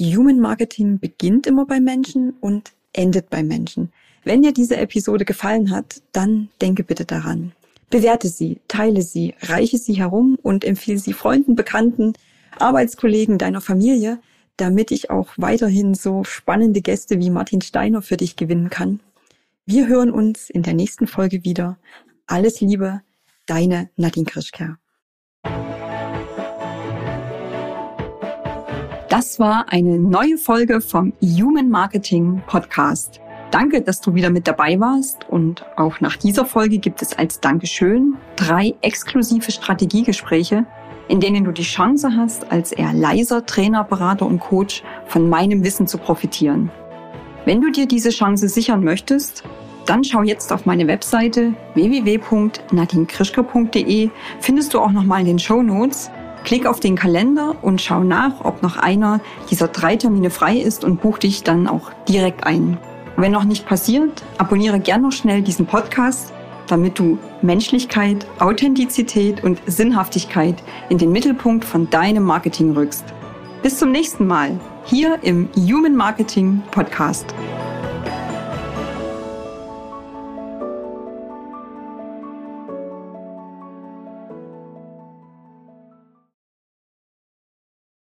Human 0.00 0.40
Marketing 0.40 0.98
beginnt 0.98 1.46
immer 1.46 1.66
bei 1.66 1.78
Menschen 1.78 2.34
und 2.40 2.72
endet 2.94 3.28
bei 3.28 3.42
Menschen. 3.42 3.92
Wenn 4.24 4.40
dir 4.40 4.52
diese 4.52 4.78
Episode 4.78 5.26
gefallen 5.26 5.70
hat, 5.70 6.00
dann 6.12 6.48
denke 6.62 6.84
bitte 6.84 7.04
daran. 7.04 7.52
Bewerte 7.90 8.28
sie, 8.28 8.60
teile 8.68 9.02
sie, 9.02 9.34
reiche 9.42 9.78
sie 9.78 9.94
herum 9.94 10.38
und 10.42 10.64
empfehle 10.64 10.98
sie 10.98 11.12
Freunden, 11.12 11.54
Bekannten, 11.54 12.14
Arbeitskollegen 12.58 13.38
deiner 13.38 13.60
Familie, 13.60 14.20
damit 14.56 14.90
ich 14.90 15.10
auch 15.10 15.28
weiterhin 15.36 15.94
so 15.94 16.24
spannende 16.24 16.80
Gäste 16.80 17.18
wie 17.18 17.30
Martin 17.30 17.60
Steiner 17.60 18.02
für 18.02 18.16
dich 18.16 18.36
gewinnen 18.36 18.70
kann. 18.70 19.00
Wir 19.66 19.86
hören 19.86 20.10
uns 20.10 20.50
in 20.50 20.62
der 20.62 20.74
nächsten 20.74 21.06
Folge 21.06 21.44
wieder. 21.44 21.78
Alles 22.26 22.60
Liebe, 22.60 23.00
deine 23.46 23.90
Nadine 23.96 24.26
Krischker. 24.26 24.78
Das 29.08 29.38
war 29.38 29.72
eine 29.72 29.98
neue 29.98 30.38
Folge 30.38 30.80
vom 30.80 31.12
Human 31.22 31.68
Marketing 31.68 32.42
Podcast. 32.46 33.20
Danke, 33.54 33.82
dass 33.82 34.00
du 34.00 34.16
wieder 34.16 34.30
mit 34.30 34.48
dabei 34.48 34.80
warst 34.80 35.30
und 35.30 35.64
auch 35.76 36.00
nach 36.00 36.16
dieser 36.16 36.44
Folge 36.44 36.78
gibt 36.78 37.02
es 37.02 37.16
als 37.16 37.38
Dankeschön 37.38 38.16
drei 38.34 38.74
exklusive 38.80 39.52
Strategiegespräche, 39.52 40.66
in 41.06 41.20
denen 41.20 41.44
du 41.44 41.52
die 41.52 41.62
Chance 41.62 42.16
hast, 42.16 42.50
als 42.50 42.72
eher 42.72 42.92
leiser 42.92 43.46
Trainer, 43.46 43.84
Berater 43.84 44.26
und 44.26 44.40
Coach 44.40 44.82
von 45.06 45.28
meinem 45.28 45.62
Wissen 45.62 45.86
zu 45.86 45.98
profitieren. 45.98 46.72
Wenn 47.44 47.60
du 47.60 47.70
dir 47.70 47.86
diese 47.86 48.10
Chance 48.10 48.48
sichern 48.48 48.82
möchtest, 48.82 49.44
dann 49.86 50.02
schau 50.02 50.24
jetzt 50.24 50.52
auf 50.52 50.66
meine 50.66 50.88
Webseite 50.88 51.54
www.nadinkrischker.de, 51.74 54.10
findest 54.40 54.74
du 54.74 54.80
auch 54.80 54.90
nochmal 54.90 55.20
in 55.20 55.26
den 55.26 55.38
Show 55.38 55.62
Notes. 55.62 56.10
Klick 56.42 56.66
auf 56.66 56.80
den 56.80 56.96
Kalender 56.96 57.54
und 57.62 57.80
schau 57.80 58.02
nach, 58.02 58.44
ob 58.44 58.64
noch 58.64 58.78
einer 58.78 59.20
dieser 59.48 59.68
drei 59.68 59.94
Termine 59.94 60.30
frei 60.30 60.56
ist 60.56 60.82
und 60.82 61.00
buch 61.00 61.18
dich 61.18 61.44
dann 61.44 61.68
auch 61.68 61.92
direkt 62.08 62.48
ein. 62.48 62.78
Wenn 63.16 63.30
noch 63.30 63.44
nicht 63.44 63.64
passiert, 63.64 64.24
abonniere 64.38 64.80
gern 64.80 65.02
noch 65.02 65.12
schnell 65.12 65.42
diesen 65.42 65.66
Podcast, 65.66 66.32
damit 66.66 66.98
du 66.98 67.18
Menschlichkeit, 67.42 68.26
Authentizität 68.40 69.44
und 69.44 69.60
Sinnhaftigkeit 69.66 70.62
in 70.88 70.98
den 70.98 71.12
Mittelpunkt 71.12 71.64
von 71.64 71.88
deinem 71.90 72.24
Marketing 72.24 72.72
rückst. 72.72 73.04
Bis 73.62 73.78
zum 73.78 73.92
nächsten 73.92 74.26
Mal 74.26 74.58
hier 74.84 75.18
im 75.22 75.48
Human 75.56 75.94
Marketing 75.94 76.62
Podcast. 76.72 77.32